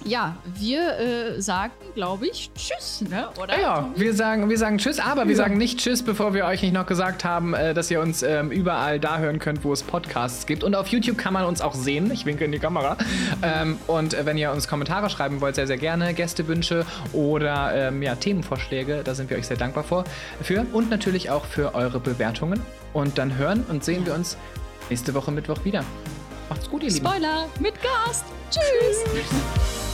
ja, 0.05 0.37
wir 0.45 0.99
äh, 0.99 1.41
sagen, 1.43 1.73
glaube 1.95 2.27
ich, 2.27 2.51
Tschüss, 2.55 3.03
ne? 3.09 3.29
Oder? 3.41 3.61
Ja, 3.61 3.77
Tommy? 3.83 4.01
wir 4.01 4.15
sagen, 4.15 4.49
wir 4.49 4.59
sagen 4.59 4.79
Tschüss, 4.79 4.99
aber 4.99 5.29
wir 5.29 5.37
sagen 5.37 5.59
nicht 5.59 5.79
Tschüss, 5.79 6.03
bevor 6.03 6.35
wir 6.35 6.47
euch 6.47 6.63
nicht 6.63 6.73
noch 6.73 6.87
gesagt 6.87 7.25
haben, 7.25 7.55
äh, 7.55 7.75
dass 7.75 7.91
ihr 7.91 8.01
uns 8.01 8.23
ähm, 8.23 8.51
überall 8.51 8.99
da 8.99 9.19
hören 9.19 9.39
könnt, 9.39 9.65
wo 9.65 9.73
es 9.73 9.83
Podcasts 9.83 10.47
gibt. 10.47 10.65
Und 10.65 10.75
auf 10.75 10.89
YouTube 10.89 11.19
kann 11.19 11.33
man 11.33 11.45
uns 11.45 11.61
auch 11.61 11.75
sehen. 11.75 12.11
Ich 12.11 12.25
winke 12.25 12.45
in 12.45 12.53
die 12.53 12.59
Kamera. 12.59 12.97
Ähm, 13.43 13.79
und 13.87 14.15
äh, 14.15 14.27
wenn 14.27 14.37
ihr 14.37 14.53
uns 14.53 14.69
Kommentare 14.69 15.11
schreiben 15.11 15.41
wollt, 15.41 15.55
sehr, 15.55 15.67
sehr 15.67 15.79
gerne. 15.79 16.15
Gästewünsche 16.15 16.85
oder 17.13 17.73
ähm, 17.75 18.03
ja, 18.03 18.15
Themenvorschläge, 18.15 19.03
da 19.05 19.15
sind 19.15 19.31
wir 19.31 19.37
euch 19.37 19.47
sehr 19.47 19.57
dankbar 19.57 19.85
vor, 19.85 20.05
für. 20.43 20.67
Und 20.73 20.91
natürlich 20.91 21.31
auch 21.31 21.45
für 21.45 21.75
eure 21.75 22.01
Bewertungen. 22.01 22.61
Und 22.93 23.19
dann 23.19 23.37
hören 23.37 23.65
und 23.69 23.85
sehen 23.85 24.05
wir 24.05 24.15
uns 24.15 24.37
nächste 24.89 25.15
Woche 25.15 25.31
Mittwoch 25.31 25.65
wieder. 25.65 25.85
Macht's 26.49 26.69
gut, 26.69 26.83
ihr 26.83 26.91
Lieben. 26.91 27.07
Spoiler 27.07 27.47
mit 27.61 27.75
Gast. 27.81 28.25
Tschüss. 28.51 29.90